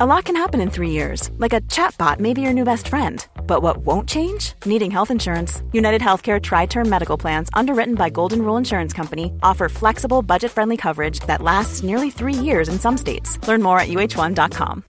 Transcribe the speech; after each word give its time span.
A 0.00 0.06
lot 0.06 0.24
can 0.24 0.36
happen 0.36 0.62
in 0.62 0.70
three 0.70 0.88
years, 0.88 1.30
like 1.36 1.52
a 1.52 1.60
chatbot 1.60 2.18
may 2.18 2.32
be 2.32 2.40
your 2.40 2.54
new 2.54 2.64
best 2.64 2.88
friend. 2.88 3.26
But 3.46 3.60
what 3.60 3.84
won't 3.84 4.08
change? 4.08 4.54
Needing 4.64 4.90
health 4.90 5.10
insurance. 5.10 5.62
United 5.72 6.00
Healthcare 6.00 6.42
Tri 6.42 6.64
Term 6.64 6.88
Medical 6.88 7.18
Plans, 7.18 7.50
underwritten 7.52 7.94
by 7.94 8.08
Golden 8.08 8.40
Rule 8.40 8.56
Insurance 8.56 8.94
Company, 8.94 9.34
offer 9.42 9.68
flexible, 9.68 10.22
budget 10.22 10.50
friendly 10.50 10.78
coverage 10.78 11.20
that 11.26 11.42
lasts 11.42 11.82
nearly 11.82 12.10
three 12.10 12.32
years 12.32 12.70
in 12.70 12.78
some 12.78 12.96
states. 12.96 13.36
Learn 13.46 13.60
more 13.60 13.78
at 13.78 13.88
uh1.com. 13.88 14.82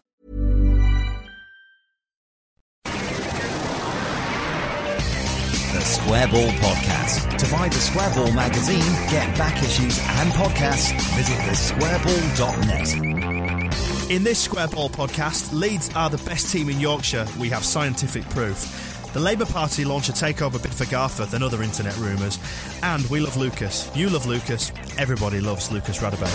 The 5.73 5.81
Square 5.81 6.27
Ball 6.29 6.49
Podcast. 6.63 7.37
To 7.39 7.51
buy 7.51 7.67
the 7.67 7.75
Square 7.75 8.11
Ball 8.15 8.31
magazine, 8.31 8.79
get 9.11 9.37
back 9.37 9.61
issues 9.61 9.99
and 9.99 10.31
podcasts, 10.31 10.93
visit 11.17 11.37
thesquareball.net. 11.39 13.62
In 14.09 14.23
this 14.23 14.37
Square 14.39 14.67
Ball 14.67 14.89
podcast, 14.89 15.53
Leeds 15.53 15.89
are 15.95 16.09
the 16.09 16.17
best 16.29 16.51
team 16.51 16.69
in 16.69 16.79
Yorkshire. 16.79 17.25
We 17.39 17.49
have 17.49 17.63
scientific 17.63 18.23
proof. 18.29 19.09
The 19.13 19.19
Labour 19.19 19.45
Party 19.45 19.85
launch 19.85 20.09
a 20.09 20.11
takeover 20.11 20.61
bid 20.61 20.73
for 20.73 20.83
Garforth 20.85 21.33
and 21.33 21.43
other 21.43 21.63
internet 21.63 21.95
rumours. 21.97 22.37
And 22.83 23.05
we 23.09 23.21
love 23.21 23.37
Lucas. 23.37 23.89
You 23.95 24.09
love 24.09 24.25
Lucas. 24.25 24.71
Everybody 24.97 25.39
loves 25.39 25.71
Lucas 25.71 25.99
Radebe. 25.99 26.29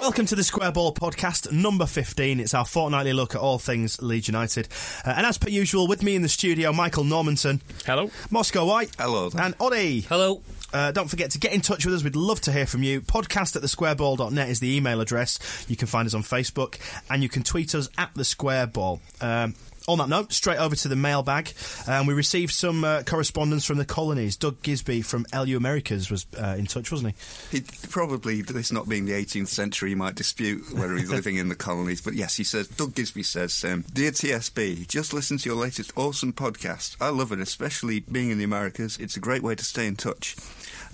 Welcome 0.00 0.26
to 0.26 0.34
the 0.34 0.42
Square 0.42 0.72
Ball 0.72 0.92
podcast, 0.92 1.52
number 1.52 1.86
15. 1.86 2.40
It's 2.40 2.54
our 2.54 2.64
fortnightly 2.64 3.12
look 3.12 3.36
at 3.36 3.40
all 3.40 3.58
things 3.58 4.02
Leeds 4.02 4.26
United. 4.26 4.66
Uh, 5.06 5.14
and 5.16 5.24
as 5.24 5.38
per 5.38 5.48
usual, 5.48 5.86
with 5.86 6.02
me 6.02 6.16
in 6.16 6.22
the 6.22 6.28
studio, 6.28 6.72
Michael 6.72 7.04
Normanton. 7.04 7.60
Hello. 7.86 8.10
Moscow 8.30 8.66
White. 8.66 8.90
Hello. 8.98 9.30
And 9.38 9.54
Oddy. 9.60 10.00
Hello. 10.00 10.42
Uh, 10.72 10.90
don't 10.92 11.08
forget 11.08 11.30
to 11.32 11.38
get 11.38 11.52
in 11.52 11.60
touch 11.60 11.84
with 11.84 11.94
us. 11.94 12.02
We'd 12.02 12.16
love 12.16 12.40
to 12.42 12.52
hear 12.52 12.66
from 12.66 12.82
you. 12.82 13.00
Podcast 13.00 13.56
at 13.56 13.62
thesquareball.net 13.62 14.48
is 14.48 14.60
the 14.60 14.74
email 14.76 15.00
address. 15.00 15.66
You 15.68 15.76
can 15.76 15.88
find 15.88 16.06
us 16.06 16.14
on 16.14 16.22
Facebook 16.22 16.78
and 17.10 17.22
you 17.22 17.28
can 17.28 17.42
tweet 17.42 17.74
us 17.74 17.88
at 17.98 18.10
the 18.14 18.24
Square 18.24 18.68
Ball. 18.68 19.00
Um, 19.20 19.54
on 19.88 19.98
that 19.98 20.08
note, 20.08 20.32
straight 20.32 20.58
over 20.58 20.76
to 20.76 20.88
the 20.88 20.96
mailbag. 20.96 21.52
Um, 21.86 22.06
we 22.06 22.14
received 22.14 22.52
some 22.52 22.84
uh, 22.84 23.02
correspondence 23.02 23.64
from 23.64 23.78
the 23.78 23.84
colonies. 23.84 24.36
Doug 24.36 24.62
Gisby 24.62 25.04
from 25.04 25.26
LU 25.34 25.56
Americas 25.56 26.10
was 26.10 26.26
uh, 26.40 26.56
in 26.58 26.66
touch, 26.66 26.90
wasn't 26.90 27.14
he? 27.50 27.62
Probably, 27.88 28.42
this 28.42 28.72
not 28.72 28.88
being 28.88 29.04
the 29.06 29.12
18th 29.12 29.48
century, 29.48 29.90
he 29.90 29.94
might 29.94 30.14
dispute 30.14 30.62
whether 30.72 30.96
he's 30.96 31.10
living 31.10 31.36
in 31.36 31.48
the 31.48 31.54
colonies. 31.54 32.00
But 32.00 32.14
yes, 32.14 32.36
he 32.36 32.44
says, 32.44 32.68
Doug 32.68 32.92
Gisby 32.92 33.24
says, 33.24 33.64
um, 33.64 33.84
Dear 33.92 34.10
TSB, 34.10 34.88
just 34.88 35.12
listen 35.12 35.38
to 35.38 35.48
your 35.48 35.58
latest 35.58 35.92
awesome 35.96 36.32
podcast. 36.32 36.96
I 37.00 37.08
love 37.10 37.32
it, 37.32 37.40
especially 37.40 38.00
being 38.00 38.30
in 38.30 38.38
the 38.38 38.44
Americas. 38.44 38.98
It's 38.98 39.16
a 39.16 39.20
great 39.20 39.42
way 39.42 39.54
to 39.54 39.64
stay 39.64 39.86
in 39.86 39.96
touch. 39.96 40.36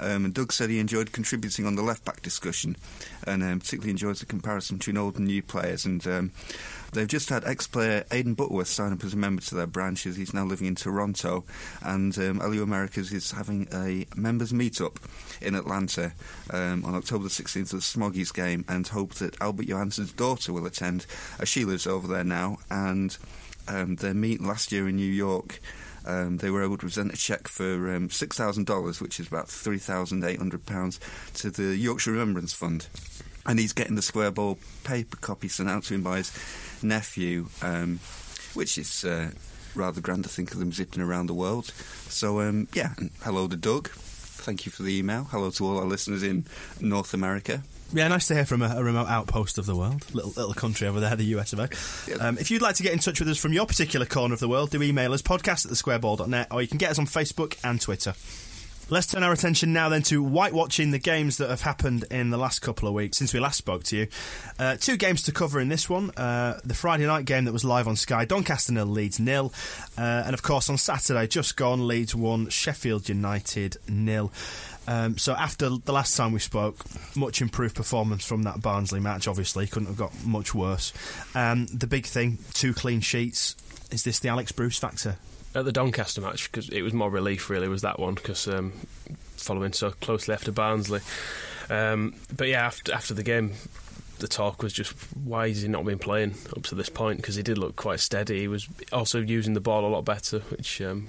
Um, 0.01 0.31
Doug 0.31 0.53
said 0.53 0.71
he 0.71 0.79
enjoyed 0.79 1.13
contributing 1.13 1.67
on 1.67 1.75
the 1.75 1.83
left 1.83 2.05
back 2.05 2.23
discussion 2.23 2.77
and 3.27 3.43
um, 3.43 3.61
particularly 3.61 3.91
enjoys 3.91 4.21
the 4.21 4.27
comparison 4.27 4.79
between 4.79 4.97
old 4.97 5.17
and 5.17 5.27
new 5.27 5.43
players. 5.43 5.85
And 5.85 6.07
um, 6.07 6.33
they've 6.93 7.09
just 7.09 7.29
had 7.29 7.45
ex 7.45 7.67
player 7.67 8.05
Aidan 8.11 8.35
Butterworth 8.35 8.69
sign 8.69 8.93
up 8.93 9.05
as 9.05 9.15
a 9.15 9.17
member 9.17 9.43
to 9.43 9.55
their 9.55 9.67
branches. 9.67 10.17
He's 10.17 10.35
now 10.35 10.45
living 10.45 10.67
in 10.67 10.75
Toronto. 10.75 11.45
And 11.83 12.17
um, 12.19 12.39
LU 12.39 12.63
Americas 12.63 13.13
is 13.13 13.33
having 13.33 13.69
a 13.73 14.07
members 14.17 14.53
meetup 14.53 14.97
in 15.41 15.55
Atlanta 15.55 16.13
um, 16.51 16.85
on 16.85 16.95
October 16.95 17.25
the 17.25 17.31
16th 17.31 17.61
of 17.61 17.69
the 17.71 17.77
Smoggies 17.79 18.33
game 18.33 18.65
and 18.69 18.87
hope 18.87 19.15
that 19.15 19.41
Albert 19.41 19.67
Johanneson's 19.67 20.13
daughter 20.13 20.53
will 20.53 20.67
attend 20.67 21.07
as 21.39 21.49
she 21.49 21.65
lives 21.65 21.87
over 21.87 22.07
there 22.07 22.25
now. 22.25 22.59
And 22.71 23.17
um, 23.69 23.97
their 23.97 24.15
meet 24.15 24.41
last 24.41 24.73
year 24.73 24.89
in 24.89 24.97
New 24.97 25.13
York 25.13 25.61
um, 26.09 26.39
they 26.39 26.51
were 26.51 26.65
able 26.65 26.79
to 26.79 26.87
present 26.87 27.13
a 27.13 27.17
cheque 27.17 27.47
for 27.47 27.95
um, 27.95 28.09
$6,000, 28.09 29.01
which 29.01 29.21
is 29.21 29.29
about 29.29 29.47
£3,800, 29.47 30.99
to 31.35 31.51
the 31.51 31.77
Yorkshire 31.77 32.13
Remembrance 32.13 32.55
Fund. 32.55 32.89
And 33.47 33.59
he's 33.59 33.73
getting 33.73 33.95
the 33.95 34.03
square 34.03 34.31
ball 34.31 34.59
paper 34.85 35.17
copy 35.19 35.49
sent 35.49 35.69
out 35.69 35.85
to 35.85 35.95
him 35.95 36.03
by 36.03 36.19
his 36.19 36.83
nephew, 36.83 37.49
um, 37.63 38.01
which 38.55 38.79
is 38.79 39.05
uh, 39.05 39.31
rather 39.75 40.01
grand 40.01 40.25
to 40.25 40.31
think 40.31 40.53
of 40.53 40.59
them 40.59 40.73
zipping 40.73 41.03
around 41.03 41.27
the 41.27 41.35
world. 41.35 41.67
So, 42.09 42.41
um, 42.41 42.69
yeah, 42.73 42.95
hello 43.23 43.47
to 43.47 43.57
Doug. 43.57 43.91
Thank 43.91 44.65
you 44.65 44.73
for 44.73 44.83
the 44.83 44.99
email. 44.99 45.25
Hello 45.25 45.51
to 45.51 45.67
all 45.67 45.79
our 45.79 45.85
listeners 45.85 46.23
in 46.23 46.47
North 46.81 47.13
America. 47.13 47.63
Yeah, 47.93 48.09
nice 48.09 48.27
to 48.29 48.35
hear 48.35 48.45
from 48.45 48.61
a, 48.61 48.77
a, 48.77 48.85
remote 48.85 49.07
outpost 49.09 49.57
of 49.57 49.65
the 49.65 49.75
world, 49.75 50.05
little 50.15 50.31
little 50.37 50.53
country 50.53 50.87
over 50.87 51.01
there, 51.01 51.17
the 51.17 51.25
US 51.37 51.55
of 51.55 51.61
A. 51.61 51.71
Um, 52.21 52.37
if 52.37 52.51
you'd 52.51 52.61
like 52.61 52.75
to 52.77 52.83
get 52.83 52.93
in 52.93 52.99
touch 52.99 53.19
with 53.19 53.29
us 53.29 53.39
from 53.39 53.55
your 53.55 53.65
particular 53.65 54.05
corner 54.05 54.35
of 54.35 54.41
the 54.41 54.49
world, 54.49 54.71
do 54.71 54.83
email 54.83 55.15
us 55.15 55.23
podcast 55.23 55.65
at 55.65 55.73
thesquareball.net 55.73 56.49
or 56.51 56.61
you 56.61 56.69
can 56.69 56.79
get 56.79 56.91
us 56.91 56.99
on 56.99 57.07
Facebook 57.07 57.59
and 57.65 57.81
Twitter. 57.81 58.15
Let's 58.91 59.07
turn 59.07 59.23
our 59.23 59.33
attention 59.33 59.75
now 59.75 59.91
then 59.91 60.01
to 60.05 60.23
white 60.23 60.55
watching 60.55 60.93
the 60.93 60.99
games 60.99 61.37
that 61.37 61.51
have 61.51 61.61
happened 61.61 62.07
in 62.11 62.31
the 62.31 62.39
last 62.39 62.61
couple 62.61 62.89
of 62.89 62.95
weeks 62.95 63.19
since 63.19 63.35
we 63.35 63.41
last 63.41 63.59
spoke 63.59 63.85
to 63.85 63.97
you. 63.99 64.09
Uh, 64.59 64.77
two 64.77 64.97
games 64.97 65.25
to 65.25 65.33
cover 65.33 65.61
in 65.61 65.69
this 65.69 65.91
one. 65.91 66.11
Uh, 66.13 66.59
the 66.65 66.73
Friday 66.73 67.05
night 67.05 67.27
game 67.27 67.45
that 67.45 67.53
was 67.53 67.67
live 67.67 67.87
on 67.87 67.97
Sky, 67.97 68.25
Doncaster 68.25 68.73
nil, 68.73 68.87
Leeds 68.87 69.21
nil, 69.21 69.53
uh, 69.99 70.23
and 70.25 70.33
of 70.33 70.43
course 70.43 70.71
on 70.71 70.79
Saturday 70.79 71.27
just 71.27 71.55
gone, 71.55 71.87
Leeds 71.87 72.15
won, 72.15 72.49
Sheffield 72.49 73.11
United 73.11 73.77
nil. 73.87 74.33
Um, 74.87 75.19
so 75.19 75.35
after 75.35 75.69
the 75.69 75.93
last 75.93 76.17
time 76.17 76.33
we 76.33 76.39
spoke, 76.39 76.79
much 77.15 77.43
improved 77.43 77.77
performance 77.77 78.25
from 78.25 78.45
that 78.45 78.63
Barnsley 78.63 79.01
match. 79.01 79.29
Obviously, 79.29 79.67
couldn't 79.67 79.89
have 79.89 79.99
got 79.99 80.25
much 80.25 80.55
worse. 80.55 80.95
Um, 81.35 81.67
the 81.67 81.87
big 81.87 82.07
thing, 82.07 82.39
two 82.55 82.73
clean 82.73 83.03
sheets. 83.03 83.55
Is 83.91 84.05
this 84.05 84.19
the 84.19 84.31
Alex 84.31 84.51
Bruce 84.51 84.79
factor? 84.79 85.17
At 85.55 85.65
the 85.65 85.73
Doncaster 85.73 86.21
match, 86.21 86.51
because 86.51 86.69
it 86.69 86.83
was 86.83 86.93
more 86.93 87.11
relief, 87.11 87.49
really, 87.49 87.69
was 87.69 87.83
that 87.83 87.99
one, 87.99 88.15
because 88.15 88.47
um, 88.49 88.73
following 89.37 89.73
so 89.73 89.91
closely 89.93 90.35
after 90.35 90.53
Barnsley. 90.53 91.01
Um, 91.71 92.15
but 92.37 92.49
yeah, 92.49 92.67
after 92.67 92.93
after 92.93 93.15
the 93.15 93.23
game, 93.23 93.55
the 94.19 94.29
talk 94.29 94.63
was 94.63 94.73
just 94.73 94.93
why 95.17 95.49
has 95.49 95.63
he 95.63 95.69
not 95.69 95.85
been 95.85 95.99
playing 95.99 96.35
up 96.57 96.65
to 96.65 96.75
this 96.75 96.89
point? 96.89 97.19
Because 97.19 97.35
he 97.35 97.43
did 97.43 97.59
look 97.59 97.77
quite 97.77 98.01
steady. 98.01 98.41
He 98.41 98.49
was 98.49 98.69
also 98.93 99.21
using 99.21 99.55
the 99.55 99.61
ball 99.61 99.87
a 99.87 99.89
lot 99.89 100.05
better, 100.05 100.41
which 100.51 100.81
um, 100.81 101.09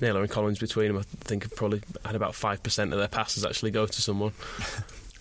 Naylor 0.00 0.22
and 0.22 0.30
Collins 0.30 0.58
between 0.58 0.88
them, 0.88 0.98
I 0.98 1.02
think, 1.24 1.44
have 1.44 1.54
probably 1.54 1.82
had 2.04 2.14
about 2.14 2.34
five 2.34 2.62
percent 2.62 2.92
of 2.92 2.98
their 2.98 3.08
passes 3.08 3.44
actually 3.44 3.70
go 3.70 3.86
to 3.86 4.02
someone. 4.02 4.32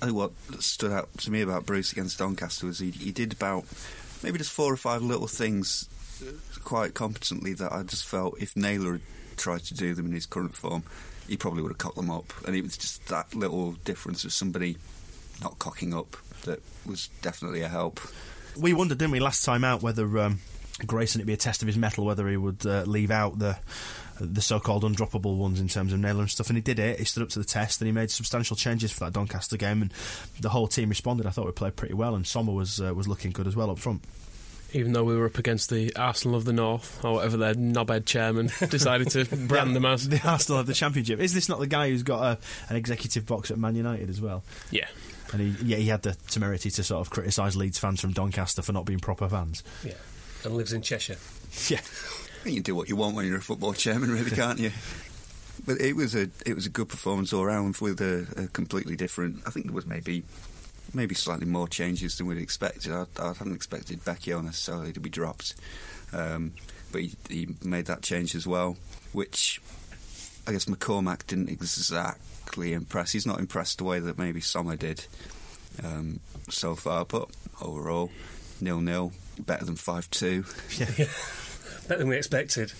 I 0.02 0.06
think 0.06 0.18
what 0.18 0.32
stood 0.60 0.92
out 0.92 1.10
to 1.20 1.32
me 1.32 1.42
about 1.42 1.66
Bruce 1.66 1.92
against 1.92 2.20
Doncaster 2.20 2.66
was 2.66 2.80
he, 2.80 2.92
he 2.92 3.12
did 3.12 3.34
about 3.34 3.66
maybe 4.24 4.38
just 4.38 4.52
four 4.52 4.72
or 4.72 4.78
five 4.78 5.02
little 5.02 5.28
things 5.28 5.90
quite 6.64 6.94
competently 6.94 7.54
that 7.54 7.72
I 7.72 7.84
just 7.84 8.06
felt 8.06 8.42
if 8.42 8.56
Naylor 8.56 8.94
had 8.94 9.02
tried 9.38 9.64
to 9.66 9.74
do 9.74 9.94
them 9.94 10.08
in 10.08 10.12
his 10.12 10.26
current 10.26 10.56
form, 10.56 10.84
he 11.28 11.38
probably 11.38 11.62
would 11.62 11.72
have 11.72 11.78
cocked 11.78 11.96
them 11.96 12.10
up. 12.12 12.34
And 12.46 12.56
it 12.56 12.62
was 12.62 12.78
just 12.78 13.08
that 13.08 13.34
little 13.36 13.74
difference 13.84 14.24
of 14.24 14.34
somebody 14.34 14.78
not 15.42 15.60
cocking 15.60 15.94
up 15.94 16.18
that 16.44 16.60
was 16.86 17.10
definitely 17.22 17.62
a 17.62 17.68
help. 17.68 18.00
We 18.58 18.74
wondered, 18.74 18.98
didn't 18.98 19.12
we, 19.12 19.20
last 19.20 19.46
time 19.46 19.64
out 19.64 19.82
whether 19.82 20.20
um, 20.20 20.40
Grayson 20.86 21.20
it'd 21.20 21.28
be 21.28 21.34
a 21.34 21.38
test 21.38 21.62
of 21.62 21.68
his 21.68 21.78
mettle, 21.78 22.06
whether 22.06 22.28
he 22.28 22.38
would 22.38 22.66
uh, 22.66 22.84
leave 22.84 23.12
out 23.12 23.40
the 23.40 23.58
the 24.22 24.42
so-called 24.42 24.84
undroppable 24.84 25.38
ones 25.38 25.62
in 25.62 25.70
terms 25.70 25.94
of 25.94 26.00
Naylor 26.00 26.22
and 26.22 26.30
stuff, 26.30 26.50
and 26.50 26.58
he 26.58 26.62
did 26.62 26.78
it. 26.78 27.00
He 27.00 27.06
stood 27.06 27.24
up 27.24 27.30
to 27.30 27.40
the 27.40 27.46
test, 27.46 27.80
and 27.80 27.88
he 27.88 27.94
made 27.94 28.12
substantial 28.12 28.58
changes 28.58 28.92
for 28.92 29.06
that 29.06 29.14
Doncaster 29.14 29.56
game, 29.56 29.82
and 29.82 29.94
the 30.42 30.50
whole 30.50 30.68
team 30.68 30.90
responded. 30.90 31.26
I 31.26 31.30
thought 31.30 31.46
we 31.46 31.54
played 31.54 31.78
pretty 31.78 31.94
well, 31.94 32.16
and 32.16 32.26
Somma 32.26 32.54
was 32.54 32.82
uh, 32.82 32.94
was 32.94 33.08
looking 33.08 33.32
good 33.32 33.48
as 33.48 33.56
well 33.56 33.72
up 33.72 33.80
front. 33.80 34.02
Even 34.74 34.94
though 34.94 35.04
we 35.04 35.16
were 35.16 35.26
up 35.26 35.38
against 35.38 35.70
the 35.70 35.96
Arsenal 35.96 36.36
of 36.36 36.46
the 36.46 36.54
North, 36.54 37.04
or 37.04 37.16
whatever 37.16 37.38
their 37.38 37.56
knobhead 37.56 38.06
chairman 38.06 38.52
decided 38.70 39.10
to 39.12 39.26
brand 39.26 39.76
them 39.76 39.86
as. 39.86 40.08
The 40.08 40.22
Arsenal 40.28 40.60
of 40.60 40.68
the 40.68 40.74
Championship. 40.74 41.20
Is 41.20 41.34
this 41.34 41.50
not 41.50 41.60
the 41.60 41.68
guy 41.68 41.90
who's 41.90 42.04
got 42.04 42.24
a, 42.24 42.38
an 42.70 42.76
executive 42.76 43.26
box 43.26 43.52
at 43.52 43.58
Man 43.58 43.76
United 43.76 44.10
as 44.10 44.22
well? 44.22 44.44
Yeah. 44.72 44.88
And 45.32 45.42
he, 45.42 45.66
yeah, 45.66 45.78
he 45.78 45.88
had 45.88 46.02
the 46.02 46.16
temerity 46.30 46.72
to 46.72 46.84
sort 46.84 47.02
of 47.02 47.10
criticise 47.12 47.56
Leeds 47.56 47.78
fans 47.78 48.02
from 48.02 48.14
Doncaster 48.14 48.62
for 48.62 48.74
not 48.74 48.86
being 48.86 49.00
proper 49.00 49.30
fans. 49.30 49.64
Yeah, 49.84 49.94
and 50.44 50.56
lives 50.56 50.74
in 50.74 50.82
Cheshire. 50.82 51.18
Yeah, 51.68 51.80
I 51.80 52.44
think 52.44 52.56
you 52.56 52.62
can 52.62 52.64
do 52.64 52.76
what 52.76 52.90
you 52.90 52.96
want 52.96 53.16
when 53.16 53.26
you're 53.26 53.38
a 53.38 53.42
football 53.42 53.74
chairman, 53.74 54.12
really, 54.12 54.30
can't 54.36 54.60
you? 54.60 54.72
But 55.66 55.82
it 55.82 55.96
was 55.96 56.14
a 56.16 56.30
it 56.46 56.54
was 56.54 56.68
a 56.68 56.70
good 56.70 56.88
performance 56.88 57.34
all 57.34 57.44
round 57.44 57.78
with 57.78 58.00
a, 58.02 58.28
a 58.38 58.48
completely 58.48 58.96
different. 58.96 59.42
I 59.48 59.50
think 59.50 59.66
there 59.66 59.74
was 59.74 59.88
maybe 59.88 60.24
maybe 60.94 61.16
slightly 61.16 61.46
more 61.46 61.68
changes 61.68 62.18
than 62.18 62.28
we'd 62.28 62.38
expected. 62.38 62.92
I, 62.92 63.06
I 63.20 63.34
hadn't 63.34 63.56
expected 63.56 64.04
Becchio 64.04 64.44
necessarily 64.44 64.94
to 64.94 65.00
be 65.00 65.10
dropped, 65.10 65.56
um, 66.14 66.54
but 66.92 67.02
he, 67.02 67.16
he, 67.30 67.48
made 67.64 67.86
that 67.86 68.02
change 68.02 68.36
as 68.36 68.48
well, 68.48 68.78
which 69.14 69.62
I 70.48 70.52
guess 70.52 70.66
McCormack 70.66 71.28
didn't 71.28 71.50
exactly 71.50 72.74
impress. 72.74 73.12
He's 73.12 73.26
not 73.26 73.40
impressed 73.40 73.78
the 73.78 73.84
way 73.84 74.00
that 74.00 74.18
maybe 74.18 74.42
Somma 74.42 74.78
did 74.78 75.06
um, 75.84 76.20
so 76.50 76.76
far, 76.76 77.06
but 77.06 77.30
overall, 77.62 78.12
nil 78.62 78.82
nil, 78.82 79.12
better 79.40 79.66
than 79.66 79.76
five 79.76 80.10
two. 80.10 80.44
Better 81.88 82.00
than 82.00 82.10
we 82.10 82.18
expected. 82.18 82.72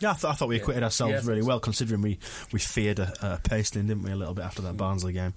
Yeah, 0.00 0.10
I, 0.10 0.14
th- 0.14 0.24
I 0.24 0.32
thought 0.32 0.48
we 0.48 0.56
acquitted 0.56 0.82
ourselves 0.82 1.12
Yeah. 1.24 1.30
really 1.30 1.42
well, 1.42 1.60
considering 1.60 2.02
we, 2.02 2.18
we 2.52 2.58
feared 2.58 2.98
a, 2.98 3.12
a 3.22 3.40
pasting, 3.48 3.86
didn't 3.86 4.02
we, 4.02 4.10
a 4.10 4.16
little 4.16 4.34
bit 4.34 4.44
after 4.44 4.62
that 4.62 4.76
Barnsley 4.76 5.12
game. 5.12 5.34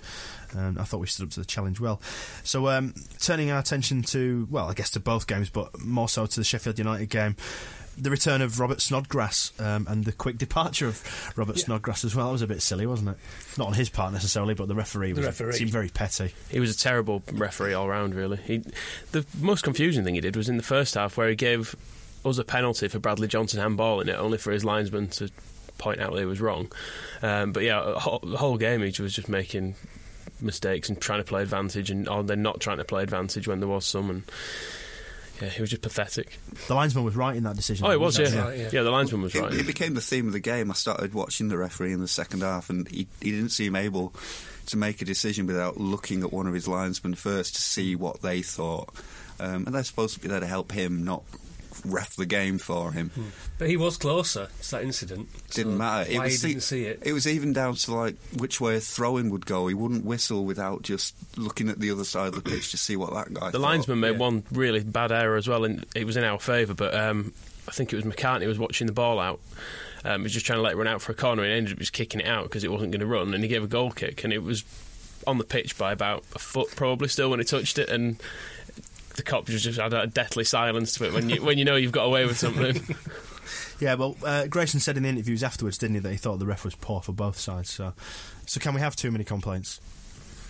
Um, 0.56 0.77
I 0.80 0.83
thought 0.83 1.00
we 1.00 1.07
stood 1.07 1.25
up 1.27 1.30
to 1.31 1.39
the 1.39 1.45
challenge 1.45 1.80
well. 1.80 2.01
So, 2.44 2.68
um, 2.69 2.94
turning 3.19 3.51
our 3.51 3.59
attention 3.59 4.01
to, 4.04 4.48
well, 4.50 4.68
I 4.69 4.74
guess 4.74 4.89
to 4.92 5.00
both 5.00 5.27
games, 5.27 5.50
but 5.50 5.80
more 5.80 6.09
so 6.09 6.25
to 6.25 6.36
the 6.39 6.44
Sheffield 6.44 6.80
United 6.80 7.09
game. 7.09 7.36
The 8.00 8.12
return 8.12 8.44
of 8.44 8.59
Robert 8.59 8.80
Snodgrass 8.80 9.51
um, 9.59 9.88
and 9.89 10.06
the 10.06 10.12
quick 10.12 10.38
departure 10.38 10.86
of 10.86 11.33
Robert 11.36 11.57
Snodgrass 11.57 12.06
as 12.06 12.13
well. 12.15 12.27
That 12.27 12.33
was 12.33 12.42
a 12.44 12.48
bit 12.48 12.62
silly, 12.62 12.86
wasn't 12.86 13.10
it? 13.10 13.18
Not 13.57 13.69
on 13.69 13.74
his 13.74 13.89
part 13.89 14.13
necessarily, 14.13 14.53
but 14.53 14.68
the 14.68 14.75
referee, 14.75 15.13
The 15.13 15.24
referee. 15.24 15.53
seemed 15.53 15.71
very 15.71 15.89
petty. 15.89 16.31
He 16.50 16.60
was 16.60 16.75
a 16.75 16.77
terrible 16.77 17.24
referee 17.33 17.74
all 17.74 17.88
round, 17.89 18.13
really. 18.13 18.38
He, 18.38 18.57
the 19.13 19.25
most 19.39 19.63
confusing 19.63 20.03
thing 20.03 20.13
he 20.13 20.21
did 20.21 20.36
was 20.36 20.48
in 20.48 20.57
the 20.57 20.63
first 20.63 20.94
half 20.94 21.18
where 21.18 21.27
he 21.27 21.36
gave 21.36 21.75
us 22.29 22.38
a 22.38 22.44
penalty 22.44 22.88
for 22.88 23.00
Bradley 23.00 23.27
Johnson 23.27 23.59
handballing 23.59 24.07
it, 24.07 24.15
only 24.18 24.38
for 24.38 24.51
his 24.51 24.63
linesman 24.65 25.07
to 25.09 25.29
point 25.77 26.00
out 26.00 26.13
that 26.13 26.19
he 26.19 26.25
was 26.25 26.41
wrong. 26.41 26.71
Um, 27.21 27.51
but 27.51 27.63
yeah, 27.63 27.94
whole- 28.00 28.19
the 28.19 28.38
whole 28.38 28.57
game 28.57 28.81
he 28.81 29.01
was 29.01 29.13
just 29.13 29.29
making 29.29 29.75
mistakes 30.41 30.89
and 30.89 31.00
trying 31.00 31.19
to 31.19 31.24
play 31.24 31.41
advantage, 31.41 31.89
and 31.91 32.07
or 32.07 32.24
then 32.24 32.41
not 32.41 32.59
trying 32.59 32.77
to 32.77 32.83
play 32.85 33.03
advantage 33.03 33.47
when 33.47 33.59
there 33.59 33.69
was 33.69 33.85
some. 33.85 34.09
And 34.09 34.24
yeah, 35.41 35.50
he 35.50 35.62
was 35.62 35.69
just 35.69 35.83
pathetic. 35.83 36.39
The 36.68 36.74
linesman 36.74 37.03
was 37.03 37.15
right 37.15 37.35
in 37.35 37.44
that 37.44 37.56
decision. 37.56 37.85
Oh, 37.85 37.91
it 37.91 38.00
was, 38.00 38.18
yeah. 38.18 38.24
wasn't 38.25 38.44
right, 38.45 38.57
yeah. 38.57 38.69
yeah. 38.74 38.81
the 38.81 38.89
linesman 38.91 39.21
was 39.21 39.35
It, 39.35 39.41
right. 39.41 39.53
it 39.53 39.68
became 39.68 39.94
the 39.94 40.01
theme 40.01 40.25
of 40.27 40.33
the 40.33 40.39
game. 40.39 40.71
I 40.71 40.74
started 40.74 41.13
watching 41.13 41.47
the 41.50 41.57
referee 41.57 41.94
in 41.94 42.00
the 42.00 42.07
second 42.07 42.41
half, 42.41 42.69
and 42.71 42.88
he, 42.88 43.07
he 43.21 43.31
didn't 43.31 43.50
seem 43.50 43.75
able 43.75 44.13
to 44.68 44.77
make 44.77 45.01
a 45.01 45.06
decision 45.06 45.45
without 45.45 45.77
looking 45.77 46.24
at 46.24 46.33
one 46.33 46.47
of 46.47 46.53
his 46.56 46.68
linesmen 46.68 47.13
first 47.13 47.53
to 47.56 47.62
see 47.62 47.95
what 47.95 48.21
they 48.21 48.41
thought. 48.41 48.89
Um, 49.39 49.65
and 49.68 49.75
they're 49.75 49.83
supposed 49.83 50.15
to 50.15 50.19
be 50.19 50.27
there 50.27 50.39
to 50.39 50.47
help 50.47 50.71
him, 50.71 51.03
not 51.06 51.24
ref 51.85 52.15
the 52.15 52.25
game 52.25 52.57
for 52.57 52.91
him. 52.91 53.12
But 53.57 53.69
he 53.69 53.77
was 53.77 53.97
closer 53.97 54.47
to 54.62 54.71
that 54.71 54.83
incident. 54.83 55.29
Didn't 55.51 55.74
so 55.74 55.77
matter. 55.77 56.12
Why 56.13 56.25
was 56.25 56.41
he 56.41 56.50
didn't 56.50 56.63
see 56.63 56.85
it? 56.85 57.01
It 57.03 57.13
was 57.13 57.27
even 57.27 57.53
down 57.53 57.75
to 57.75 57.94
like 57.94 58.15
which 58.38 58.62
way 58.62 58.75
a 58.75 58.79
throw-in 58.79 59.29
would 59.29 59.45
go. 59.45 59.68
He 59.68 59.74
wouldn't 59.74 60.06
whistle 60.06 60.45
without 60.45 60.81
just 60.81 61.15
looking 61.38 61.69
at 61.69 61.79
the 61.79 61.91
other 61.91 62.03
side 62.03 62.27
of 62.27 62.44
the 62.44 62.50
pitch 62.50 62.71
to 62.71 62.77
see 62.77 62.95
what 62.95 63.13
that 63.13 63.33
guy. 63.33 63.47
The 63.47 63.59
thought. 63.59 63.62
linesman 63.62 64.00
made 64.00 64.13
yeah. 64.13 64.18
one 64.18 64.44
really 64.51 64.83
bad 64.83 65.12
error 65.12 65.38
as 65.38 65.47
well, 65.47 65.65
and 65.65 65.85
it 65.95 66.06
was 66.06 66.18
in 66.18 66.24
our 66.24 66.39
favour. 66.39 66.74
But 66.74 66.94
um, 66.95 67.33
I 67.68 67.71
think 67.71 67.94
it 67.94 67.95
was 67.95 68.06
McCartney 68.06 68.44
who 68.44 68.47
was 68.47 68.59
watching 68.59 68.88
the 68.88 68.94
ball 68.94 69.19
out. 69.19 69.39
Um, 70.06 70.21
he 70.21 70.24
was 70.24 70.33
just 70.33 70.45
trying 70.45 70.59
to 70.59 70.63
let 70.63 70.74
it 70.74 70.77
run 70.77 70.88
out 70.88 71.01
for 71.01 71.12
a 71.12 71.15
corner, 71.15 71.44
and 71.44 71.51
ended 71.51 71.74
up 71.74 71.79
just 71.79 71.94
kicking 71.94 72.21
it 72.21 72.27
out 72.27 72.44
because 72.44 72.63
it 72.63 72.71
wasn't 72.71 72.91
going 72.91 73.01
to 73.01 73.07
run, 73.07 73.33
and 73.33 73.44
he 73.44 73.50
gave 73.50 73.63
a 73.63 73.68
goal 73.68 73.91
kick, 73.91 74.24
and 74.24 74.31
it 74.31 74.44
was 74.44 74.63
on 75.25 75.38
the 75.38 75.44
pitch 75.44 75.77
by 75.77 75.91
about 75.91 76.24
a 76.35 76.39
foot 76.39 76.74
probably 76.75 77.09
still 77.09 77.29
when 77.29 77.39
he 77.39 77.45
touched 77.45 77.77
it, 77.77 77.89
and 77.89 78.21
the 79.18 79.24
cop 79.24 79.46
just 79.46 79.66
just 79.66 79.80
had 79.80 79.94
a 79.94 80.08
deathly 80.08 80.46
silence 80.46 80.94
to 80.94 81.06
it 81.06 81.14
when 81.14 81.30
you 81.30 81.44
when 81.44 81.58
you 81.58 81.66
know 81.66 81.75
you've 81.75 81.92
got 81.92 82.06
away 82.06 82.25
with 82.25 82.38
something. 82.38 82.81
Yeah, 83.80 83.94
well, 83.94 84.18
uh, 84.25 84.48
Grayson 84.48 84.80
said 84.80 84.98
in 84.98 85.04
the 85.04 85.10
interviews 85.10 85.44
afterwards, 85.44 85.78
didn't 85.78 85.98
he, 85.98 86.00
that 86.02 86.10
he 86.12 86.18
thought 86.18 86.40
the 86.40 86.48
ref 86.48 86.66
was 86.66 86.74
poor 86.74 87.00
for 87.00 87.12
both 87.12 87.38
sides. 87.38 87.69
So, 87.69 87.94
so 88.48 88.60
can 88.60 88.74
we 88.74 88.81
have 88.81 88.96
too 88.96 89.12
many 89.12 89.24
complaints? 89.24 89.80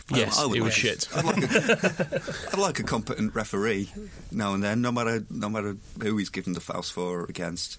Yes, 0.10 0.40
I 0.40 0.46
would 0.46 0.58
it 0.58 0.62
was 0.62 0.70
like- 0.70 0.74
shit. 0.78 1.10
I'd 1.14 1.26
like, 1.26 1.44
a, 1.44 2.22
I'd 2.54 2.58
like 2.60 2.80
a 2.80 2.84
competent 2.84 3.36
referee 3.36 3.92
now 4.32 4.54
and 4.54 4.64
then, 4.64 4.82
no 4.82 4.94
matter 4.94 5.26
no 5.30 5.50
matter 5.50 5.76
who 6.02 6.16
he's 6.16 6.30
given 6.30 6.54
the 6.54 6.62
fouls 6.62 6.90
for 6.90 7.22
or 7.22 7.26
against. 7.26 7.78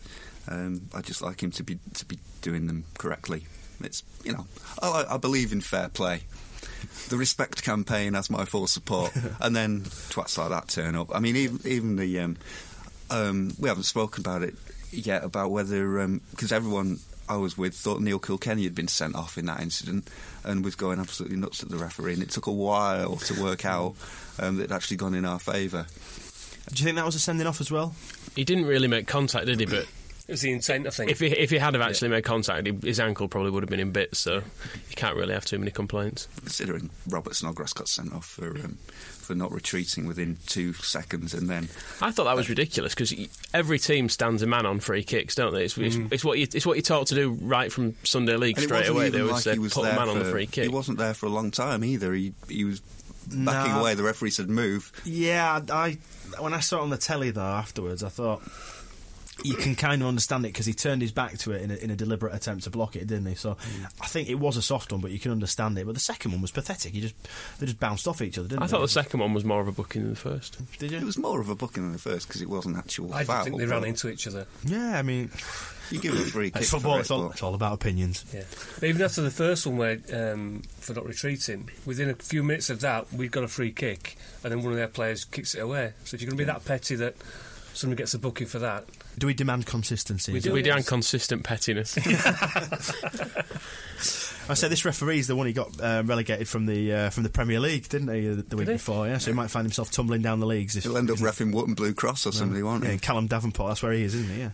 Um, 0.49 0.83
I 0.95 1.01
just 1.01 1.23
like 1.23 1.43
him 1.43 1.51
to 1.53 1.63
be 1.63 1.79
to 1.95 2.05
be 2.05 2.19
doing 2.43 2.67
them 2.67 2.85
correctly. 2.99 3.47
It's 3.83 4.03
you 4.25 4.33
know 4.35 4.47
I, 4.83 5.07
I 5.09 5.17
believe 5.17 5.53
in 5.53 5.63
fair 5.63 5.89
play. 5.89 6.25
The 7.09 7.17
respect 7.17 7.63
campaign 7.63 8.15
has 8.15 8.31
my 8.31 8.45
full 8.45 8.67
support, 8.67 9.13
and 9.41 9.55
then 9.55 9.83
twats 9.83 10.39
like 10.39 10.51
that 10.51 10.69
turn 10.69 10.95
up. 10.95 11.15
I 11.15 11.21
mean, 11.21 11.37
even 11.37 11.61
even 11.65 11.97
the 11.97 12.19
um, 12.21 12.37
um, 13.11 13.55
we 13.59 13.69
haven't 13.69 13.85
spoken 13.85 14.23
about 14.23 14.43
it 14.43 14.55
yet 14.91 15.25
about 15.25 15.51
whether 15.51 16.07
because 16.31 16.53
everyone 16.53 16.99
I 17.29 17.37
was 17.37 17.59
with 17.59 17.75
thought 17.75 18.01
Neil 18.01 18.19
Kilkenny 18.19 18.65
had 18.65 18.75
been 18.75 18.89
sent 18.89 19.15
off 19.15 19.37
in 19.37 19.47
that 19.47 19.61
incident 19.61 20.09
and 20.45 20.65
was 20.65 20.75
going 20.75 20.99
absolutely 20.99 21.37
nuts 21.37 21.63
at 21.63 21.69
the 21.69 21.77
referee, 21.77 22.15
and 22.15 22.23
it 22.23 22.31
took 22.31 22.47
a 22.47 22.53
while 22.53 23.17
to 23.17 23.43
work 23.43 23.65
out 23.65 23.95
um, 24.39 24.57
that 24.57 24.65
it 24.65 24.71
had 24.71 24.77
actually 24.77 24.97
gone 24.97 25.15
in 25.15 25.25
our 25.25 25.39
favour. 25.39 25.87
Do 26.73 26.83
you 26.83 26.85
think 26.85 26.97
that 26.97 27.07
was 27.07 27.15
a 27.15 27.21
sending 27.21 27.47
off 27.47 27.61
as 27.61 27.71
well? 27.71 27.95
He 28.37 28.45
didn't 28.45 28.67
really 28.67 28.89
make 28.89 29.07
contact, 29.07 29.47
did 29.47 29.61
he? 29.61 29.67
But 29.67 29.87
It 30.29 30.33
was 30.33 30.43
the 30.43 30.53
intent, 30.53 30.87
I 30.87 30.91
think. 30.91 31.11
if 31.11 31.21
he 31.21 31.27
if 31.29 31.49
he 31.51 31.57
had 31.57 31.73
have 31.75 31.83
actually 31.83 32.09
made 32.09 32.23
contact, 32.23 32.67
he, 32.67 32.73
his 32.83 33.01
ankle 33.01 33.29
probably 33.29 33.51
would 33.51 33.63
have 33.63 33.71
been 33.71 33.81
in 33.81 33.93
bits. 33.93 34.19
So 34.19 34.35
you 34.35 34.95
can't 34.95 35.17
really 35.17 35.33
have 35.33 35.47
too 35.47 35.59
many 35.59 35.71
complaints. 35.71 36.29
Considering 36.37 36.91
Robert 37.09 37.35
Snodgrass 37.35 37.73
got 37.73 37.89
sent 37.89 38.13
off 38.13 38.27
for 38.27 38.49
um, 38.51 38.77
for 38.85 39.35
not 39.35 39.51
retreating 39.53 40.07
within 40.07 40.37
two 40.47 40.75
seconds, 40.75 41.33
and 41.33 41.49
then 41.49 41.65
I 42.03 42.11
thought 42.11 42.25
that 42.25 42.37
was 42.37 42.51
ridiculous 42.51 42.95
because 42.95 43.15
every 43.55 43.79
team 43.79 44.11
stands 44.11 44.43
a 44.43 44.47
man 44.47 44.67
on 44.67 44.81
free 44.81 45.03
kicks, 45.03 45.35
don't 45.35 45.55
they? 45.55 45.65
It's, 45.65 45.79
it's, 45.79 45.97
it's 46.11 46.25
what 46.27 46.39
you 46.39 46.47
it's 46.53 46.67
what 46.67 46.77
you're 46.77 46.83
taught 46.83 47.07
to 47.07 47.15
do 47.15 47.31
right 47.41 47.73
from 47.73 47.95
Sunday 48.05 48.37
League 48.37 48.59
and 48.59 48.67
straight 48.67 48.87
away. 48.89 49.09
They 49.09 49.23
would 49.23 49.33
like 49.33 49.43
say 49.43 49.55
he 49.55 49.59
was 49.59 49.73
put 49.73 49.81
a 49.81 49.85
there 49.89 49.97
man 49.97 50.11
on 50.11 50.19
the 50.19 50.27
free 50.27 50.47
kick. 50.47 50.65
He 50.65 50.69
wasn't 50.69 50.99
there 50.99 51.15
for 51.15 51.25
a 51.25 51.31
long 51.31 51.51
time 51.51 51.83
either. 51.85 52.13
He 52.13 52.35
he 52.49 52.65
was 52.67 52.81
backing 53.31 53.73
Nah. 53.73 53.81
away. 53.81 53.95
The 53.95 54.03
referee 54.03 54.31
said 54.31 54.51
move. 54.51 54.93
Yeah, 55.07 55.61
I 55.71 55.97
when 56.39 56.53
I 56.53 56.61
saw 56.61 56.81
it 56.81 56.83
on 56.83 56.91
the 56.91 56.99
telly 56.99 57.31
though 57.31 57.41
afterwards, 57.41 58.03
I 58.03 58.11
thought 58.11 58.43
you 59.45 59.55
can 59.55 59.75
kind 59.75 60.03
of 60.03 60.09
understand 60.09 60.45
it 60.45 60.49
because 60.49 60.67
he 60.67 60.73
turned 60.73 61.01
his 61.03 61.13
back 61.13 61.39
to 61.39 61.53
it 61.53 61.63
in 61.63 61.71
a, 61.71 61.75
in 61.77 61.91
a 61.91 61.97
deliberate 61.97 62.35
attempt 62.35 62.65
to 62.65 62.71
block 62.71 62.97
it, 62.97 63.07
didn't 63.07 63.27
he? 63.27 63.35
So 63.35 63.57
I 64.01 64.07
think 64.07 64.29
it 64.29 64.35
was 64.35 64.57
a 64.57 64.63
soft 64.63 64.91
one, 64.93 65.01
but 65.01 65.11
you 65.11 65.19
can 65.19 65.31
understand 65.33 65.79
it. 65.79 65.87
But 65.87 65.95
the 65.95 66.01
second 66.01 66.33
one 66.33 66.43
was 66.43 66.51
pathetic. 66.51 66.93
He 66.93 67.01
just 67.01 67.15
they 67.59 67.67
just 67.67 67.79
bounced 67.81 68.09
off 68.09 68.21
each 68.21 68.37
other, 68.39 68.49
didn't 68.49 68.61
they? 68.61 68.65
I 68.65 68.67
they? 68.67 68.71
thought 68.73 68.81
the 68.83 68.89
second 68.89 69.21
one 69.21 69.35
was 69.35 69.45
more 69.45 69.61
of 69.61 69.69
a 69.69 69.73
booking 69.73 70.03
than 70.03 70.11
the 70.11 70.17
first. 70.17 70.59
Did 70.79 70.93
It 70.93 71.03
was 71.05 71.19
more 71.19 71.41
of 71.41 71.49
a 71.49 71.55
booking 71.55 71.85
than 71.85 71.93
the 71.93 71.99
first 71.99 72.27
because 72.29 72.43
it 72.43 72.49
wasn't 72.49 72.77
actual 72.77 73.13
I 73.15 73.25
foul. 73.25 73.45
didn't 73.45 73.59
think 73.59 73.69
they 73.69 73.75
ran 73.75 73.85
into 73.85 74.09
each 74.09 74.27
other. 74.27 74.47
Yeah, 74.65 74.99
I 74.99 75.03
mean, 75.03 75.31
You 75.91 76.01
give 76.01 76.15
a 76.15 76.25
free 76.25 76.51
kick 76.51 76.61
it's 76.61 76.71
for 76.71 76.77
football. 76.81 76.97
it, 76.99 77.01
It's 77.01 77.11
all, 77.11 77.31
it's 77.31 77.43
all 77.43 77.55
about 77.55 77.73
opinions. 77.73 78.23
Yeah. 78.35 78.43
But 78.79 78.91
even 78.91 79.01
after 79.01 79.23
the 79.23 79.31
first 79.31 79.67
one, 79.67 79.79
where 79.79 79.99
um, 80.13 80.61
for 80.81 80.93
not 80.93 81.07
retreating, 81.07 81.71
within 81.87 82.11
a 82.11 82.15
few 82.15 82.43
minutes 82.43 82.69
of 82.69 82.81
that, 82.81 83.11
we'd 83.11 83.31
got 83.33 83.43
a 83.43 83.49
free 83.49 83.73
kick, 83.73 84.17
and 84.45 84.53
then 84.53 84.63
one 84.63 84.73
of 84.73 84.77
their 84.77 84.89
players 84.89 85.25
kicks 85.25 85.55
it 85.55 85.61
away. 85.61 85.95
So 86.05 86.15
if 86.15 86.21
you're 86.21 86.29
going 86.29 86.37
to 86.37 86.45
be 86.45 86.53
that 86.53 86.65
petty 86.67 86.95
that 86.97 87.15
someone 87.79 87.97
gets 87.97 88.15
a 88.15 88.19
booking 88.19 88.47
for 88.47 88.59
that, 88.59 88.85
Do 89.19 89.27
we 89.27 89.35
demand 89.35 89.67
consistency? 89.67 90.33
We 90.33 90.41
do. 90.41 90.53
We 90.53 90.63
demand 90.63 90.87
consistent 90.87 91.45
pettiness. 91.45 91.97
I 94.51 94.55
said 94.55 94.71
this 94.71 94.85
referee's 94.87 95.27
the 95.27 95.37
one 95.37 95.47
he 95.47 95.53
got 95.53 95.79
uh, 95.81 96.03
relegated 96.07 96.49
from 96.49 96.65
the 96.67 96.93
uh, 96.93 97.11
from 97.11 97.23
the 97.23 97.29
Premier 97.29 97.61
League, 97.61 97.89
didn't 97.89 98.09
he, 98.15 98.29
the, 98.29 98.43
the 98.43 98.57
week 98.57 98.69
he? 98.69 98.75
before? 98.75 99.07
Yeah, 99.07 99.19
so 99.19 99.31
he 99.31 99.37
might 99.37 99.51
find 99.51 99.65
himself 99.67 99.91
tumbling 99.91 100.23
down 100.23 100.41
the 100.41 100.47
leagues. 100.47 100.75
If, 100.77 100.85
He'll 100.85 100.97
end 100.97 101.11
up 101.11 101.19
refing 101.19 101.53
Wootton 101.53 101.75
Blue 101.75 101.93
Cross 101.93 102.27
or 102.27 102.33
something, 102.33 102.65
won't 102.65 102.83
Yeah, 102.83 102.89
he? 102.91 102.95
in 102.95 103.01
Callum 103.01 103.27
Davenport, 103.27 103.71
that's 103.71 103.83
where 103.83 103.93
he 103.93 104.03
is, 104.05 104.15
isn't 104.15 104.35
he? 104.35 104.41
Yeah. 104.41 104.51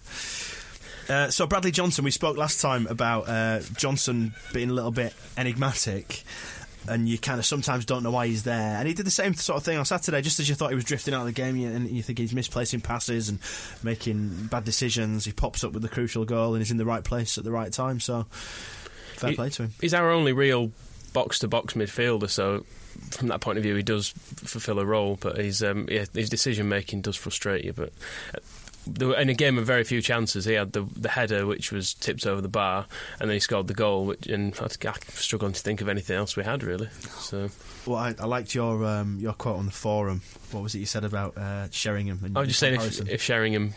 Uh, 1.09 1.31
so 1.31 1.47
Bradley 1.47 1.71
Johnson, 1.71 2.03
we 2.05 2.11
spoke 2.11 2.37
last 2.37 2.61
time 2.63 2.87
about 2.89 3.29
uh, 3.29 3.61
Johnson 3.77 4.35
being 4.53 4.71
a 4.71 4.73
little 4.73 4.91
bit 4.91 5.13
enigmatic, 5.37 6.23
and 6.89 7.09
you 7.09 7.19
kind 7.19 7.39
of 7.39 7.47
sometimes 7.47 7.85
don't 7.85 8.03
know 8.03 8.11
why 8.11 8.27
he's 8.27 8.43
there. 8.43 8.77
And 8.79 8.87
he 8.87 8.95
did 8.95 9.07
the 9.07 9.11
same 9.11 9.35
sort 9.35 9.57
of 9.59 9.65
thing 9.65 9.79
on 9.79 9.85
Saturday, 9.85 10.21
just 10.23 10.41
as 10.41 10.49
you 10.49 10.55
thought 10.55 10.71
he 10.71 10.75
was 10.75 10.85
drifting 10.85 11.15
out 11.15 11.21
of 11.21 11.27
the 11.27 11.33
game, 11.33 11.63
and 11.65 11.89
you 11.89 12.03
think 12.03 12.19
he's 12.19 12.35
misplacing 12.35 12.81
passes 12.81 13.29
and 13.29 13.39
making 13.83 14.47
bad 14.47 14.65
decisions. 14.65 15.25
He 15.25 15.33
pops 15.33 15.65
up 15.65 15.73
with 15.73 15.83
the 15.83 15.89
crucial 15.89 16.25
goal 16.25 16.55
and 16.55 16.63
is 16.63 16.71
in 16.71 16.77
the 16.77 16.85
right 16.85 17.05
place 17.05 17.39
at 17.39 17.45
the 17.45 17.51
right 17.51 17.73
time. 17.73 18.01
So 18.01 18.27
fair 19.17 19.31
He- 19.31 19.37
play 19.37 19.51
to 19.51 19.65
him. 19.65 19.73
He's 19.81 19.95
our 19.95 20.11
only 20.11 20.33
real 20.33 20.73
box 21.13 21.39
to 21.41 21.49
box 21.49 21.75
midfielder, 21.75 22.29
so 22.29 22.65
from 23.11 23.29
that 23.29 23.41
point 23.41 23.59
of 23.59 23.63
view, 23.65 23.75
he 23.77 23.83
does 23.83 24.09
fulfil 24.09 24.79
a 24.79 24.85
role. 24.85 25.17
But 25.21 25.39
his 25.39 25.63
um, 25.63 25.89
yeah, 25.91 26.05
his 26.13 26.29
decision 26.29 26.69
making 26.69 27.03
does 27.03 27.17
frustrate 27.17 27.65
you. 27.65 27.73
But 27.73 27.93
in 28.87 29.29
a 29.29 29.35
game 29.35 29.59
of 29.59 29.67
very 29.67 29.85
few 29.85 30.03
chances, 30.03 30.45
he 30.45 30.55
had 30.55 30.73
the 30.73 30.83
the 30.97 31.09
header 31.09 31.47
which 31.47 31.73
was 31.73 31.95
tipped 31.95 32.27
over 32.27 32.41
the 32.41 32.49
bar, 32.49 32.87
and 33.21 33.29
then 33.29 33.35
he 33.35 33.41
scored 33.41 33.67
the 33.67 33.75
goal. 33.75 34.07
Which, 34.07 34.27
and 34.27 34.59
I'm 34.61 34.69
struggling 35.11 35.53
to 35.53 35.61
think 35.61 35.81
of 35.81 35.89
anything 35.89 36.17
else 36.17 36.37
we 36.37 36.45
had 36.45 36.63
really. 36.63 36.89
So 37.19 37.51
Well, 37.87 37.99
I, 37.99 38.15
I 38.19 38.27
liked 38.27 38.55
your 38.55 38.85
um, 38.85 39.19
your 39.21 39.33
quote 39.33 39.59
on 39.59 39.67
the 39.67 39.73
forum. 39.73 40.23
What 40.51 40.63
was 40.63 40.75
it 40.75 40.79
you 40.79 40.87
said 40.87 41.05
about 41.05 41.37
uh, 41.37 41.71
Sheringham? 41.71 42.21
And 42.23 42.37
I 42.37 42.41
was 42.41 42.49
just 42.49 42.61
saying, 42.61 42.81
if, 42.81 43.09
if 43.09 43.23
Sheringham 43.23 43.75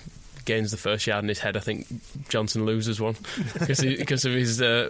gains 0.48 0.72
the 0.72 0.78
first 0.78 1.06
yard 1.06 1.24
in 1.24 1.30
his 1.30 1.40
head, 1.40 1.56
I 1.56 1.60
think 1.60 1.86
Johnson 2.30 2.66
loses 2.66 3.00
one 3.00 3.16
because 3.60 4.26
of 4.26 4.32
his 4.32 4.60
uh, 4.60 4.90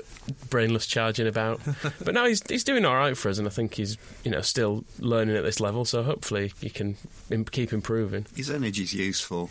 brainless 0.49 0.85
charging 0.85 1.27
about. 1.27 1.59
But 2.01 2.13
now 2.13 2.25
he's 2.25 2.41
he's 2.47 2.63
doing 2.63 2.85
all 2.85 2.95
right 2.95 3.17
for 3.17 3.27
us, 3.27 3.39
and 3.39 3.47
I 3.47 3.49
think 3.49 3.73
he's 3.73 3.97
you 4.23 4.31
know 4.31 4.41
still 4.41 4.85
learning 4.99 5.35
at 5.35 5.43
this 5.43 5.59
level. 5.59 5.83
So 5.83 6.03
hopefully 6.03 6.53
he 6.61 6.69
can 6.69 6.95
Im- 7.29 7.43
keep 7.43 7.73
improving. 7.73 8.25
His 8.35 8.49
energy 8.49 8.83
is 8.83 8.93
useful, 8.93 9.49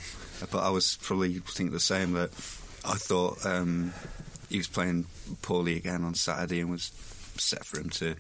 but 0.51 0.61
I 0.61 0.71
was 0.71 0.97
probably 1.03 1.35
thinking 1.41 1.73
the 1.73 1.81
same 1.81 2.13
that 2.13 2.31
I 2.85 2.95
thought 2.95 3.45
um, 3.45 3.93
he 4.49 4.57
was 4.57 4.69
playing 4.69 5.07
poorly 5.43 5.77
again 5.77 6.05
on 6.05 6.15
Saturday 6.15 6.61
and 6.61 6.71
was 6.71 6.93
set 7.37 7.67
for 7.67 7.79
him 7.79 7.91
to 7.91 8.15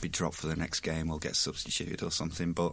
be 0.00 0.08
dropped 0.08 0.36
for 0.36 0.46
the 0.46 0.56
next 0.56 0.80
game 0.80 1.10
or 1.10 1.18
get 1.18 1.34
substituted 1.34 2.02
or 2.02 2.10
something. 2.10 2.52
But 2.52 2.72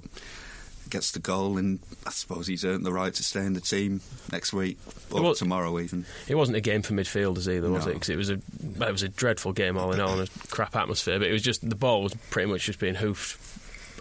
gets 0.90 1.12
the 1.12 1.20
goal, 1.20 1.58
and 1.58 1.80
I 2.06 2.12
suppose 2.12 2.48
he's 2.48 2.64
earned 2.66 2.86
the 2.86 2.92
right 2.94 3.14
to 3.14 3.24
stay 3.24 3.46
in 3.46 3.54
the 3.54 3.62
team 3.62 4.02
next 4.32 4.54
week 4.54 4.78
or 5.12 5.22
Well- 5.22 5.36
tomorrow 5.36 5.80
even. 5.80 6.06
It 6.28 6.36
wasn't 6.36 6.58
a 6.58 6.62
game 6.62 6.82
for 6.82 6.94
midfielders 6.94 7.48
either, 7.52 7.70
was 7.70 7.86
No. 7.86 7.92
it? 7.92 7.94
Because 7.96 8.10
it 8.10 8.16
was 8.18 8.30
a 8.30 8.34
it 8.34 8.92
was 8.92 9.04
a 9.04 9.10
dreadful 9.10 9.54
game 9.54 9.78
all 9.78 9.92
in 9.94 10.00
all, 10.00 10.20
and 10.20 10.28
a 10.30 10.48
crap 10.50 10.76
atmosphere. 10.76 11.20
But 11.20 11.28
it 11.30 11.34
was 11.34 11.42
just 11.42 11.68
the 11.68 11.76
ball 11.76 12.04
was 12.04 12.14
pretty 12.30 12.50
much 12.52 12.66
just 12.66 12.80
being 12.80 12.96
hoofed 12.96 13.40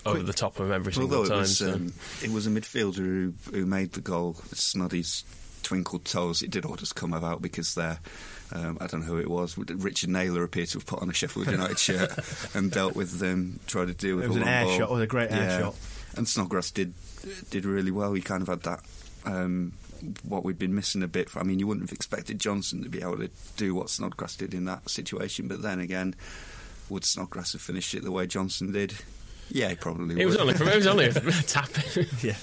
over 0.04 0.22
the 0.22 0.32
top 0.32 0.60
of 0.60 0.66
him 0.66 0.72
every 0.72 0.92
single 0.92 1.16
Although 1.18 1.26
it 1.26 1.28
time. 1.30 1.38
was, 1.40 1.58
so. 1.58 1.72
um, 1.72 1.92
it 2.22 2.30
was 2.30 2.46
a 2.46 2.50
midfielder 2.50 2.94
who, 2.96 3.32
who 3.50 3.66
made 3.66 3.92
the 3.92 4.00
goal. 4.00 4.36
Snoddy's 4.52 5.24
twinkled 5.62 6.04
toes. 6.04 6.42
It 6.42 6.50
did 6.52 6.64
all 6.64 6.76
just 6.76 6.94
come 6.94 7.12
about 7.12 7.42
because 7.42 7.74
there, 7.74 7.98
um, 8.52 8.78
I 8.80 8.86
don't 8.86 9.00
know 9.00 9.06
who 9.06 9.18
it 9.18 9.28
was. 9.28 9.58
Richard 9.58 10.10
Naylor 10.10 10.44
appeared 10.44 10.68
to 10.68 10.74
have 10.78 10.86
put 10.86 11.02
on 11.02 11.10
a 11.10 11.12
Sheffield 11.12 11.48
United 11.48 11.78
shirt 11.80 12.12
and 12.54 12.70
dealt 12.70 12.94
with 12.94 13.18
them, 13.18 13.58
tried 13.66 13.86
to 13.88 13.94
deal 13.94 14.14
with 14.16 14.26
It 14.26 14.28
was 14.28 14.36
a 14.36 14.40
an 14.42 14.46
air 14.48 14.64
ball. 14.66 14.78
shot, 14.78 14.90
it 14.90 14.92
was 14.92 15.02
a 15.02 15.06
great 15.08 15.30
air 15.32 15.38
Yeah. 15.42 15.58
shot. 15.58 15.74
And 16.16 16.26
Snodgrass 16.28 16.70
did 16.70 16.94
did 17.50 17.64
really 17.64 17.90
well. 17.90 18.12
He 18.14 18.20
kind 18.22 18.42
of 18.42 18.48
had 18.48 18.62
that. 18.62 18.80
Um, 19.24 19.72
what 20.22 20.44
we'd 20.44 20.58
been 20.58 20.74
missing 20.74 21.02
a 21.02 21.08
bit. 21.08 21.30
I 21.36 21.42
mean, 21.42 21.58
you 21.58 21.66
wouldn't 21.66 21.88
have 21.88 21.96
expected 21.96 22.38
Johnson 22.38 22.82
to 22.82 22.88
be 22.88 23.00
able 23.00 23.16
to 23.18 23.30
do 23.56 23.74
what 23.74 23.88
Snodgrass 23.90 24.36
did 24.36 24.52
in 24.54 24.66
that 24.66 24.88
situation. 24.90 25.48
But 25.48 25.62
then 25.62 25.80
again, 25.80 26.14
would 26.90 27.04
Snodgrass 27.04 27.52
have 27.52 27.62
finished 27.62 27.94
it 27.94 28.02
the 28.04 28.12
way 28.12 28.26
Johnson 28.26 28.72
did? 28.72 28.94
Yeah, 29.50 29.70
he 29.70 29.74
probably 29.74 30.20
it 30.20 30.26
was 30.26 30.36
would. 30.38 30.42
only 30.60 30.72
it 30.72 30.76
was 30.76 30.86
only 30.86 31.04
a 31.06 31.12
tap. 31.46 31.70
Yeah. 32.22 32.36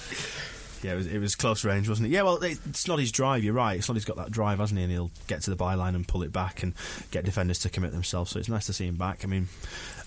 Yeah, 0.81 0.93
it 0.93 0.95
was, 0.97 1.07
it 1.07 1.19
was 1.19 1.35
close 1.35 1.63
range, 1.63 1.87
wasn't 1.87 2.09
it? 2.09 2.11
Yeah, 2.11 2.23
well, 2.23 2.35
it, 2.43 2.59
it's 2.67 2.89
not 2.89 2.99
his 2.99 3.09
drive, 3.13 3.41
you're 3.41 3.53
right. 3.53 3.77
It's 3.77 3.87
not 3.87 3.93
he's 3.93 4.03
got 4.03 4.17
that 4.17 4.31
drive, 4.31 4.59
hasn't 4.59 4.77
he? 4.77 4.83
And 4.83 4.91
he'll 4.91 5.11
get 5.27 5.41
to 5.43 5.49
the 5.49 5.55
byline 5.55 5.95
and 5.95 6.05
pull 6.05 6.23
it 6.23 6.33
back 6.33 6.61
and 6.61 6.73
get 7.11 7.23
defenders 7.23 7.59
to 7.59 7.69
commit 7.69 7.93
themselves. 7.93 8.31
So 8.31 8.39
it's 8.39 8.49
nice 8.49 8.65
to 8.65 8.73
see 8.73 8.85
him 8.87 8.95
back. 8.97 9.23
I 9.23 9.27
mean, 9.27 9.47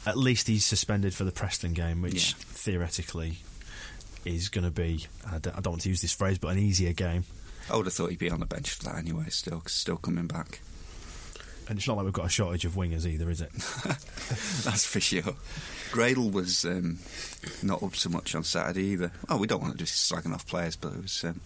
at 0.04 0.18
least 0.18 0.48
he's 0.48 0.66
suspended 0.66 1.14
for 1.14 1.24
the 1.24 1.32
Preston 1.32 1.72
game, 1.72 2.02
which 2.02 2.32
Yeah. 2.32 2.34
theoretically 2.48 3.38
is 4.26 4.48
going 4.48 4.64
to 4.64 4.70
be, 4.70 5.06
I 5.26 5.38
don't, 5.38 5.56
I 5.56 5.60
don't 5.60 5.72
want 5.72 5.82
to 5.82 5.88
use 5.88 6.02
this 6.02 6.12
phrase, 6.12 6.38
but 6.38 6.48
an 6.48 6.58
easier 6.58 6.92
game. 6.92 7.24
I 7.70 7.76
would 7.76 7.86
have 7.86 7.94
thought 7.94 8.10
he'd 8.10 8.18
be 8.18 8.30
on 8.30 8.40
the 8.40 8.46
bench 8.46 8.70
for 8.70 8.84
that 8.84 8.96
anyway. 8.96 9.26
Still, 9.30 9.62
still 9.66 9.96
coming 9.96 10.26
back. 10.26 10.60
And 11.68 11.78
it's 11.78 11.88
not 11.88 11.96
like 11.96 12.04
we've 12.04 12.12
got 12.12 12.26
a 12.26 12.30
shortage 12.30 12.64
of 12.64 12.72
wingers 12.74 13.06
either, 13.06 13.28
is 13.28 13.40
it? 13.40 13.52
That's 14.64 14.86
for 14.86 15.00
sure. 15.00 15.34
Gradel 15.90 16.30
was 16.30 16.64
um, 16.64 16.98
not 17.62 17.82
up 17.82 17.96
so 17.96 18.08
much 18.08 18.34
on 18.36 18.44
Saturday 18.44 18.84
either. 18.84 19.10
Oh, 19.28 19.36
we 19.36 19.48
don't 19.48 19.60
want 19.60 19.72
to 19.72 19.78
just 19.78 20.10
slagging 20.10 20.32
off 20.32 20.46
players, 20.46 20.76
but 20.76 20.92
it 20.92 21.02
was 21.02 21.24
um, 21.24 21.40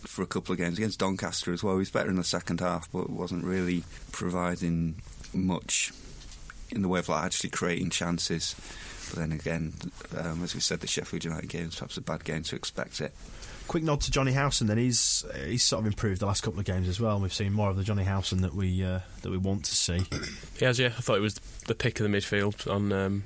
for 0.00 0.22
a 0.22 0.26
couple 0.26 0.52
of 0.52 0.58
games 0.58 0.76
against 0.76 0.98
Doncaster 0.98 1.52
as 1.52 1.62
well. 1.62 1.74
He 1.74 1.80
was 1.80 1.90
better 1.90 2.10
in 2.10 2.16
the 2.16 2.24
second 2.24 2.60
half, 2.60 2.92
but 2.92 3.08
wasn't 3.08 3.44
really 3.44 3.84
providing 4.10 4.96
much 5.32 5.92
in 6.70 6.82
the 6.82 6.88
way 6.88 6.98
of 6.98 7.08
like 7.08 7.24
actually 7.24 7.50
creating 7.50 7.88
chances. 7.88 8.54
But 9.12 9.20
then 9.20 9.32
again, 9.32 9.74
um, 10.16 10.42
as 10.42 10.54
we 10.54 10.60
said, 10.60 10.80
the 10.80 10.86
Sheffield 10.86 11.24
United 11.24 11.50
game 11.50 11.66
is 11.66 11.74
perhaps 11.74 11.98
a 11.98 12.00
bad 12.00 12.24
game 12.24 12.42
to 12.44 12.56
expect 12.56 13.02
it. 13.02 13.12
Quick 13.68 13.84
nod 13.84 14.00
to 14.00 14.10
Jonny 14.10 14.32
Howson. 14.32 14.68
Then 14.68 14.78
he's 14.78 15.24
uh, 15.32 15.36
he's 15.44 15.62
sort 15.62 15.80
of 15.80 15.86
improved 15.86 16.22
the 16.22 16.26
last 16.26 16.42
couple 16.42 16.58
of 16.58 16.64
games 16.64 16.88
as 16.88 16.98
well. 16.98 17.14
And 17.14 17.22
we've 17.22 17.32
seen 17.32 17.52
more 17.52 17.68
of 17.68 17.76
the 17.76 17.84
Jonny 17.84 18.04
Howson 18.04 18.40
that 18.40 18.54
we 18.54 18.82
uh, 18.82 19.00
that 19.20 19.30
we 19.30 19.36
want 19.36 19.66
to 19.66 19.74
see. 19.74 20.02
He 20.58 20.64
has, 20.64 20.78
yeah. 20.78 20.88
I 20.88 21.02
thought 21.02 21.18
it 21.18 21.20
was 21.20 21.34
the 21.66 21.74
pick 21.74 22.00
of 22.00 22.10
the 22.10 22.16
midfield 22.16 22.70
on 22.70 22.90
um, 22.92 23.24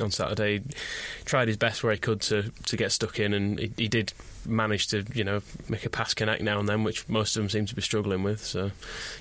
on 0.00 0.10
Saturday. 0.10 0.58
He 0.58 1.24
tried 1.24 1.48
his 1.48 1.56
best 1.56 1.82
where 1.82 1.92
he 1.92 1.98
could 1.98 2.20
to, 2.22 2.50
to 2.66 2.76
get 2.76 2.92
stuck 2.92 3.18
in, 3.18 3.32
and 3.32 3.58
he, 3.58 3.72
he 3.76 3.88
did 3.88 4.12
manage 4.46 4.86
to 4.88 5.04
you 5.12 5.24
know 5.24 5.42
make 5.68 5.84
a 5.84 5.90
pass 5.90 6.14
connect 6.14 6.42
now 6.42 6.58
and 6.58 6.68
then, 6.68 6.84
which 6.84 7.08
most 7.08 7.36
of 7.36 7.42
them 7.42 7.50
seem 7.50 7.66
to 7.66 7.74
be 7.74 7.82
struggling 7.82 8.22
with. 8.22 8.44
So 8.44 8.70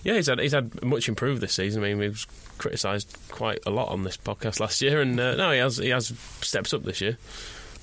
yeah, 0.03 0.15
he's 0.15 0.27
had 0.27 0.39
he's 0.39 0.53
had 0.53 0.83
much 0.83 1.07
improved 1.09 1.41
this 1.41 1.53
season. 1.53 1.83
I 1.83 1.87
mean, 1.87 1.97
we 1.97 2.09
was 2.09 2.25
criticised 2.57 3.17
quite 3.31 3.59
a 3.65 3.69
lot 3.71 3.89
on 3.89 4.03
this 4.03 4.17
podcast 4.17 4.59
last 4.59 4.81
year, 4.81 5.01
and 5.01 5.19
uh, 5.19 5.35
no, 5.35 5.51
he 5.51 5.59
has 5.59 5.77
he 5.77 5.89
has 5.89 6.13
steps 6.41 6.73
up 6.73 6.83
this 6.83 7.01
year. 7.01 7.17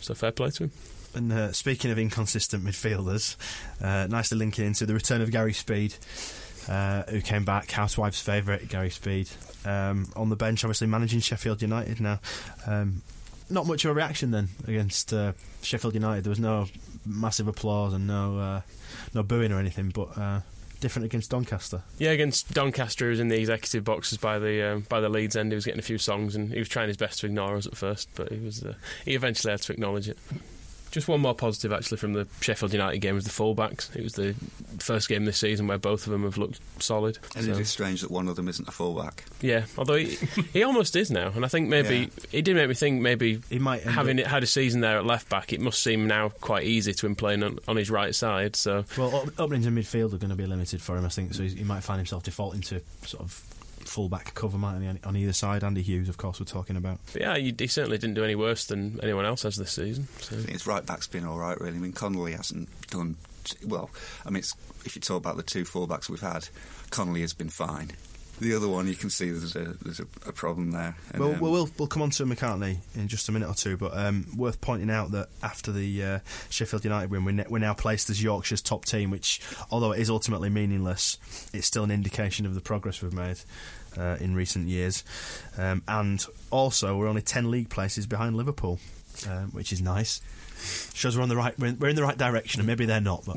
So 0.00 0.14
fair 0.14 0.32
play 0.32 0.50
to 0.50 0.64
him. 0.64 0.72
And 1.14 1.32
uh, 1.32 1.52
speaking 1.52 1.90
of 1.90 1.98
inconsistent 1.98 2.64
midfielders, 2.64 3.36
uh, 3.82 4.06
nicely 4.06 4.38
linking 4.38 4.64
into 4.66 4.86
the 4.86 4.94
return 4.94 5.20
of 5.20 5.30
Gary 5.30 5.52
Speed, 5.52 5.94
uh, 6.68 7.02
who 7.04 7.20
came 7.20 7.44
back, 7.44 7.70
Housewife's 7.70 8.20
favourite, 8.20 8.68
Gary 8.68 8.90
Speed, 8.90 9.28
um, 9.64 10.08
on 10.16 10.28
the 10.28 10.36
bench, 10.36 10.64
obviously 10.64 10.86
managing 10.86 11.20
Sheffield 11.20 11.62
United 11.62 12.00
now. 12.00 12.20
Um, 12.66 13.02
not 13.50 13.66
much 13.66 13.84
of 13.84 13.90
a 13.90 13.94
reaction 13.94 14.30
then 14.30 14.48
against 14.66 15.12
uh, 15.12 15.32
Sheffield 15.62 15.94
United. 15.94 16.24
There 16.24 16.30
was 16.30 16.40
no 16.40 16.66
massive 17.04 17.48
applause 17.48 17.92
and 17.92 18.06
no 18.06 18.38
uh, 18.38 18.60
no 19.14 19.22
booing 19.22 19.52
or 19.52 19.58
anything, 19.58 19.90
but 19.90 20.16
uh, 20.16 20.40
different 20.80 21.06
against 21.06 21.30
Doncaster. 21.30 21.82
Yeah, 21.98 22.10
against 22.10 22.52
Doncaster, 22.52 23.06
he 23.06 23.10
was 23.10 23.20
in 23.20 23.28
the 23.28 23.38
executive 23.38 23.84
boxes 23.84 24.18
by 24.18 24.38
the 24.38 24.72
um, 24.72 24.86
by 24.88 25.00
the 25.00 25.08
Leeds 25.08 25.36
end. 25.36 25.52
He 25.52 25.54
was 25.54 25.64
getting 25.64 25.80
a 25.80 25.82
few 25.82 25.98
songs, 25.98 26.34
and 26.34 26.52
he 26.52 26.58
was 26.58 26.68
trying 26.68 26.88
his 26.88 26.96
best 26.96 27.20
to 27.20 27.26
ignore 27.26 27.56
us 27.56 27.66
at 27.66 27.76
first, 27.76 28.08
but 28.14 28.30
he 28.30 28.38
was 28.38 28.62
uh, 28.62 28.74
he 29.04 29.14
eventually 29.14 29.50
had 29.50 29.62
to 29.62 29.72
acknowledge 29.72 30.08
it. 30.08 30.18
Just 30.92 31.08
one 31.08 31.20
more 31.20 31.34
positive 31.34 31.72
actually 31.72 31.96
from 31.96 32.12
the 32.12 32.28
Sheffield 32.40 32.72
United 32.72 32.98
game 32.98 33.14
was 33.16 33.24
the 33.24 33.30
fullbacks. 33.30 33.94
It 33.96 34.02
was 34.02 34.12
the 34.12 34.34
first 34.78 35.08
game 35.08 35.24
this 35.24 35.38
season 35.38 35.66
where 35.66 35.78
both 35.78 36.06
of 36.06 36.12
them 36.12 36.22
have 36.22 36.36
looked 36.38 36.60
solid. 36.80 37.18
And 37.34 37.44
So- 37.46 37.50
it 37.52 37.58
is 37.58 37.70
strange 37.70 38.02
that 38.02 38.10
one 38.10 38.28
of 38.28 38.36
them 38.36 38.46
isn't 38.46 38.68
a 38.68 38.70
fullback. 38.72 39.24
yeah, 39.40 39.64
although 39.78 39.96
he, 39.96 40.04
he 40.52 40.62
almost 40.62 40.94
is 40.94 41.10
now, 41.10 41.32
and 41.34 41.44
I 41.44 41.48
think 41.48 41.68
maybe 41.68 41.96
Yeah. 41.98 42.06
it 42.32 42.42
did 42.44 42.56
make 42.56 42.68
me 42.68 42.74
think 42.74 43.00
maybe 43.00 43.40
He 43.48 43.58
might 43.58 43.80
end 43.86 43.94
having 43.94 44.18
up- 44.20 44.26
it, 44.26 44.28
had 44.28 44.42
a 44.42 44.46
season 44.46 44.80
there 44.82 44.98
at 44.98 45.06
left 45.06 45.28
back, 45.28 45.52
it 45.52 45.60
must 45.60 45.82
seem 45.82 46.06
now 46.06 46.28
quite 46.28 46.64
easy 46.64 46.92
to 46.92 47.06
him 47.06 47.16
playing 47.16 47.42
on, 47.42 47.58
on 47.66 47.76
his 47.76 47.90
right 47.90 48.14
side. 48.14 48.54
So 48.54 48.84
Well, 48.98 49.14
op- 49.14 49.40
openings 49.40 49.66
in 49.66 49.74
midfield 49.74 50.12
are 50.12 50.18
going 50.18 50.28
to 50.30 50.36
be 50.36 50.46
limited 50.46 50.82
for 50.82 50.96
him, 50.96 51.04
I 51.06 51.08
think. 51.08 51.32
So 51.34 51.42
he 51.42 51.64
might 51.64 51.82
find 51.82 51.98
himself 51.98 52.22
defaulting 52.22 52.60
to 52.62 52.80
sort 53.06 53.22
of 53.24 53.42
full-back 53.92 54.34
cover, 54.34 54.58
might 54.58 54.74
on- 54.76 54.98
on 55.04 55.16
either 55.16 55.32
side. 55.32 55.62
Andy 55.62 55.82
Hughes, 55.82 56.08
of 56.08 56.16
course, 56.16 56.40
we're 56.40 56.46
talking 56.46 56.76
about. 56.76 56.98
but 57.12 57.20
yeah, 57.22 57.36
he, 57.36 57.54
he 57.58 57.66
certainly 57.66 57.98
didn't 57.98 58.14
do 58.14 58.24
any 58.24 58.34
worse 58.34 58.64
than 58.66 58.98
anyone 59.02 59.24
else 59.24 59.42
has 59.42 59.56
this 59.56 59.72
season. 59.72 60.08
So. 60.20 60.34
I 60.36 60.38
think 60.40 60.50
his 60.52 60.66
right 60.66 60.84
back's 60.84 61.06
been 61.06 61.24
all 61.24 61.38
right, 61.38 61.60
really. 61.60 61.76
I 61.76 61.80
mean, 61.80 61.92
Connolly 61.92 62.32
hasn't 62.32 62.68
done 62.90 63.16
well. 63.66 63.90
I 64.24 64.30
mean, 64.30 64.38
it's, 64.38 64.54
if 64.84 64.96
you 64.96 65.02
talk 65.02 65.18
about 65.18 65.36
the 65.36 65.42
two 65.42 65.64
fullbacks 65.64 66.08
we've 66.08 66.20
had, 66.20 66.48
Connolly 66.90 67.20
has 67.20 67.32
been 67.34 67.48
fine. 67.50 67.90
The 68.40 68.54
other 68.56 68.66
one, 68.66 68.88
you 68.88 68.96
can 68.96 69.08
see 69.10 69.30
there's 69.30 69.54
a 69.54 69.74
there's 69.84 70.00
a, 70.00 70.06
a 70.26 70.32
problem 70.32 70.72
there. 70.72 70.96
And, 71.12 71.20
Well, 71.20 71.34
um, 71.34 71.38
we'll, 71.40 71.52
we'll 71.52 71.70
we'll 71.78 71.86
come 71.86 72.02
on 72.02 72.10
to 72.10 72.24
McCartney 72.24 72.78
in 72.96 73.06
just 73.06 73.28
a 73.28 73.32
minute 73.32 73.48
or 73.48 73.54
two, 73.54 73.76
but 73.76 73.96
um, 73.96 74.26
worth 74.36 74.60
pointing 74.60 74.90
out 74.90 75.12
that 75.12 75.28
after 75.44 75.70
the 75.70 76.02
uh, 76.02 76.18
Sheffield 76.50 76.82
United 76.82 77.10
win, 77.10 77.24
we're, 77.24 77.32
ne- 77.32 77.44
we're 77.48 77.58
now 77.60 77.74
placed 77.74 78.10
as 78.10 78.20
Yorkshire's 78.20 78.60
top 78.62 78.84
team, 78.84 79.10
which, 79.12 79.40
although 79.70 79.92
it 79.92 80.00
is 80.00 80.10
ultimately 80.10 80.48
meaningless, 80.48 81.18
it's 81.52 81.68
still 81.68 81.84
an 81.84 81.92
indication 81.92 82.44
of 82.44 82.54
the 82.56 82.60
progress 82.60 83.00
we've 83.00 83.12
made 83.12 83.38
uh, 83.96 84.16
in 84.20 84.34
recent 84.34 84.68
years. 84.68 85.04
Um, 85.56 85.82
and 85.88 86.24
also, 86.50 86.96
we're 86.96 87.08
only 87.08 87.22
ten 87.22 87.50
league 87.50 87.68
places 87.68 88.06
behind 88.06 88.36
Liverpool, 88.36 88.78
um, 89.28 89.50
which 89.52 89.72
is 89.72 89.80
nice. 89.80 90.20
Shows 90.94 91.16
we're 91.16 91.22
on 91.22 91.28
the 91.28 91.36
right 91.36 91.58
we're 91.58 91.68
in, 91.68 91.78
we're 91.78 91.88
in 91.88 91.96
the 91.96 92.02
right 92.02 92.18
direction, 92.18 92.60
and 92.60 92.66
maybe 92.66 92.84
they're 92.84 93.00
not, 93.00 93.24
but 93.26 93.36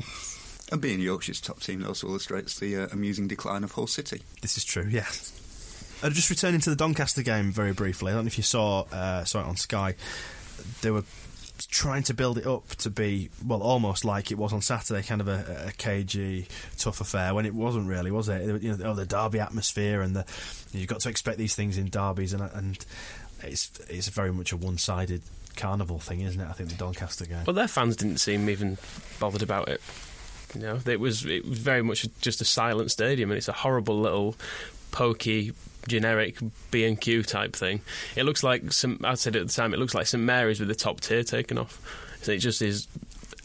and 0.72 0.80
being 0.80 1.00
Yorkshire's 1.00 1.40
top 1.40 1.60
team 1.60 1.84
also 1.84 2.08
illustrates 2.08 2.58
the 2.58 2.76
uh, 2.76 2.86
amusing 2.92 3.28
decline 3.28 3.64
of 3.64 3.72
Hull 3.72 3.86
City. 3.86 4.22
This 4.42 4.56
is 4.56 4.64
true, 4.64 4.86
yeah. 4.88 5.06
Uh, 6.02 6.10
just 6.10 6.28
returning 6.28 6.60
to 6.60 6.70
the 6.70 6.76
Doncaster 6.76 7.22
game 7.22 7.50
very 7.50 7.72
briefly. 7.72 8.12
I 8.12 8.14
don't 8.14 8.24
know 8.24 8.28
if 8.28 8.36
you 8.36 8.44
saw 8.44 8.82
uh, 8.92 9.24
saw 9.24 9.40
it 9.40 9.46
on 9.46 9.56
Sky. 9.56 9.94
They 10.82 10.90
were 10.90 11.04
trying 11.70 12.02
to 12.04 12.14
build 12.14 12.38
it 12.38 12.46
up 12.46 12.68
to 12.76 12.90
be 12.90 13.30
well, 13.44 13.62
almost 13.62 14.04
like 14.04 14.30
it 14.30 14.38
was 14.38 14.52
on 14.52 14.60
Saturday, 14.60 15.02
kind 15.02 15.20
of 15.20 15.28
a, 15.28 15.66
a 15.68 15.72
cagey, 15.72 16.46
tough 16.76 17.00
affair. 17.00 17.34
When 17.34 17.46
it 17.46 17.54
wasn't 17.54 17.88
really, 17.88 18.10
was 18.10 18.28
it? 18.28 18.62
You 18.62 18.76
know, 18.76 18.90
oh, 18.90 18.94
the 18.94 19.06
derby 19.06 19.40
atmosphere, 19.40 20.02
and 20.02 20.16
the 20.16 20.24
you've 20.72 20.88
got 20.88 21.00
to 21.00 21.08
expect 21.08 21.38
these 21.38 21.54
things 21.54 21.78
in 21.78 21.88
derbies, 21.88 22.32
and 22.32 22.42
and 22.54 22.84
it's 23.42 23.70
it's 23.88 24.08
very 24.08 24.32
much 24.32 24.52
a 24.52 24.56
one 24.56 24.78
sided 24.78 25.22
carnival 25.56 25.98
thing, 25.98 26.20
isn't 26.20 26.40
it? 26.40 26.48
I 26.48 26.52
think 26.52 26.68
the 26.68 26.76
Doncaster 26.76 27.26
game. 27.26 27.44
Well, 27.46 27.54
their 27.54 27.68
fans 27.68 27.96
didn't 27.96 28.18
seem 28.18 28.48
even 28.48 28.78
bothered 29.18 29.42
about 29.42 29.68
it. 29.68 29.80
You 30.54 30.60
know, 30.60 30.80
it 30.86 31.00
was 31.00 31.24
it 31.24 31.46
was 31.46 31.58
very 31.58 31.82
much 31.82 32.06
just 32.20 32.40
a 32.40 32.44
silent 32.44 32.90
stadium, 32.90 33.30
and 33.30 33.38
it's 33.38 33.48
a 33.48 33.52
horrible 33.52 33.98
little 33.98 34.36
pokey, 34.90 35.52
generic 35.88 36.36
B 36.70 36.84
and 36.84 37.00
Q 37.00 37.22
type 37.22 37.54
thing. 37.54 37.80
It 38.16 38.24
looks 38.24 38.42
like 38.42 38.72
some. 38.72 39.00
I 39.04 39.14
said 39.14 39.36
at 39.36 39.46
the 39.46 39.52
time, 39.52 39.74
it 39.74 39.78
looks 39.78 39.94
like 39.94 40.06
St 40.06 40.22
Mary's 40.22 40.60
with 40.60 40.68
the 40.68 40.74
top 40.74 41.00
tier 41.00 41.22
taken 41.22 41.58
off. 41.58 41.80
So 42.22 42.32
it 42.32 42.38
just 42.38 42.60
is 42.62 42.88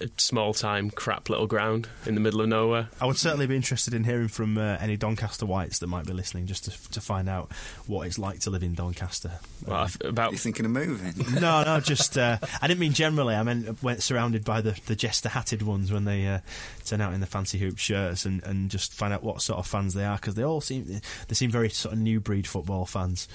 a 0.04 0.10
small 0.18 0.54
time 0.54 0.90
crap 0.90 1.30
little 1.30 1.48
ground 1.48 1.88
in 2.06 2.16
the 2.16 2.22
middle 2.22 2.42
of 2.42 2.50
nowhere. 2.50 2.90
I 3.00 3.06
would 3.06 3.18
certainly 3.18 3.48
be 3.48 3.56
interested 3.56 3.94
in 3.94 4.04
hearing 4.04 4.28
from 4.28 4.58
uh, 4.58 4.78
any 4.80 4.98
Doncaster 4.98 5.46
whites 5.46 5.80
that 5.80 5.88
might 5.88 6.06
be 6.06 6.14
listening, 6.14 6.48
just 6.48 6.66
to, 6.66 6.92
to 6.92 7.02
find 7.02 7.30
out 7.30 7.52
what 7.88 8.08
it's 8.08 8.20
like 8.20 8.40
to 8.42 8.50
live 8.50 8.64
in 8.64 8.74
Doncaster. 8.74 9.32
Well, 9.66 9.84
Um, 9.84 9.90
about 10.04 10.32
You're 10.32 10.40
thinking 10.40 10.66
of 10.66 10.72
moving? 10.72 11.14
no, 11.42 11.64
no, 11.64 11.80
just 11.84 12.18
uh, 12.18 12.38
I 12.62 12.68
didn't 12.68 12.80
mean 12.80 12.94
generally. 12.94 13.36
I 13.36 13.44
meant 13.44 13.82
when 13.84 14.00
surrounded 14.00 14.44
by 14.44 14.62
the, 14.62 14.80
the 14.88 14.96
jester 14.96 15.30
hatted 15.30 15.62
ones 15.62 15.92
when 15.92 16.06
they 16.06 16.28
uh, 16.28 16.40
turn 16.86 17.02
out 17.02 17.14
in 17.14 17.20
the 17.22 17.28
fancy 17.28 17.58
hoop 17.60 17.78
shirts 17.78 18.26
and, 18.26 18.44
and 18.44 18.70
just 18.70 18.94
find 18.94 19.14
out 19.14 19.24
what 19.24 19.42
sort 19.42 19.60
of 19.60 19.68
fans 19.68 19.94
they 19.94 20.06
are 20.06 20.16
because 20.18 20.36
they 20.36 20.44
all 20.44 20.62
seem 20.62 21.02
they 21.28 21.36
seem 21.36 21.52
very 21.52 21.70
sort 21.70 21.94
of 21.94 22.00
new 22.00 22.20
breed 22.20 22.48
football 22.48 22.86
fans, 22.86 23.28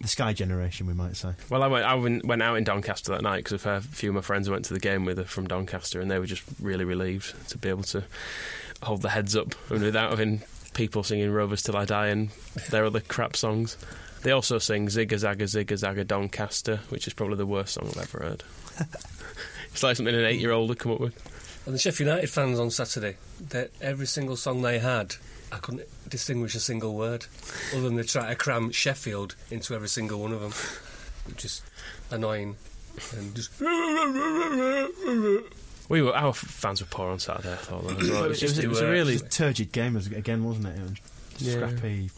the 0.00 0.08
Sky 0.08 0.32
generation, 0.32 0.86
we 0.86 0.94
might 0.94 1.16
say. 1.16 1.32
Well, 1.50 1.62
I 1.62 1.66
went. 1.66 1.84
I 1.84 1.94
went, 1.94 2.24
went 2.24 2.42
out 2.42 2.56
in 2.56 2.64
Doncaster 2.64 3.12
that 3.12 3.22
night 3.22 3.44
because 3.44 3.64
a 3.64 3.80
few 3.80 4.10
of 4.10 4.14
my 4.14 4.20
friends 4.20 4.50
went 4.50 4.64
to 4.66 4.74
the 4.74 4.80
game 4.80 5.04
with 5.04 5.18
her 5.18 5.24
from 5.24 5.46
Doncaster, 5.46 6.00
and 6.00 6.10
they 6.10 6.18
were 6.18 6.26
just 6.26 6.42
really 6.60 6.84
relieved 6.84 7.34
to 7.50 7.58
be 7.58 7.68
able 7.68 7.84
to 7.84 8.04
hold 8.82 9.02
their 9.02 9.12
heads 9.12 9.36
up 9.36 9.54
and 9.70 9.82
without 9.82 10.10
having 10.10 10.42
people 10.74 11.02
singing 11.02 11.30
"Rovers 11.30 11.62
Till 11.62 11.76
I 11.76 11.84
Die" 11.84 12.08
and 12.08 12.30
their 12.70 12.84
other 12.84 13.00
crap 13.00 13.36
songs. 13.36 13.76
They 14.22 14.32
also 14.32 14.58
sing 14.58 14.88
"Zigga 14.88 15.18
Zagga 15.18 15.44
Zigga 15.44 15.76
Zagga 15.78 16.04
Doncaster," 16.04 16.80
which 16.88 17.06
is 17.06 17.14
probably 17.14 17.36
the 17.36 17.46
worst 17.46 17.74
song 17.74 17.88
I've 17.88 18.14
ever 18.14 18.24
heard. 18.24 18.42
It's 19.74 19.82
like 19.82 19.96
something 19.96 20.14
an 20.14 20.24
eight-year-old 20.24 20.68
would 20.68 20.78
come 20.78 20.92
up 20.92 21.00
with. 21.00 21.66
And 21.66 21.74
the 21.74 21.80
Sheffield 21.80 22.06
United 22.06 22.30
fans 22.30 22.60
on 22.60 22.70
Saturday, 22.70 23.16
that 23.48 23.72
every 23.80 24.06
single 24.06 24.36
song 24.36 24.62
they 24.62 24.78
had, 24.78 25.16
I 25.54 25.58
couldn't 25.58 25.88
distinguish 26.08 26.54
a 26.56 26.60
single 26.60 26.94
word, 26.96 27.26
other 27.72 27.82
than 27.82 27.94
they 27.94 28.02
try 28.02 28.28
to 28.28 28.34
cram 28.34 28.72
Sheffield 28.72 29.36
into 29.50 29.74
every 29.74 29.88
single 29.88 30.20
one 30.20 30.32
of 30.32 30.40
them, 30.40 30.52
which 31.32 31.44
is 31.44 31.62
annoying. 32.10 32.56
And 33.16 33.34
just 33.34 33.60
We 35.88 36.02
were 36.02 36.14
our 36.14 36.32
fans 36.32 36.80
were 36.80 36.86
poor 36.90 37.10
on 37.10 37.18
Saturday. 37.18 37.52
I 37.52 37.56
thought. 37.56 37.84
Though, 37.84 37.96
as 37.96 38.10
well. 38.10 38.24
It 38.24 38.28
was, 38.28 38.42
It 38.42 38.46
was, 38.46 38.54
just, 38.54 38.64
it 38.64 38.68
was 38.68 38.80
a 38.80 38.86
a 38.86 38.90
really 38.90 39.14
really 39.16 39.28
turgid 39.28 39.70
game 39.72 39.96
again, 39.96 40.44
wasn't 40.44 40.66
it? 40.66 40.76
It 40.76 40.82
was 40.82 40.92
Yeah. 41.38 41.52
Scrappy, 41.68 42.10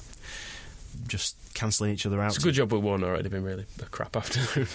just 1.07 1.37
cancelling 1.55 1.93
each 1.93 2.07
other 2.07 2.21
out. 2.23 2.29
It's 2.29 2.39
a 2.39 2.43
good 2.43 2.55
job 2.55 2.73
we 2.73 2.79
won. 2.79 3.05
Already 3.05 3.25
have 3.25 3.33
been 3.33 3.45
really 3.45 3.67
a 3.83 3.87
crap 3.87 4.17
afternoon. 4.17 4.69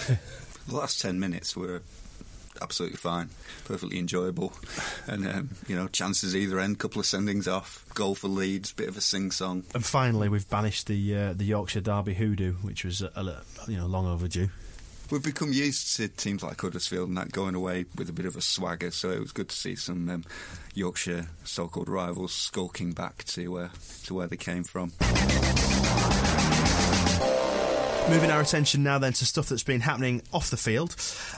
The 0.67 0.75
last 0.75 1.01
10 1.01 1.19
minutes 1.19 1.55
were 1.57 1.81
absolutely 2.61 2.97
fine, 2.97 3.29
perfectly 3.65 3.99
enjoyable. 3.99 4.53
And, 5.07 5.27
um, 5.27 5.49
you 5.67 5.75
know, 5.75 5.87
chances 5.87 6.35
either 6.35 6.59
end, 6.59 6.79
couple 6.79 6.99
of 6.99 7.05
sendings 7.05 7.51
off, 7.51 7.85
goal 7.93 8.15
for 8.15 8.27
Leeds, 8.27 8.73
bit 8.73 8.89
of 8.89 8.97
a 8.97 9.01
sing 9.01 9.31
song. 9.31 9.63
And 9.73 9.85
finally, 9.85 10.29
we've 10.29 10.49
banished 10.49 10.87
the 10.87 11.15
uh, 11.15 11.33
the 11.33 11.45
Yorkshire 11.45 11.81
Derby 11.81 12.13
hoodoo, 12.13 12.53
which 12.55 12.83
was 12.83 13.01
a, 13.01 13.11
a, 13.15 13.41
you 13.67 13.77
know 13.77 13.87
long 13.87 14.07
overdue. 14.07 14.49
We've 15.09 15.21
become 15.21 15.51
used 15.51 15.97
to 15.97 16.07
teams 16.07 16.41
like 16.41 16.61
Huddersfield 16.61 17.09
and 17.09 17.17
that 17.17 17.33
going 17.33 17.53
away 17.53 17.83
with 17.97 18.07
a 18.07 18.13
bit 18.13 18.25
of 18.25 18.37
a 18.37 18.41
swagger, 18.41 18.91
so 18.91 19.09
it 19.11 19.19
was 19.19 19.33
good 19.33 19.49
to 19.49 19.55
see 19.55 19.75
some 19.75 20.09
um, 20.09 20.23
Yorkshire 20.73 21.27
so-called 21.43 21.89
rivals 21.89 22.31
skulking 22.31 22.93
back 22.93 23.25
to 23.25 23.59
uh, 23.59 23.69
to 24.05 24.13
where 24.13 24.27
they 24.27 24.37
came 24.37 24.63
from. 24.63 24.93
Moving 28.09 28.31
our 28.31 28.41
attention 28.41 28.83
now 28.83 28.97
then 28.97 29.13
to 29.13 29.25
stuff 29.25 29.47
that's 29.47 29.63
been 29.63 29.81
happening 29.81 30.21
off 30.33 30.49
the 30.49 30.57
field. 30.57 30.95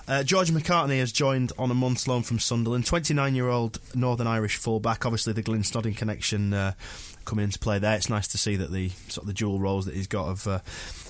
Uh, 0.08 0.24
George 0.24 0.50
McCartney 0.50 1.00
has 1.00 1.12
joined 1.12 1.52
on 1.60 1.70
a 1.70 1.76
month's 1.76 2.08
loan 2.08 2.24
from 2.24 2.40
Sunderland. 2.40 2.86
29 2.88 3.36
year 3.36 3.48
old 3.48 3.80
Northern 3.94 4.26
Irish 4.26 4.58
fullback. 4.58 5.06
Obviously, 5.06 5.34
the 5.34 5.44
Glynn 5.44 5.62
Snodin 5.62 5.96
connection 5.96 6.52
uh, 6.52 6.74
coming 7.26 7.44
into 7.44 7.60
play 7.60 7.78
there. 7.78 7.96
It's 7.96 8.10
nice 8.10 8.28
to 8.30 8.40
see 8.40 8.56
that 8.56 8.72
the 8.72 8.90
sort 9.08 9.24
of 9.24 9.28
the 9.28 9.34
dual 9.34 9.60
roles 9.60 9.86
that 9.86 9.94
he's 9.94 10.08
got 10.08 10.28
have 10.30 10.48
uh, 10.48 10.60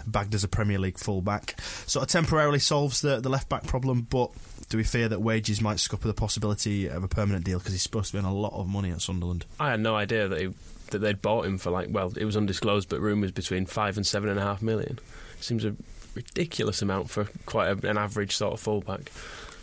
bagged 0.06 0.36
as 0.36 0.44
a 0.44 0.50
Premier 0.50 0.80
League 0.80 0.98
fullback 0.98 1.60
sort 1.62 2.04
of 2.04 2.10
temporarily 2.10 2.60
solves 2.60 3.00
the, 3.00 3.22
the 3.22 3.30
left 3.30 3.50
back 3.50 3.66
problem, 3.66 4.02
but. 4.10 4.32
Do 4.70 4.78
we 4.78 4.84
fear 4.84 5.08
that 5.10 5.22
wages 5.22 5.62
might 5.62 5.80
scupper 5.80 6.08
the 6.08 6.16
possibility 6.16 6.88
of 6.88 7.04
a 7.04 7.08
permanent 7.08 7.46
deal 7.46 7.60
because 7.60 7.74
he's 7.74 7.84
supposed 7.84 8.08
to 8.08 8.14
be 8.14 8.20
on 8.20 8.26
a 8.26 8.34
lot 8.34 8.54
of 8.54 8.68
money 8.68 8.90
at 8.90 9.02
Sunderland? 9.02 9.46
I 9.60 9.70
had 9.70 9.80
no 9.80 9.96
idea 9.96 10.28
that 10.28 10.42
he, 10.42 10.52
that 10.90 10.98
they'd 10.98 11.22
bought 11.22 11.46
him 11.46 11.60
for 11.60 11.70
like 11.70 11.90
well, 11.92 12.12
it 12.18 12.26
was 12.26 12.36
undisclosed, 12.36 12.90
but 12.90 13.00
rumours 13.00 13.32
between 13.32 13.68
five 13.68 13.98
and 13.98 14.08
seven 14.08 14.30
and 14.30 14.40
a 14.40 14.42
half 14.42 14.64
million. 14.64 14.98
Seems 15.44 15.66
a 15.66 15.76
ridiculous 16.16 16.82
amount 16.82 17.10
for 17.10 17.28
quite 17.46 17.68
a, 17.68 17.90
an 17.90 17.98
average 17.98 18.36
sort 18.36 18.54
of 18.54 18.60
fullback. 18.60 19.12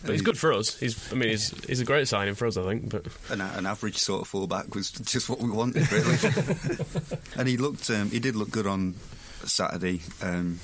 But 0.02 0.12
he's 0.12 0.22
good 0.22 0.38
for 0.38 0.52
us. 0.52 0.78
He's, 0.78 1.12
I 1.12 1.16
mean, 1.16 1.28
he's, 1.28 1.52
he's 1.66 1.80
a 1.80 1.84
great 1.84 2.08
signing 2.08 2.34
for 2.34 2.46
us, 2.46 2.56
I 2.56 2.62
think. 2.64 2.88
But 2.88 3.06
An, 3.28 3.40
an 3.40 3.66
average 3.66 3.98
sort 3.98 4.22
of 4.22 4.28
fullback 4.28 4.74
was 4.74 4.90
just 4.90 5.28
what 5.28 5.40
we 5.40 5.50
wanted, 5.50 5.90
really. 5.92 6.78
and 7.36 7.46
he 7.46 7.58
looked, 7.58 7.90
um, 7.90 8.10
he 8.10 8.18
did 8.18 8.34
look 8.34 8.50
good 8.50 8.66
on 8.66 8.94
Saturday. 9.44 10.00
Um, 10.22 10.60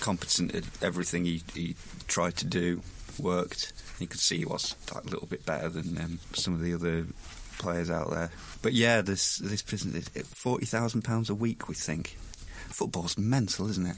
competent 0.00 0.54
at 0.54 0.64
everything 0.82 1.24
he, 1.24 1.42
he 1.54 1.76
tried 2.08 2.36
to 2.36 2.46
do, 2.46 2.80
worked. 3.18 3.72
You 3.98 4.06
could 4.06 4.20
see 4.20 4.38
he 4.38 4.44
was 4.44 4.74
like, 4.94 5.04
a 5.04 5.08
little 5.08 5.26
bit 5.26 5.44
better 5.46 5.68
than 5.68 5.98
um, 5.98 6.18
some 6.32 6.54
of 6.54 6.60
the 6.60 6.74
other 6.74 7.06
players 7.58 7.90
out 7.90 8.10
there. 8.10 8.30
But 8.62 8.72
yeah, 8.72 9.02
this 9.02 9.36
this 9.38 9.62
business, 9.62 10.08
forty 10.08 10.66
thousand 10.66 11.02
pounds 11.02 11.30
a 11.30 11.34
week, 11.34 11.68
we 11.68 11.74
think. 11.74 12.16
Football's 12.70 13.18
mental, 13.18 13.68
isn't 13.68 13.86
it? 13.86 13.96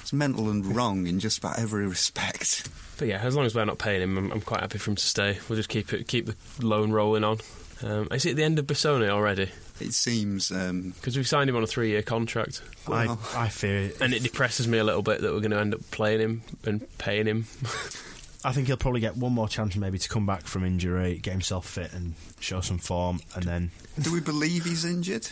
It's 0.00 0.12
mental 0.12 0.48
and 0.50 0.64
wrong 0.74 1.06
in 1.06 1.20
just 1.20 1.38
about 1.38 1.58
every 1.58 1.86
respect. 1.86 2.68
but 2.98 3.08
yeah, 3.08 3.18
as 3.22 3.34
long 3.36 3.44
as 3.46 3.54
we're 3.54 3.64
not 3.64 3.78
paying 3.78 4.02
him, 4.02 4.16
I'm, 4.16 4.32
I'm 4.32 4.40
quite 4.40 4.60
happy 4.60 4.78
for 4.78 4.90
him 4.90 4.96
to 4.96 5.04
stay. 5.06 5.38
We'll 5.48 5.56
just 5.56 5.68
keep 5.68 5.92
it 5.92 6.06
keep 6.08 6.26
the 6.26 6.36
loan 6.66 6.92
rolling 6.92 7.24
on. 7.24 7.38
Um, 7.84 8.06
is 8.12 8.24
it 8.26 8.30
at 8.30 8.36
the 8.36 8.44
end 8.44 8.58
of 8.60 8.66
Bessone 8.66 9.08
already? 9.10 9.50
It 9.80 9.92
seems 9.92 10.52
um, 10.52 10.90
Because 10.90 11.16
we've 11.16 11.26
signed 11.26 11.50
him 11.50 11.56
on 11.56 11.64
a 11.64 11.66
three-year 11.66 12.02
contract, 12.02 12.62
Well- 12.86 13.18
I, 13.34 13.46
I 13.46 13.48
fear 13.48 13.78
it. 13.86 14.00
and 14.00 14.14
it 14.14 14.22
depresses 14.22 14.68
me 14.68 14.78
a 14.78 14.84
little 14.84 15.02
bit 15.02 15.20
that 15.20 15.32
we're 15.32 15.40
going 15.40 15.50
to 15.50 15.58
end 15.58 15.74
up 15.74 15.80
playing 15.90 16.20
him 16.20 16.42
and 16.64 16.86
paying 16.98 17.26
him. 17.26 17.46
I 18.44 18.52
think 18.52 18.66
he'll 18.68 18.76
probably 18.76 19.00
get 19.00 19.16
one 19.16 19.32
more 19.32 19.48
chance, 19.48 19.76
maybe, 19.76 19.98
to 19.98 20.08
come 20.08 20.26
back 20.26 20.42
from 20.46 20.64
injury, 20.64 21.18
get 21.18 21.30
himself 21.32 21.64
fit, 21.68 21.92
and 21.92 22.14
show 22.40 22.60
some 22.60 22.78
form, 22.78 23.20
and 23.36 23.44
then 23.44 23.70
Do 24.00 24.12
we 24.12 24.20
believe 24.20 24.64
he's 24.64 24.84
injured? 24.84 25.28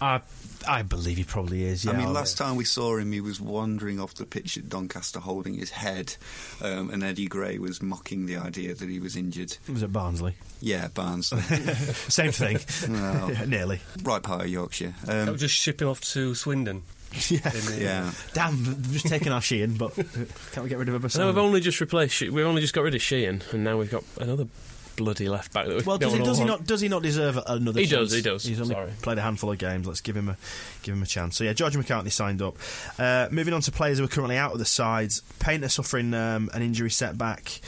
I, 0.00 0.20
I 0.66 0.82
believe 0.82 1.16
he 1.16 1.24
probably 1.24 1.64
is. 1.64 1.84
Yeah, 1.84 1.92
I 1.92 1.96
mean, 1.96 2.12
last 2.12 2.36
time 2.38 2.56
we 2.56 2.64
saw 2.64 2.96
him, 2.96 3.12
he 3.12 3.20
was 3.20 3.40
wandering 3.40 4.00
off 4.00 4.14
the 4.14 4.24
pitch 4.26 4.56
at 4.56 4.68
Doncaster 4.68 5.20
holding 5.20 5.54
his 5.54 5.70
head, 5.70 6.16
um, 6.62 6.90
and 6.90 7.02
Eddie 7.02 7.26
Gray 7.26 7.58
was 7.58 7.82
mocking 7.82 8.26
the 8.26 8.36
idea 8.36 8.74
that 8.74 8.88
he 8.88 8.98
was 9.00 9.16
injured. 9.16 9.56
it 9.66 9.72
was 9.72 9.82
at 9.82 9.92
Barnsley. 9.92 10.34
Yeah, 10.60 10.88
Barnsley. 10.94 11.40
Same 12.08 12.32
thing, 12.32 12.58
Well, 12.88 13.32
Yeah, 13.32 13.44
nearly. 13.46 13.80
right 14.02 14.22
part 14.22 14.42
of 14.42 14.48
Yorkshire. 14.48 14.94
I'll 15.08 15.28
Um, 15.30 15.36
just 15.38 15.54
ship 15.54 15.80
him 15.82 15.88
off 15.88 16.00
to 16.12 16.34
Swindon. 16.34 16.82
Yeah. 17.28 17.52
Yeah. 17.78 18.12
Damn, 18.32 18.64
we've 18.64 18.92
just 18.94 19.06
taken 19.06 19.30
our 19.32 19.40
Sheehan, 19.40 19.76
but 19.76 19.94
can't 19.94 20.62
we 20.64 20.68
get 20.68 20.78
rid 20.78 20.88
of 20.88 21.04
a 21.04 21.18
No, 21.18 21.26
we've 21.28 21.38
only 21.38 21.60
just 21.60 21.80
replaced. 21.80 22.14
She- 22.16 22.28
we've 22.28 22.44
only 22.44 22.60
just 22.60 22.74
got 22.74 22.82
rid 22.82 22.94
of 22.96 23.02
Sheehan, 23.02 23.42
and 23.52 23.62
now 23.62 23.78
we've 23.78 23.90
got 23.90 24.02
another 24.20 24.48
bloody 24.96 25.28
left 25.28 25.52
back 25.52 25.66
that 25.66 25.76
we 25.76 25.82
Well, 25.82 25.98
does 25.98 26.12
he, 26.12 26.18
does 26.22 26.38
he 26.38 26.44
not? 26.44 26.64
Does 26.64 26.80
he 26.80 26.88
not 26.88 27.02
deserve 27.02 27.38
another? 27.46 27.80
He 27.80 27.86
chance? 27.86 28.10
does, 28.10 28.12
he 28.12 28.22
does. 28.22 28.44
He's 28.44 28.60
only 28.60 28.74
Sorry. 28.74 28.90
played 29.02 29.18
a 29.18 29.22
handful 29.22 29.50
of 29.50 29.58
games. 29.58 29.86
Let's 29.86 30.00
give 30.00 30.16
him 30.16 30.28
a 30.28 30.36
give 30.82 30.94
him 30.94 31.02
a 31.02 31.06
chance. 31.06 31.36
So 31.36 31.44
yeah, 31.44 31.52
George 31.52 31.74
McCartney 31.74 32.12
signed 32.12 32.42
up. 32.42 32.56
Uh, 32.98 33.28
moving 33.30 33.54
on 33.54 33.60
to 33.62 33.72
players 33.72 33.98
who 33.98 34.04
are 34.04 34.08
currently 34.08 34.36
out 34.36 34.52
of 34.52 34.58
the 34.58 34.64
sides. 34.64 35.20
Painter 35.38 35.68
suffering 35.68 36.14
um, 36.14 36.50
an 36.54 36.62
injury 36.62 36.90
setback, 36.90 37.60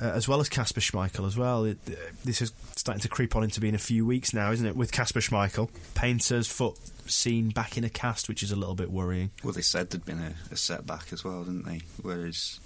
uh, 0.00 0.06
as 0.06 0.26
well 0.28 0.40
as 0.40 0.48
Kasper 0.48 0.80
Schmeichel 0.80 1.26
as 1.26 1.36
well. 1.36 1.64
It, 1.64 1.78
uh, 1.88 1.92
this 2.24 2.42
is 2.42 2.52
starting 2.76 3.00
to 3.02 3.08
creep 3.08 3.36
on 3.36 3.44
into 3.44 3.60
being 3.60 3.74
a 3.74 3.78
few 3.78 4.04
weeks 4.04 4.32
now, 4.34 4.50
isn't 4.52 4.66
it? 4.66 4.76
With 4.76 4.92
Kasper 4.92 5.20
Schmeichel, 5.20 5.68
Painter's 5.94 6.46
foot 6.46 6.78
seen 7.06 7.50
back 7.50 7.76
in 7.76 7.84
a 7.84 7.90
cast, 7.90 8.28
which 8.28 8.42
is 8.42 8.50
a 8.50 8.56
little 8.56 8.74
bit 8.74 8.90
worrying. 8.90 9.30
Well, 9.42 9.52
they 9.52 9.60
said 9.62 9.90
there'd 9.90 10.04
been 10.06 10.20
a, 10.20 10.34
a 10.52 10.56
setback 10.56 11.12
as 11.12 11.22
well, 11.24 11.44
didn't 11.44 11.64
they? 11.66 11.82
Whereas 12.02 12.58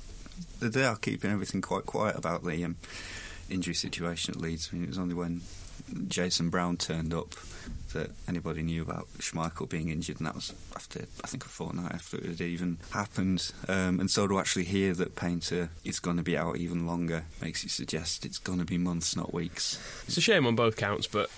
they- 0.61 0.69
they 0.69 0.85
are 0.85 0.95
keeping 0.97 1.31
everything 1.33 1.61
quite 1.61 1.87
quiet 1.87 2.15
about 2.17 2.45
the 2.45 2.65
um, 2.65 2.77
injury 3.51 3.75
situation 3.75 4.35
at 4.35 4.41
Leeds. 4.41 4.71
I 4.73 4.77
mean, 4.77 4.85
it 4.85 4.89
was 4.89 4.99
only 4.99 5.15
when 5.15 5.43
Jason 6.09 6.51
Brown 6.51 6.77
turned 6.77 7.15
up 7.15 7.35
that 7.95 8.11
anybody 8.29 8.63
knew 8.63 8.83
about 8.83 9.09
Schmeichel 9.19 9.69
being 9.69 9.89
injured, 9.89 10.19
and 10.19 10.27
that 10.27 10.35
was 10.35 10.53
after 10.77 11.07
I 11.25 11.27
think 11.27 11.45
a 11.45 11.49
fortnight 11.49 11.93
after 11.93 12.19
it 12.19 12.25
had 12.27 12.41
even 12.43 12.79
happened. 12.93 13.51
Um, 13.69 13.99
and 14.01 14.11
so 14.11 14.27
to 14.27 14.39
actually 14.39 14.65
hear 14.65 14.93
that 14.95 15.17
Painter 15.17 15.71
is 15.85 15.99
going 15.99 16.19
to 16.19 16.23
be 16.23 16.37
out 16.37 16.57
even 16.59 16.87
longer 16.87 17.25
makes 17.41 17.63
you 17.63 17.71
suggest 17.71 18.27
it's 18.27 18.39
going 18.39 18.59
to 18.59 18.65
be 18.67 18.77
months, 18.79 19.17
not 19.17 19.33
weeks. 19.33 19.79
It's 20.07 20.17
a 20.19 20.21
shame 20.21 20.47
on 20.47 20.55
both 20.57 20.77
counts, 20.77 21.07
but 21.07 21.31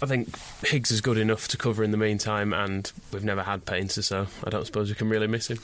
I 0.00 0.06
think 0.06 0.28
Higgs 0.64 0.90
is 0.92 1.00
good 1.00 1.18
enough 1.18 1.48
to 1.48 1.56
cover 1.56 1.82
in 1.82 1.90
the 1.90 1.96
meantime, 1.96 2.52
and 2.52 2.90
we've 3.12 3.24
never 3.24 3.42
had 3.42 3.64
Painter, 3.66 4.02
so 4.02 4.26
I 4.44 4.50
don't 4.50 4.66
suppose 4.66 4.88
we 4.88 4.94
can 4.94 5.08
really 5.08 5.26
miss 5.26 5.48
him. 5.50 5.58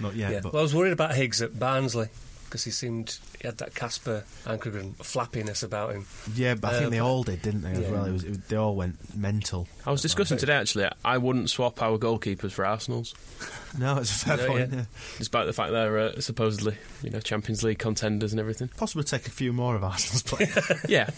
Not 0.00 0.14
yet, 0.14 0.32
Yeah. 0.32 0.40
but 0.42 0.52
Well, 0.54 0.60
I 0.60 0.62
was 0.62 0.74
worried 0.74 0.92
about 0.92 1.14
Higgs 1.14 1.42
at 1.42 1.58
Barnsley 1.58 2.08
because 2.50 2.64
he 2.64 2.70
seemed 2.72 3.18
he 3.40 3.46
had 3.46 3.58
that 3.58 3.74
Casper 3.74 4.24
Ankergren 4.44 4.94
flappiness 4.96 5.62
about 5.62 5.92
him. 5.94 6.04
yeah, 6.34 6.54
but 6.54 6.74
I 6.74 6.78
think 6.78 6.86
Uh, 6.88 6.90
they 6.90 6.98
all 6.98 7.22
did, 7.22 7.40
didn't 7.42 7.62
they? 7.62 7.70
As 7.70 7.78
Yeah. 7.78 7.90
well, 7.90 8.04
it 8.04 8.12
was, 8.12 8.24
it, 8.24 8.48
they 8.48 8.56
all 8.56 8.74
went 8.74 9.16
mental. 9.16 9.68
I 9.86 9.92
was 9.92 10.02
discussing 10.02 10.36
today 10.36 10.54
actually. 10.56 10.88
I 11.04 11.18
wouldn't 11.18 11.48
swap 11.48 11.80
our 11.80 11.96
goalkeepers 11.98 12.52
for 12.52 12.66
Arsenal's, 12.66 13.14
No, 13.78 13.98
it's 13.98 14.10
a 14.10 14.14
fair 14.26 14.40
Yeah, 14.40 14.46
point. 14.46 14.70
yeah. 14.72 14.78
yeah. 14.80 14.84
despite 15.18 15.46
the 15.46 15.52
fact 15.52 15.70
they're 15.70 15.98
uh, 15.98 16.20
supposedly 16.20 16.76
you 17.02 17.10
know 17.10 17.20
Champions 17.20 17.62
League 17.62 17.78
contenders 17.78 18.32
and 18.32 18.40
everything. 18.40 18.68
Possibly 18.76 19.04
take 19.04 19.26
a 19.26 19.30
few 19.30 19.52
more 19.52 19.76
of 19.76 19.84
Arsenal's 19.84 20.22
players. 20.24 20.50
Yeah, 20.88 21.08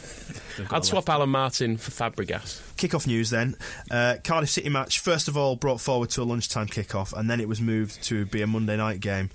I'd 0.71 0.83
a 0.83 0.85
swap 0.85 1.09
Alan 1.09 1.31
Martin 1.31 1.79
for 1.79 1.91
Fabregas. 1.91 2.61
Kick-off 2.77 3.07
news 3.07 3.31
then. 3.31 3.57
Uh, 3.91 4.17
Cardiff 4.23 4.51
City 4.51 4.69
match, 4.69 4.99
first 4.99 5.29
of 5.29 5.37
all, 5.37 5.57
brought 5.57 5.81
forward 5.81 6.11
to 6.11 6.23
a 6.23 6.25
lunchtime 6.25 6.67
kick-off, 6.67 7.13
and 7.15 7.31
then 7.31 7.41
it 7.41 7.49
was 7.49 7.61
moved 7.61 8.03
to 8.05 8.27
be 8.27 8.43
a 8.43 8.47
Monday 8.47 8.77
night 8.77 9.01
game 9.01 9.31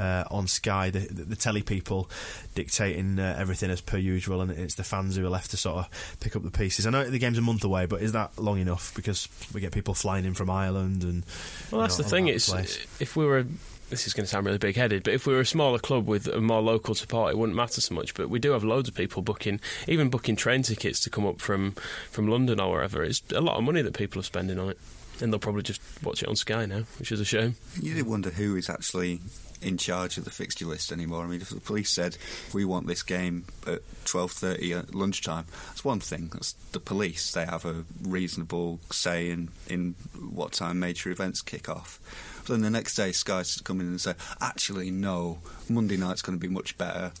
uh, 0.00 0.24
on 0.30 0.46
Sky. 0.46 0.90
The, 0.90 1.00
the, 1.00 1.24
the 1.24 1.36
telly 1.36 1.62
people 1.62 2.08
dictating 2.54 3.18
uh, 3.18 3.36
everything 3.38 3.70
as 3.70 3.80
per 3.80 3.98
usual, 3.98 4.40
and 4.40 4.50
it's 4.50 4.74
the 4.74 4.84
fans 4.84 5.16
who 5.16 5.26
are 5.26 5.30
left 5.30 5.50
to 5.52 5.56
sort 5.56 5.78
of 5.84 6.16
pick 6.20 6.34
up 6.34 6.42
the 6.42 6.50
pieces. 6.50 6.86
I 6.86 6.90
know 6.90 7.04
the 7.08 7.18
game's 7.18 7.38
a 7.38 7.42
month 7.42 7.64
away, 7.64 7.86
but 7.86 8.02
is 8.02 8.12
that 8.12 8.38
long 8.38 8.58
enough? 8.58 8.94
Because 8.94 9.28
we 9.54 9.60
get 9.60 9.72
people 9.72 9.94
flying 9.94 10.24
in 10.24 10.34
from 10.34 10.50
Ireland 10.50 11.02
and. 11.04 11.24
Well, 11.70 11.82
that's 11.82 11.98
you 11.98 12.04
the 12.04 12.10
thing. 12.10 12.24
all 12.28 12.34
It's 12.34 12.48
place. 12.48 12.78
if 13.00 13.16
we 13.16 13.26
were. 13.26 13.44
This 13.90 14.06
is 14.06 14.14
going 14.14 14.22
to 14.22 14.30
sound 14.30 14.46
really 14.46 14.56
big-headed, 14.58 15.02
but 15.02 15.14
if 15.14 15.26
we 15.26 15.34
were 15.34 15.40
a 15.40 15.44
smaller 15.44 15.80
club 15.80 16.06
with 16.06 16.28
a 16.28 16.40
more 16.40 16.62
local 16.62 16.94
support, 16.94 17.32
it 17.32 17.36
wouldn't 17.36 17.56
matter 17.56 17.80
so 17.80 17.92
much. 17.92 18.14
But 18.14 18.30
we 18.30 18.38
do 18.38 18.52
have 18.52 18.62
loads 18.62 18.88
of 18.88 18.94
people 18.94 19.20
booking, 19.20 19.58
even 19.88 20.10
booking 20.10 20.36
train 20.36 20.62
tickets 20.62 21.00
to 21.00 21.10
come 21.10 21.26
up 21.26 21.40
from 21.40 21.72
from 22.08 22.28
London 22.28 22.60
or 22.60 22.70
wherever. 22.70 23.02
It's 23.02 23.20
a 23.34 23.40
lot 23.40 23.56
of 23.56 23.64
money 23.64 23.82
that 23.82 23.94
people 23.94 24.20
are 24.20 24.22
spending 24.24 24.60
on 24.60 24.68
it, 24.68 24.78
and 25.20 25.32
they'll 25.32 25.40
probably 25.40 25.62
just 25.62 25.80
watch 26.04 26.22
it 26.22 26.28
on 26.28 26.36
Sky 26.36 26.66
now, 26.66 26.84
which 27.00 27.10
is 27.10 27.18
a 27.18 27.24
shame. 27.24 27.56
You 27.82 27.94
did 27.94 28.06
wonder 28.06 28.30
who 28.30 28.54
is 28.54 28.70
actually 28.70 29.18
in 29.62 29.76
charge 29.76 30.16
of 30.16 30.24
the 30.24 30.30
fixture 30.30 30.66
list 30.66 30.92
anymore. 30.92 31.24
I 31.24 31.26
mean, 31.26 31.40
if 31.40 31.50
the 31.50 31.60
police 31.60 31.90
said 31.90 32.16
we 32.52 32.64
want 32.64 32.86
this 32.86 33.02
game 33.02 33.44
at 33.66 33.80
twelve 34.04 34.32
thirty 34.32 34.72
at 34.72 34.94
lunchtime, 34.94 35.46
that's 35.68 35.84
one 35.84 36.00
thing. 36.00 36.30
That's 36.32 36.52
the 36.72 36.80
police. 36.80 37.32
They 37.32 37.44
have 37.44 37.64
a 37.64 37.84
reasonable 38.02 38.80
say 38.90 39.30
in 39.30 39.50
in 39.68 39.94
what 40.32 40.52
time 40.52 40.78
major 40.80 41.10
events 41.10 41.42
kick 41.42 41.68
off. 41.68 42.00
But 42.46 42.54
then 42.54 42.62
the 42.62 42.70
next 42.70 42.94
day, 42.94 43.12
Sky's 43.12 43.60
come 43.60 43.80
in 43.80 43.86
and 43.86 44.00
say, 44.00 44.14
actually, 44.40 44.90
no, 44.90 45.38
Monday 45.68 45.96
night's 45.96 46.22
going 46.22 46.38
to 46.38 46.46
be 46.46 46.52
much 46.52 46.76
better. 46.78 47.12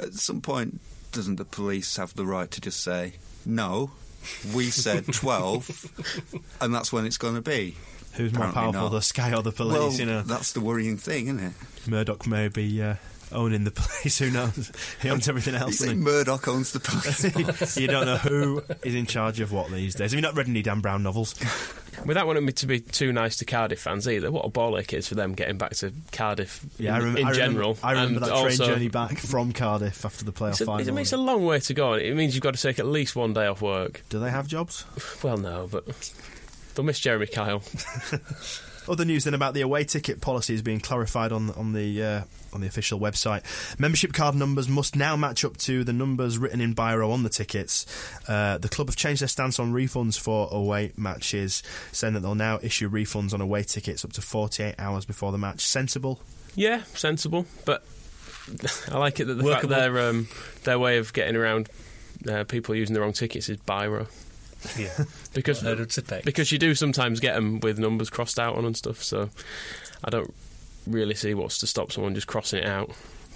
At 0.00 0.14
some 0.14 0.40
point, 0.40 0.80
doesn't 1.12 1.36
the 1.36 1.44
police 1.44 1.96
have 1.96 2.14
the 2.14 2.26
right 2.26 2.50
to 2.50 2.60
just 2.60 2.80
say, 2.82 3.14
no, 3.46 3.92
we 4.54 4.66
said 4.66 5.06
12, 5.12 6.44
and 6.60 6.74
that's 6.74 6.92
when 6.92 7.06
it's 7.06 7.18
going 7.18 7.34
to 7.34 7.40
be? 7.40 7.76
Who's 8.18 8.32
more 8.34 8.46
Apparently 8.48 8.72
powerful, 8.72 8.90
not. 8.90 8.96
the 8.96 9.02
Sky 9.02 9.32
or 9.34 9.42
the 9.42 9.52
police? 9.52 9.78
well, 9.78 9.92
you 9.92 10.04
know, 10.06 10.22
that's 10.22 10.52
the 10.52 10.60
worrying 10.60 10.96
thing, 10.98 11.28
isn't 11.28 11.40
it? 11.40 11.52
Murdoch 11.88 12.26
may 12.26 12.48
be 12.48 12.82
uh, 12.82 12.96
owning 13.32 13.64
the 13.64 13.70
police. 13.70 14.18
Who 14.18 14.30
knows? 14.30 14.70
He 15.00 15.08
owns 15.08 15.28
everything 15.28 15.54
You 15.54 15.60
else. 15.60 15.78
think 15.78 15.90
doesn't 15.90 16.02
Murdoch 16.02 16.46
owns 16.48 16.72
the 16.72 16.80
police? 16.80 17.74
he? 17.74 17.80
you 17.82 17.88
don't 17.88 18.06
know 18.06 18.16
who 18.16 18.62
is 18.84 18.94
in 18.94 19.06
charge 19.06 19.40
of 19.40 19.52
what 19.52 19.70
these 19.70 19.94
days. 19.94 20.10
Have 20.10 20.18
you 20.18 20.22
not 20.22 20.36
read 20.36 20.48
any 20.48 20.62
Dan 20.62 20.80
Brown 20.80 21.02
novels? 21.02 21.34
Without 22.06 22.28
wanting 22.28 22.44
me 22.44 22.52
to 22.52 22.66
be 22.66 22.78
too 22.78 23.12
nice 23.12 23.36
to 23.38 23.44
Cardiff 23.44 23.80
fans 23.80 24.08
either, 24.08 24.30
what 24.30 24.44
a 24.44 24.48
ball 24.48 24.78
ache 24.78 24.92
it 24.92 24.98
is 24.98 25.08
for 25.08 25.16
them 25.16 25.32
getting 25.34 25.58
back 25.58 25.72
to 25.76 25.92
Cardiff 26.12 26.64
Yeah, 26.78 26.90
in, 26.90 26.94
I 26.94 26.98
remember. 26.98 27.18
in 27.20 27.26
I 27.26 27.30
remember, 27.30 27.52
general. 27.52 27.78
I 27.82 27.92
remember 27.92 28.14
and 28.14 28.22
that 28.24 28.30
train 28.30 28.44
also- 28.44 28.66
journey 28.66 28.88
back 28.88 29.18
from 29.18 29.52
Cardiff 29.52 30.04
after 30.04 30.24
the 30.24 30.32
playoff 30.32 30.50
It's 30.50 30.60
a, 30.60 30.66
final. 30.66 30.98
it's 30.98 31.12
a 31.12 31.16
long 31.16 31.44
way 31.44 31.58
to 31.58 31.74
go. 31.74 31.94
It 31.94 32.14
means 32.14 32.34
you've 32.34 32.42
got 32.44 32.54
to 32.54 32.62
take 32.62 32.78
at 32.78 32.86
least 32.86 33.16
one 33.16 33.32
day 33.32 33.46
off 33.46 33.62
work. 33.62 34.02
Do 34.10 34.18
they 34.20 34.30
have 34.30 34.46
jobs? 34.46 34.84
Well, 35.24 35.38
no, 35.38 35.68
but 35.70 35.84
they'll 36.78 36.86
miss 36.86 37.00
Jeremy 37.00 37.26
Kyle. 37.26 37.60
Other 38.88 39.04
news 39.04 39.24
then 39.24 39.34
about 39.34 39.52
the 39.52 39.60
away 39.62 39.82
ticket 39.84 40.20
policy 40.20 40.54
is 40.54 40.62
being 40.62 40.78
clarified 40.80 41.32
on 41.32 41.50
on 41.50 41.72
the 41.72 42.02
uh, 42.02 42.22
on 42.54 42.60
the 42.60 42.68
official 42.68 42.98
website. 43.00 43.42
Membership 43.78 44.12
card 44.12 44.36
numbers 44.36 44.68
must 44.68 44.94
now 44.96 45.16
match 45.16 45.44
up 45.44 45.56
to 45.58 45.82
the 45.82 45.92
numbers 45.92 46.38
written 46.38 46.60
in 46.60 46.74
biro 46.74 47.12
on 47.12 47.24
the 47.24 47.28
tickets. 47.28 47.84
Uh, 48.28 48.56
the 48.58 48.68
club 48.68 48.88
have 48.88 48.96
changed 48.96 49.20
their 49.20 49.28
stance 49.28 49.58
on 49.58 49.72
refunds 49.72 50.18
for 50.18 50.48
away 50.52 50.92
matches, 50.96 51.62
saying 51.92 52.14
that 52.14 52.20
they'll 52.20 52.34
now 52.36 52.60
issue 52.62 52.88
refunds 52.88 53.34
on 53.34 53.40
away 53.40 53.62
tickets 53.64 54.04
up 54.04 54.12
to 54.12 54.22
48 54.22 54.76
hours 54.78 55.04
before 55.04 55.32
the 55.32 55.38
match. 55.38 55.60
Sensible. 55.66 56.20
Yeah, 56.54 56.82
sensible, 56.94 57.44
but 57.66 57.84
I 58.90 58.96
like 58.96 59.20
it 59.20 59.26
that 59.26 59.34
the 59.34 59.44
Workable. 59.44 59.74
fact 59.74 59.92
their 59.92 60.08
um, 60.08 60.28
their 60.62 60.78
way 60.78 60.96
of 60.96 61.12
getting 61.12 61.36
around 61.36 61.68
uh, 62.26 62.44
people 62.44 62.74
using 62.74 62.94
the 62.94 63.00
wrong 63.02 63.12
tickets 63.12 63.50
is 63.50 63.58
biro 63.58 64.06
Yeah. 64.76 65.04
because 65.34 65.60
Heard 65.60 65.80
of 65.80 65.88
Tipex. 65.88 66.24
because 66.24 66.52
you 66.52 66.58
do 66.58 66.74
sometimes 66.74 67.20
get 67.20 67.34
them 67.34 67.60
with 67.60 67.78
numbers 67.78 68.10
crossed 68.10 68.38
out 68.38 68.56
on 68.56 68.64
and 68.64 68.76
stuff. 68.76 69.02
So 69.02 69.30
I 70.04 70.10
don't 70.10 70.34
really 70.86 71.14
see 71.14 71.34
what's 71.34 71.58
to 71.58 71.66
stop 71.66 71.92
someone 71.92 72.14
just 72.14 72.26
crossing 72.26 72.60
it 72.60 72.66
out. 72.66 72.90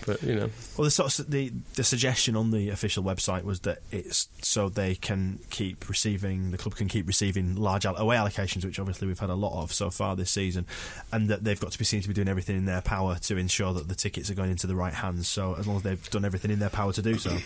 But 0.05 0.21
you 0.25 0.35
know, 0.35 0.51
Well, 0.77 0.85
the 0.85 0.91
sort 0.91 1.17
of, 1.17 1.31
the 1.31 1.53
the 1.75 1.85
suggestion 1.85 2.35
on 2.35 2.51
the 2.51 2.71
official 2.71 3.05
website 3.05 3.45
was 3.45 3.61
that 3.61 3.79
it's 3.93 4.27
so 4.43 4.69
they 4.69 4.97
can 4.97 5.39
keep 5.51 5.89
receiving 5.89 6.51
the 6.51 6.59
club 6.59 6.75
can 6.75 6.89
keep 6.89 7.07
receiving 7.07 7.55
large 7.55 7.85
away 7.85 8.17
allocations, 8.17 8.65
which 8.65 8.81
obviously 8.81 9.07
we've 9.07 9.21
had 9.21 9.31
a 9.31 9.37
lot 9.37 9.63
of 9.63 9.73
so 9.73 9.91
far 9.91 10.17
this 10.17 10.33
season, 10.33 10.67
and 11.13 11.29
that 11.29 11.45
they've 11.45 11.61
got 11.61 11.71
to 11.71 11.79
be 11.79 11.85
seen 11.85 12.01
to 12.03 12.09
be 12.09 12.15
doing 12.15 12.27
everything 12.27 12.57
in 12.57 12.65
their 12.65 12.81
power 12.83 13.15
to 13.21 13.37
ensure 13.37 13.73
that 13.75 13.87
the 13.87 13.95
tickets 13.95 14.29
are 14.29 14.35
going 14.35 14.51
into 14.51 14.67
the 14.67 14.75
right 14.75 14.95
hands. 14.95 15.29
So 15.29 15.55
as 15.55 15.69
long 15.69 15.77
as 15.77 15.83
they've 15.85 16.11
done 16.11 16.25
everything 16.25 16.51
in 16.51 16.59
their 16.59 16.71
power 16.71 16.93
to 16.95 17.03
do 17.03 17.17
so, 17.17 17.39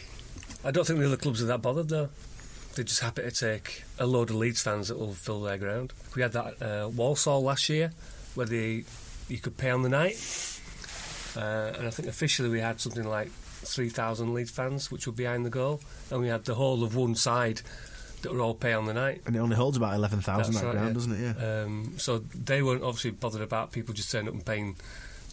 I 0.65 0.71
don't 0.71 0.87
think 0.87 0.99
the 0.99 1.05
other 1.07 1.19
clubs 1.19 1.43
are 1.43 1.47
that 1.47 1.61
bothered 1.61 1.91
though. 1.91 2.09
They're 2.77 2.85
just 2.85 3.01
happy 3.01 3.23
to 3.23 3.31
take 3.31 3.83
a 3.99 4.07
load 4.07 4.31
of 4.31 4.37
Leeds 4.37 4.61
fans 4.62 4.89
that 4.89 4.99
will 4.99 5.15
fill 5.15 5.41
their 5.41 5.57
ground. 5.59 5.93
We 6.15 6.23
had 6.23 6.33
that 6.33 6.62
uh, 6.62 6.89
Walsall 6.89 7.43
last 7.43 7.69
year 7.71 7.91
where 8.35 8.47
they, 8.47 8.85
you 9.29 9.39
could 9.39 9.57
pay 9.57 9.71
on 9.71 9.83
the 9.83 9.89
night. 9.89 10.17
Uh, 11.35 11.73
and 11.79 11.87
I 11.87 11.91
think 11.91 12.07
officially 12.09 12.49
we 12.51 12.61
had 12.61 12.81
something 12.81 13.05
like 13.05 13.31
3,000 13.31 14.33
Leeds 14.35 14.51
fans, 14.51 14.91
which 14.91 15.07
were 15.07 15.12
behind 15.15 15.45
the 15.47 15.51
goal. 15.51 15.81
And 16.11 16.21
we 16.21 16.29
had 16.29 16.45
the 16.45 16.55
whole 16.55 16.85
of 16.85 16.95
one 16.95 17.15
side 17.15 17.62
that 18.23 18.33
were 18.33 18.41
all 18.41 18.55
pay 18.55 18.73
on 18.75 18.85
the 18.87 18.95
night. 18.95 19.23
and 19.27 19.37
it 19.37 19.39
only 19.39 19.57
holds 19.57 19.77
about 19.77 19.95
eleven 19.95 20.21
thousand 20.21 20.55
That's 20.55 20.62
that 20.62 20.67
right, 20.69 20.73
ground, 20.73 20.89
yeah. 20.89 20.93
doesn't 20.95 21.12
it? 21.12 21.37
Yeah. 21.39 21.62
Um, 21.62 21.95
so 21.99 22.19
they 22.19 22.62
weren't 22.62 22.83
obviously 22.83 23.11
bothered 23.11 23.43
about 23.43 23.73
people 23.73 23.95
just 23.95 24.11
turning 24.11 24.29
up 24.29 24.35
and 24.35 24.45
paying 24.45 24.77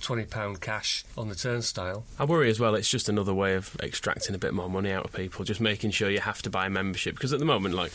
£20 0.03 0.59
cash 0.59 1.03
on 1.17 1.29
the 1.29 1.35
turnstile. 1.35 2.03
I 2.19 2.25
worry 2.25 2.49
as 2.49 2.59
well. 2.59 2.75
It's 2.75 2.89
just 2.89 3.09
another 3.09 3.33
way 3.33 3.55
of 3.55 3.75
extracting 3.81 4.35
a 4.35 4.37
bit 4.37 4.53
more 4.53 4.69
money 4.69 4.91
out 4.91 5.05
of 5.05 5.13
people, 5.13 5.45
just 5.45 5.61
making 5.61 5.91
sure 5.91 6.09
you 6.09 6.19
have 6.19 6.41
to 6.43 6.49
buy 6.49 6.67
a 6.67 6.69
membership. 6.69 7.15
Because 7.15 7.33
at 7.33 7.39
the 7.39 7.45
moment, 7.45 7.75
like 7.75 7.91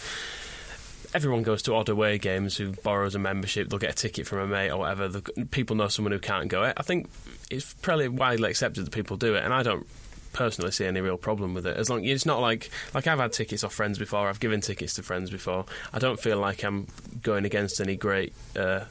everyone 1.14 1.42
goes 1.42 1.62
to 1.62 1.74
odd 1.74 1.88
away 1.88 2.18
games 2.18 2.56
who 2.56 2.72
borrows 2.72 3.14
a 3.14 3.18
membership, 3.18 3.68
they'll 3.68 3.78
get 3.78 3.90
a 3.90 3.94
ticket 3.94 4.26
from 4.26 4.38
a 4.38 4.46
mate 4.46 4.70
or 4.70 4.78
whatever. 4.78 5.08
The, 5.08 5.46
people 5.50 5.76
know 5.76 5.88
someone 5.88 6.12
who 6.12 6.18
can't 6.18 6.48
go. 6.48 6.64
I 6.64 6.82
think 6.82 7.08
it's 7.50 7.74
probably 7.74 8.08
widely 8.08 8.50
accepted 8.50 8.84
that 8.84 8.90
people 8.90 9.16
do 9.16 9.34
it, 9.34 9.44
and 9.44 9.52
I 9.52 9.62
don't 9.62 9.86
personally 10.32 10.70
see 10.70 10.84
any 10.84 11.00
real 11.00 11.16
problem 11.16 11.54
with 11.54 11.66
it. 11.66 11.76
As 11.76 11.90
long 11.90 12.04
it's 12.04 12.26
not 12.26 12.40
like 12.40 12.70
like 12.94 13.06
I've 13.06 13.18
had 13.18 13.32
tickets 13.32 13.64
off 13.64 13.74
friends 13.74 13.98
before, 13.98 14.28
I've 14.28 14.40
given 14.40 14.60
tickets 14.60 14.94
to 14.94 15.02
friends 15.02 15.30
before. 15.30 15.64
I 15.92 15.98
don't 15.98 16.20
feel 16.20 16.38
like 16.38 16.62
I'm 16.64 16.86
going 17.22 17.44
against 17.44 17.80
any 17.80 17.96
great. 17.96 18.32
Uh, 18.56 18.84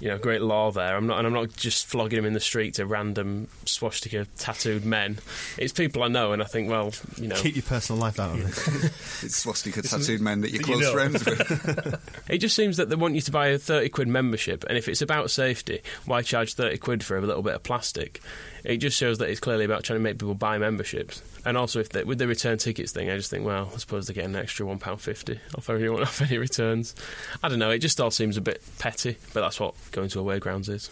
you 0.00 0.08
know, 0.08 0.18
great 0.18 0.40
law 0.40 0.70
there. 0.70 0.96
I'm 0.96 1.06
not, 1.06 1.18
and 1.18 1.26
I'm 1.26 1.32
not 1.32 1.54
just 1.54 1.86
flogging 1.86 2.16
them 2.16 2.24
in 2.24 2.32
the 2.32 2.40
street 2.40 2.74
to 2.74 2.86
random 2.86 3.48
swastika 3.66 4.26
tattooed 4.38 4.84
men. 4.84 5.18
It's 5.58 5.72
people 5.72 6.02
I 6.02 6.08
know, 6.08 6.32
and 6.32 6.42
I 6.42 6.46
think, 6.46 6.68
well, 6.70 6.92
you 7.16 7.28
know, 7.28 7.36
Keep 7.36 7.56
your 7.56 7.62
personal 7.62 8.00
life 8.00 8.18
out 8.18 8.34
of 8.38 8.40
it. 8.40 8.90
It's 9.22 9.36
swastika 9.36 9.82
tattooed 9.82 10.20
men 10.20 10.40
that 10.40 10.50
you're 10.50 10.62
that 10.62 10.68
you 10.68 10.74
close 10.74 10.82
know. 10.82 10.92
friends 10.92 11.24
with. 11.24 12.10
It 12.30 12.38
just 12.38 12.56
seems 12.56 12.76
that 12.78 12.88
they 12.88 12.94
want 12.96 13.14
you 13.16 13.20
to 13.22 13.30
buy 13.30 13.48
a 13.48 13.58
30 13.58 13.88
quid 13.90 14.08
membership, 14.08 14.64
and 14.68 14.78
if 14.78 14.88
it's 14.88 15.02
about 15.02 15.30
safety, 15.30 15.82
why 16.06 16.22
charge 16.22 16.54
30 16.54 16.78
quid 16.78 17.04
for 17.04 17.16
a 17.16 17.20
little 17.20 17.42
bit 17.42 17.54
of 17.54 17.62
plastic? 17.62 18.20
It 18.64 18.78
just 18.78 18.96
shows 18.96 19.18
that 19.18 19.28
it's 19.28 19.40
clearly 19.40 19.64
about 19.64 19.84
trying 19.84 19.98
to 19.98 20.02
make 20.02 20.18
people 20.18 20.34
buy 20.34 20.58
memberships. 20.58 21.22
And 21.44 21.56
also, 21.56 21.80
if 21.80 21.90
they, 21.90 22.04
with 22.04 22.18
the 22.18 22.26
return 22.26 22.58
tickets 22.58 22.92
thing, 22.92 23.10
I 23.10 23.16
just 23.16 23.30
think, 23.30 23.44
well, 23.44 23.70
I 23.72 23.78
suppose 23.78 24.06
they 24.06 24.14
get 24.14 24.24
an 24.24 24.36
extra 24.36 24.66
£1.50 24.66 25.38
off 25.56 25.70
anyone 25.70 26.02
off 26.02 26.20
any 26.22 26.38
returns. 26.38 26.94
I 27.42 27.48
don't 27.48 27.58
know, 27.58 27.70
it 27.70 27.78
just 27.78 28.00
all 28.00 28.10
seems 28.10 28.36
a 28.36 28.40
bit 28.40 28.62
petty, 28.78 29.16
but 29.32 29.40
that's 29.40 29.60
what 29.60 29.74
going 29.92 30.08
to 30.10 30.20
away 30.20 30.38
grounds 30.38 30.68
is. 30.68 30.90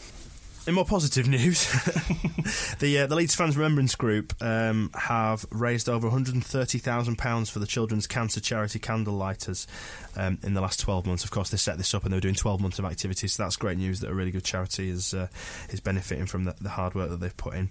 In 0.68 0.74
more 0.74 0.84
positive 0.84 1.26
news, 1.26 1.64
the 2.78 2.98
uh, 2.98 3.06
the 3.06 3.16
Leeds 3.16 3.34
Fans 3.34 3.56
Remembrance 3.56 3.94
Group 3.94 4.34
um, 4.42 4.90
have 4.92 5.46
raised 5.50 5.88
over 5.88 6.08
130,000 6.08 7.16
pounds 7.16 7.48
for 7.48 7.58
the 7.58 7.66
Children's 7.66 8.06
Cancer 8.06 8.38
Charity 8.38 8.78
Candlelighters 8.78 9.66
um, 10.14 10.36
in 10.42 10.52
the 10.52 10.60
last 10.60 10.78
12 10.80 11.06
months. 11.06 11.24
Of 11.24 11.30
course, 11.30 11.48
they 11.48 11.56
set 11.56 11.78
this 11.78 11.94
up 11.94 12.04
and 12.04 12.12
they 12.12 12.18
were 12.18 12.20
doing 12.20 12.34
12 12.34 12.60
months 12.60 12.78
of 12.78 12.84
activities, 12.84 13.32
so 13.32 13.44
that's 13.44 13.56
great 13.56 13.78
news 13.78 14.00
that 14.00 14.10
a 14.10 14.14
really 14.14 14.30
good 14.30 14.44
charity 14.44 14.90
is 14.90 15.14
uh, 15.14 15.28
is 15.70 15.80
benefiting 15.80 16.26
from 16.26 16.44
the, 16.44 16.54
the 16.60 16.68
hard 16.68 16.94
work 16.94 17.08
that 17.08 17.20
they've 17.20 17.38
put 17.38 17.54
in. 17.54 17.70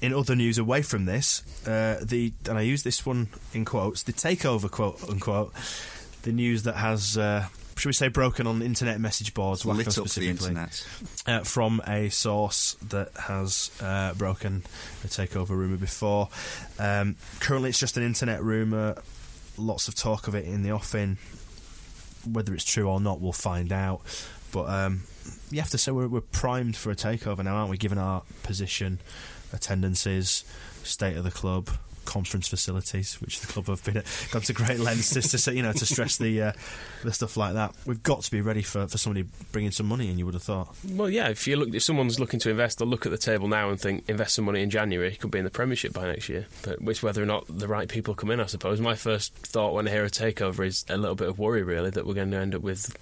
In 0.00 0.14
other 0.14 0.34
news, 0.34 0.56
away 0.56 0.80
from 0.80 1.04
this, 1.04 1.42
uh, 1.66 1.98
the 2.02 2.32
and 2.48 2.56
I 2.56 2.62
use 2.62 2.84
this 2.84 3.04
one 3.04 3.28
in 3.52 3.66
quotes, 3.66 4.02
the 4.02 4.14
takeover 4.14 4.70
quote 4.70 5.06
unquote, 5.10 5.52
the 6.22 6.32
news 6.32 6.62
that 6.62 6.76
has. 6.76 7.18
Should 7.80 7.88
we 7.88 7.92
say 7.94 8.08
broken 8.08 8.46
on 8.46 8.60
internet 8.60 9.00
message 9.00 9.32
boards? 9.32 9.64
Lit 9.64 9.78
up 9.78 9.84
the 9.86 9.90
specifically 9.92 10.50
internet. 10.50 10.86
uh, 11.26 11.40
from 11.44 11.80
a 11.86 12.10
source 12.10 12.74
that 12.90 13.10
has 13.16 13.70
uh, 13.80 14.12
broken 14.12 14.64
the 15.00 15.08
takeover 15.08 15.50
rumour 15.50 15.78
before. 15.78 16.28
Um, 16.78 17.16
currently, 17.40 17.70
it's 17.70 17.80
just 17.80 17.96
an 17.96 18.02
internet 18.02 18.42
rumour. 18.42 18.96
Lots 19.56 19.88
of 19.88 19.94
talk 19.94 20.28
of 20.28 20.34
it 20.34 20.44
in 20.44 20.62
the 20.62 20.72
offing. 20.72 21.16
Whether 22.30 22.52
it's 22.52 22.64
true 22.64 22.86
or 22.86 23.00
not, 23.00 23.18
we'll 23.18 23.32
find 23.32 23.72
out. 23.72 24.02
But 24.52 24.68
um, 24.68 25.04
you 25.50 25.62
have 25.62 25.70
to 25.70 25.78
say 25.78 25.90
we're, 25.90 26.06
we're 26.06 26.20
primed 26.20 26.76
for 26.76 26.90
a 26.90 26.94
takeover 26.94 27.42
now, 27.42 27.56
aren't 27.56 27.70
we? 27.70 27.78
Given 27.78 27.96
our 27.96 28.24
position, 28.42 29.00
attendances, 29.54 30.44
state 30.82 31.16
of 31.16 31.24
the 31.24 31.30
club, 31.30 31.70
conference 32.10 32.48
facilities, 32.48 33.20
which 33.20 33.38
the 33.38 33.46
club 33.46 33.66
have 33.66 33.84
been 33.84 33.98
at, 33.98 34.28
gone 34.32 34.42
to 34.42 34.52
great 34.52 34.80
lengths 34.80 35.10
to, 35.10 35.22
to 35.22 35.54
you 35.54 35.62
know 35.62 35.72
to 35.72 35.86
stress 35.86 36.16
the 36.16 36.42
uh, 36.42 36.52
the 37.04 37.12
stuff 37.12 37.36
like 37.36 37.54
that. 37.54 37.72
We've 37.86 38.02
got 38.02 38.22
to 38.22 38.30
be 38.32 38.40
ready 38.40 38.62
for, 38.62 38.88
for 38.88 38.98
somebody 38.98 39.28
bringing 39.52 39.70
some 39.70 39.86
money 39.86 40.10
in. 40.10 40.18
You 40.18 40.24
would 40.24 40.34
have 40.34 40.42
thought. 40.42 40.74
Well, 40.90 41.08
yeah, 41.08 41.28
if 41.28 41.46
you 41.46 41.56
look, 41.56 41.72
if 41.72 41.84
someone's 41.84 42.18
looking 42.18 42.40
to 42.40 42.50
invest, 42.50 42.78
they'll 42.78 42.88
look 42.88 43.06
at 43.06 43.12
the 43.12 43.18
table 43.18 43.46
now 43.46 43.70
and 43.70 43.80
think 43.80 44.08
invest 44.08 44.34
some 44.34 44.44
money 44.44 44.62
in 44.62 44.70
January. 44.70 45.14
Could 45.14 45.30
be 45.30 45.38
in 45.38 45.44
the 45.44 45.50
Premiership 45.50 45.92
by 45.92 46.06
next 46.06 46.28
year. 46.28 46.46
But 46.62 46.82
which 46.82 47.02
whether 47.02 47.22
or 47.22 47.26
not 47.26 47.46
the 47.48 47.68
right 47.68 47.88
people 47.88 48.14
come 48.14 48.32
in, 48.32 48.40
I 48.40 48.46
suppose. 48.46 48.80
My 48.80 48.96
first 48.96 49.32
thought 49.34 49.74
when 49.74 49.86
I 49.86 49.92
hear 49.92 50.04
a 50.04 50.10
takeover 50.10 50.66
is 50.66 50.84
a 50.88 50.96
little 50.96 51.14
bit 51.14 51.28
of 51.28 51.38
worry, 51.38 51.62
really, 51.62 51.90
that 51.90 52.06
we're 52.06 52.14
going 52.14 52.32
to 52.32 52.38
end 52.38 52.56
up 52.56 52.62
with 52.62 52.96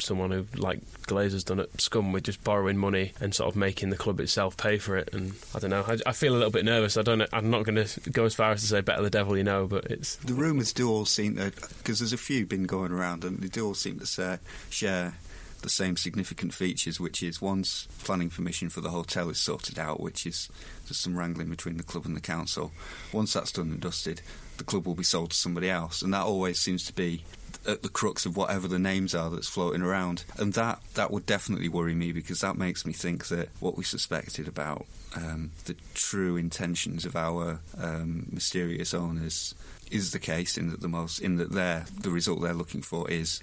someone 0.00 0.30
who, 0.30 0.46
like 0.56 0.80
Glazer's 1.02 1.44
done 1.44 1.60
at 1.60 1.80
Scum, 1.80 2.12
with 2.12 2.24
just 2.24 2.42
borrowing 2.44 2.76
money 2.76 3.12
and 3.20 3.34
sort 3.34 3.50
of 3.50 3.56
making 3.56 3.90
the 3.90 3.96
club 3.96 4.20
itself 4.20 4.56
pay 4.56 4.78
for 4.78 4.96
it. 4.96 5.12
And 5.12 5.34
I 5.54 5.58
don't 5.58 5.70
know. 5.70 5.84
I, 5.86 5.98
I 6.06 6.12
feel 6.12 6.34
a 6.34 6.38
little 6.38 6.50
bit 6.50 6.64
nervous. 6.64 6.96
I 6.96 7.02
don't. 7.02 7.22
I'm 7.32 7.50
not 7.50 7.64
going 7.64 7.84
to 7.84 8.10
go 8.10 8.24
as 8.24 8.34
far 8.34 8.52
as 8.52 8.60
to 8.62 8.66
say 8.66 8.80
better 8.80 9.02
the 9.02 9.10
devil 9.10 9.36
you 9.36 9.44
know, 9.44 9.66
but 9.66 9.86
it's 9.86 10.16
The 10.16 10.34
rumours 10.34 10.72
do 10.72 10.90
all 10.90 11.04
seem 11.04 11.36
to, 11.36 11.52
because 11.78 11.98
there's 11.98 12.12
a 12.12 12.18
few 12.18 12.46
been 12.46 12.64
going 12.64 12.92
around, 12.92 13.24
and 13.24 13.38
they 13.38 13.48
do 13.48 13.66
all 13.66 13.74
seem 13.74 13.98
to 14.00 14.06
say, 14.06 14.38
share 14.70 15.14
the 15.62 15.68
same 15.68 15.96
significant 15.96 16.54
features, 16.54 17.00
which 17.00 17.22
is 17.22 17.42
once 17.42 17.88
planning 18.04 18.30
permission 18.30 18.68
for 18.68 18.80
the 18.80 18.90
hotel 18.90 19.28
is 19.28 19.40
sorted 19.40 19.78
out, 19.78 20.00
which 20.00 20.26
is 20.26 20.48
there's 20.84 20.98
some 20.98 21.16
wrangling 21.16 21.48
between 21.48 21.76
the 21.76 21.82
club 21.82 22.06
and 22.06 22.16
the 22.16 22.20
council. 22.20 22.72
Once 23.12 23.32
that's 23.32 23.52
done 23.52 23.70
and 23.70 23.80
dusted, 23.80 24.20
the 24.58 24.64
club 24.64 24.86
will 24.86 24.94
be 24.94 25.02
sold 25.02 25.30
to 25.30 25.36
somebody 25.36 25.68
else, 25.68 26.02
and 26.02 26.14
that 26.14 26.24
always 26.24 26.60
seems 26.60 26.84
to 26.84 26.92
be 26.92 27.24
at 27.66 27.82
the 27.82 27.88
crux 27.88 28.24
of 28.24 28.36
whatever 28.36 28.68
the 28.68 28.78
names 28.78 29.14
are 29.14 29.30
that's 29.30 29.48
floating 29.48 29.82
around, 29.82 30.24
and 30.38 30.52
that 30.54 30.80
that 30.94 31.10
would 31.10 31.26
definitely 31.26 31.68
worry 31.68 31.94
me 31.94 32.12
because 32.12 32.40
that 32.40 32.56
makes 32.56 32.86
me 32.86 32.92
think 32.92 33.28
that 33.28 33.48
what 33.60 33.76
we 33.76 33.84
suspected 33.84 34.48
about 34.48 34.86
um, 35.16 35.50
the 35.64 35.76
true 35.94 36.36
intentions 36.36 37.04
of 37.04 37.16
our 37.16 37.60
um, 37.80 38.26
mysterious 38.30 38.94
owners 38.94 39.54
is 39.90 40.12
the 40.12 40.18
case 40.18 40.58
in 40.58 40.70
that 40.70 40.80
the 40.80 40.88
most 40.88 41.18
in 41.20 41.36
that 41.36 41.52
they're 41.52 41.86
the 42.00 42.10
result 42.10 42.40
they're 42.40 42.52
looking 42.52 42.82
for 42.82 43.10
is 43.10 43.42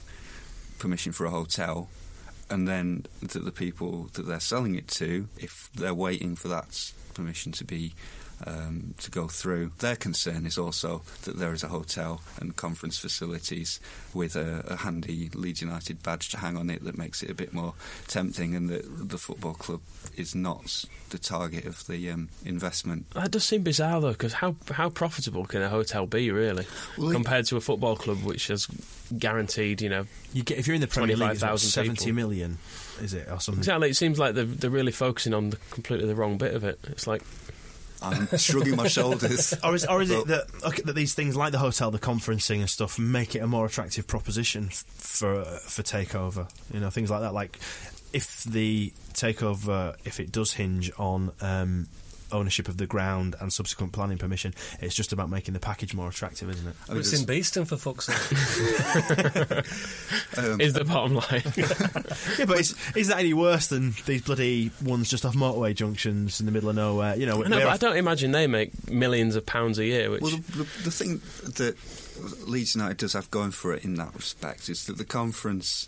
permission 0.79 1.11
for 1.11 1.25
a 1.25 1.31
hotel. 1.31 1.89
And 2.47 2.67
then 2.67 3.05
that 3.21 3.43
the 3.43 3.51
people 3.51 4.09
that 4.13 4.27
they're 4.27 4.39
selling 4.39 4.75
it 4.75 4.87
to 4.89 5.27
if 5.37 5.69
they're 5.73 5.95
waiting 5.95 6.35
for 6.35 6.47
that 6.49 6.93
permission 7.15 7.51
to 7.53 7.63
be 7.63 7.93
um, 8.45 8.93
to 8.99 9.09
go 9.11 9.27
through. 9.27 9.71
Their 9.79 9.95
concern 9.95 10.45
is 10.45 10.57
also 10.57 11.01
that 11.23 11.37
there 11.37 11.53
is 11.53 11.63
a 11.63 11.67
hotel 11.67 12.21
and 12.39 12.55
conference 12.55 12.97
facilities 12.97 13.79
with 14.13 14.35
a, 14.35 14.63
a 14.67 14.75
handy 14.77 15.29
Leeds 15.33 15.61
United 15.61 16.03
badge 16.03 16.29
to 16.29 16.37
hang 16.37 16.57
on 16.57 16.69
it 16.69 16.83
that 16.83 16.97
makes 16.97 17.23
it 17.23 17.29
a 17.29 17.33
bit 17.33 17.53
more 17.53 17.73
tempting, 18.07 18.55
and 18.55 18.69
that 18.69 19.09
the 19.09 19.17
football 19.17 19.53
club 19.53 19.81
is 20.17 20.35
not 20.35 20.85
the 21.09 21.17
target 21.17 21.65
of 21.65 21.85
the 21.87 22.09
um, 22.09 22.29
investment. 22.43 23.09
That 23.11 23.31
does 23.31 23.45
seem 23.45 23.63
bizarre 23.63 24.01
though, 24.01 24.11
because 24.11 24.33
how 24.33 24.55
how 24.71 24.89
profitable 24.89 25.45
can 25.45 25.61
a 25.61 25.69
hotel 25.69 26.05
be 26.05 26.31
really 26.31 26.65
Well, 26.97 27.09
it- 27.09 27.13
compared 27.13 27.45
to 27.47 27.57
a 27.57 27.61
football 27.61 27.95
club 27.95 28.23
which 28.23 28.47
has 28.47 28.67
guaranteed, 29.17 29.81
you 29.81 29.89
know, 29.89 30.05
You 30.33 30.43
get 30.43 30.57
if 30.57 30.67
you're 30.67 30.75
in 30.75 30.81
the 30.81 30.87
Premier 30.87 31.15
League, 31.15 31.31
it's 31.31 31.41
what, 31.41 31.49
25,000 31.59 31.69
seventy 31.69 32.05
people. 32.05 32.15
million, 32.15 32.57
is 33.01 33.13
it 33.13 33.27
or 33.29 33.39
something? 33.39 33.59
exactly. 33.61 33.89
It 33.89 33.95
seems 33.95 34.17
like 34.19 34.35
they're 34.35 34.45
they're 34.45 34.69
really 34.69 34.91
focusing 34.91 35.33
on 35.33 35.51
the, 35.51 35.57
completely 35.71 36.07
the 36.07 36.15
wrong 36.15 36.37
bit 36.37 36.53
of 36.55 36.63
it. 36.63 36.79
It's 36.87 37.07
like 37.07 37.21
I'm 38.05 38.37
shrugging 38.37 38.75
my 38.75 38.87
shoulders. 38.87 39.53
Or 39.63 39.73
is, 39.73 39.85
or 39.85 40.01
is 40.01 40.11
it 40.11 40.27
that, 40.27 40.47
okay, 40.63 40.81
that 40.85 40.93
these 40.93 41.13
things 41.13 41.35
like 41.35 41.51
the 41.51 41.57
hotel, 41.57 41.91
the 41.91 41.99
conferencing 41.99 42.59
and 42.59 42.69
stuff 42.69 42.99
make 42.99 43.35
it 43.35 43.39
a 43.39 43.47
more 43.47 43.65
attractive 43.65 44.07
proposition 44.07 44.69
for 44.69 45.43
for 45.43 45.81
takeover? 45.81 46.49
You 46.73 46.79
know, 46.79 46.89
things 46.89 47.09
like 47.09 47.21
that. 47.21 47.33
Like 47.33 47.57
if 48.13 48.43
the 48.43 48.93
takeover, 49.13 49.95
if 50.05 50.19
it 50.19 50.31
does 50.31 50.53
hinge 50.53 50.91
on 50.97 51.31
um, 51.41 51.87
ownership 52.31 52.67
of 52.67 52.77
the 52.77 52.85
ground 52.87 53.35
and 53.39 53.51
subsequent 53.53 53.93
planning 53.93 54.17
permission, 54.17 54.53
it's 54.79 54.95
just 54.95 55.13
about 55.13 55.29
making 55.29 55.53
the 55.53 55.59
package 55.59 55.93
more 55.93 56.09
attractive, 56.09 56.49
isn't 56.49 56.67
it? 56.67 56.75
I 56.89 56.93
mean, 56.93 56.99
it's 57.01 57.13
in 57.13 57.25
Beeston 57.25 57.65
for 57.65 57.77
fuck's 57.77 58.05
sake. 58.07 58.15
um, 60.37 60.59
is 60.61 60.73
the 60.73 60.85
bottom 60.85 61.15
line. 61.15 61.43
Yeah, 62.37 62.45
but 62.45 62.59
is, 62.59 62.75
is 62.95 63.07
that 63.07 63.19
any 63.19 63.33
worse 63.33 63.67
than 63.67 63.93
these 64.05 64.21
bloody 64.21 64.71
ones 64.83 65.09
just 65.09 65.25
off 65.25 65.35
motorway 65.35 65.73
junctions 65.75 66.39
in 66.39 66.45
the 66.45 66.51
middle 66.51 66.69
of 66.69 66.75
nowhere? 66.75 67.15
You 67.15 67.25
know, 67.25 67.41
no, 67.41 67.55
where- 67.57 67.65
but 67.65 67.73
I 67.73 67.77
don't 67.77 67.97
imagine 67.97 68.31
they 68.31 68.47
make 68.47 68.89
millions 68.89 69.35
of 69.35 69.45
pounds 69.45 69.79
a 69.79 69.85
year. 69.85 70.09
Which 70.11 70.21
Well, 70.21 70.31
the, 70.31 70.37
the, 70.57 70.63
the 70.83 70.91
thing 70.91 71.21
that 71.55 71.75
Leeds 72.47 72.75
United 72.75 72.97
does 72.97 73.13
have 73.13 73.29
going 73.31 73.51
for 73.51 73.73
it 73.73 73.83
in 73.85 73.95
that 73.95 74.13
respect 74.15 74.69
is 74.69 74.85
that 74.87 74.97
the 74.97 75.05
conference. 75.05 75.87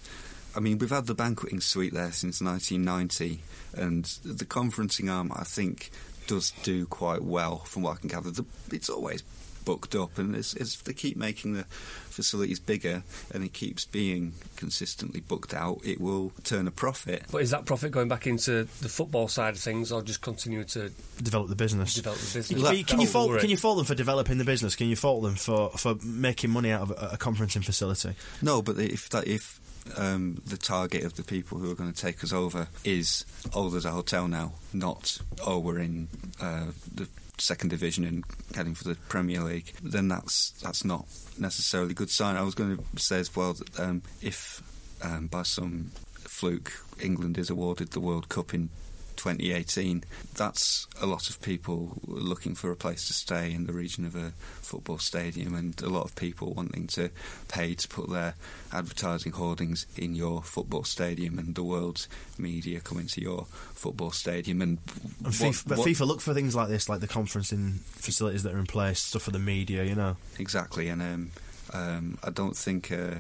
I 0.56 0.60
mean, 0.60 0.80
we've 0.80 0.89
had 0.89 1.06
the 1.06 1.13
banqueting 1.13 1.60
suite 1.62 1.93
there 1.93 2.12
since 2.12 2.41
1990, 2.41 3.41
and 3.76 4.06
the 4.26 4.45
conferencing 4.45 5.12
arm, 5.12 5.32
I 5.36 5.43
think, 5.43 5.91
does 6.27 6.51
do 6.63 6.85
quite 6.85 7.23
well 7.23 7.59
from 7.59 7.83
what 7.83 7.97
I 7.97 7.99
can 8.01 8.09
gather. 8.09 8.31
The, 8.31 8.45
it's 8.71 8.89
always 8.89 9.23
booked 9.65 9.95
up, 9.95 10.17
and 10.17 10.33
as, 10.33 10.53
as 10.53 10.77
they 10.83 10.93
keep 10.93 11.17
making 11.17 11.51
the 11.53 11.63
facilities 11.65 12.57
bigger 12.57 13.03
and 13.33 13.43
it 13.43 13.51
keeps 13.51 13.83
being 13.83 14.31
consistently 14.55 15.19
booked 15.19 15.53
out, 15.53 15.79
it 15.83 15.99
will 15.99 16.31
turn 16.45 16.67
a 16.67 16.71
profit. 16.71 17.23
But 17.29 17.41
is 17.41 17.51
that 17.51 17.65
profit 17.65 17.91
going 17.91 18.07
back 18.07 18.25
into 18.27 18.63
the 18.81 18.87
football 18.89 19.27
side 19.27 19.55
of 19.55 19.59
things, 19.59 19.91
or 19.91 20.01
just 20.01 20.21
continue 20.21 20.63
to 20.63 20.89
develop 21.21 21.49
the 21.49 21.55
business. 21.55 21.93
develop 21.95 22.17
the 22.19 22.33
business? 22.39 22.63
Can, 22.63 22.77
you- 22.77 22.85
can 22.85 23.01
you 23.01 23.07
fault? 23.07 23.39
Can 23.39 23.49
you 23.49 23.57
fault 23.57 23.77
them 23.77 23.85
for 23.85 23.95
developing 23.95 24.37
the 24.37 24.45
business? 24.45 24.75
Can 24.75 24.87
you 24.87 24.95
fault 24.95 25.23
them 25.23 25.35
for, 25.35 25.69
for 25.71 25.95
making 26.03 26.49
money 26.49 26.71
out 26.71 26.83
of 26.83 26.91
a, 26.91 27.09
a 27.13 27.17
conferencing 27.17 27.65
facility? 27.65 28.13
No, 28.41 28.61
but 28.61 28.79
if 28.79 29.09
that 29.09 29.27
if 29.27 29.59
um, 29.95 30.41
the 30.45 30.58
target 30.58 31.04
of 31.04 31.15
the 31.15 31.23
people 31.23 31.58
who 31.58 31.71
are 31.71 31.76
going 31.76 31.91
to 31.91 32.02
take 32.02 32.23
us 32.23 32.34
over 32.34 32.67
is 32.84 33.26
oh, 33.54 33.69
there's 33.69 33.86
a 33.86 33.91
hotel 33.91 34.28
now, 34.28 34.54
not 34.73 35.19
oh, 35.45 35.60
we're 35.60 35.80
in 35.80 36.08
uh, 36.41 36.67
the 36.93 37.08
second 37.38 37.69
division 37.69 38.04
and 38.04 38.23
heading 38.56 38.73
for 38.73 38.84
the 38.84 38.95
Premier 39.10 39.41
League, 39.41 39.73
then 39.84 40.08
that's 40.08 40.52
that's 40.63 40.84
not 40.84 41.06
necessarily 41.38 41.91
a 41.91 41.95
good 41.95 42.10
sign. 42.10 42.36
I 42.36 42.41
was 42.41 42.56
going 42.56 42.78
to 42.78 43.00
say 43.00 43.19
as 43.19 43.36
well 43.36 43.54
that 43.54 43.80
um, 43.80 44.02
if 44.21 44.62
um, 45.02 45.28
by 45.28 45.43
some 45.43 45.91
fluke 46.15 46.73
England 47.02 47.38
is 47.38 47.50
awarded 47.50 47.91
the 47.91 48.00
World 48.00 48.30
Cup 48.30 48.54
in 48.54 48.69
2018, 49.17 50.03
that's 50.36 50.88
a 51.01 51.06
lot 51.06 51.30
of 51.30 51.41
people 51.41 51.97
looking 52.06 52.56
for 52.56 52.71
a 52.71 52.75
place 52.75 53.08
to 53.08 53.13
stay 53.13 53.51
in 53.51 53.65
the 53.65 53.73
region 53.73 54.06
of 54.06 54.15
a 54.15 54.32
football 54.62 54.97
stadium, 54.97 55.53
and 55.56 55.82
a 55.82 55.89
lot 55.89 56.03
of 56.06 56.15
people 56.15 56.53
wanting 56.53 56.88
to 56.88 57.10
pay 57.47 57.73
to 57.73 57.88
put 57.88 58.10
their 58.10 58.36
advertising 58.71 59.34
hoardings 59.34 59.86
in 59.97 60.15
your 60.15 60.41
football 60.43 60.84
stadium, 60.84 61.38
and 61.38 61.56
the 61.56 61.63
world's 61.63 62.08
media 62.38 62.80
coming 62.80 63.08
to 63.08 63.21
your 63.21 63.45
football 63.73 64.12
stadium. 64.12 64.62
And, 64.62 64.77
And 65.23 65.25
what- 65.25 65.34
FIFA, 65.34 65.63
but 65.67 65.77
what- 65.80 65.88
FIFA 65.89 66.08
look 66.08 66.21
for 66.21 66.34
things 66.34 66.56
like 66.56 66.69
this, 66.69 66.88
like 66.88 66.99
the 67.01 67.08
conferencing 67.08 67.80
facilities 67.80 68.43
that 68.43 68.53
are 68.53 68.60
in 68.60 68.65
place, 68.67 68.99
stuff 69.01 69.23
for 69.23 69.32
the 69.32 69.39
media. 69.39 69.84
You 69.84 69.95
know, 69.95 70.17
Exactly, 70.39 70.88
and 70.89 71.01
um, 71.01 71.32
um, 71.73 72.17
I 72.23 72.30
don't 72.30 72.56
think 72.56 72.91
uh, 72.91 73.15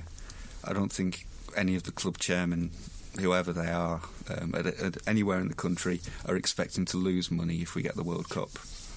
I 0.63 0.73
don't 0.73 0.91
think 0.91 1.25
any 1.55 1.75
of 1.75 1.83
the 1.83 1.91
club 1.91 2.17
chairmen, 2.19 2.71
whoever 3.19 3.53
they 3.53 3.69
are, 3.69 4.01
um, 4.29 4.53
at, 4.55 4.65
at 4.65 4.97
anywhere 5.07 5.39
in 5.39 5.47
the 5.47 5.53
country, 5.53 6.01
are 6.25 6.35
expecting 6.35 6.85
to 6.85 6.97
lose 6.97 7.31
money 7.31 7.61
if 7.61 7.75
we 7.75 7.81
get 7.81 7.95
the 7.95 8.03
World 8.03 8.29
Cup. 8.29 8.49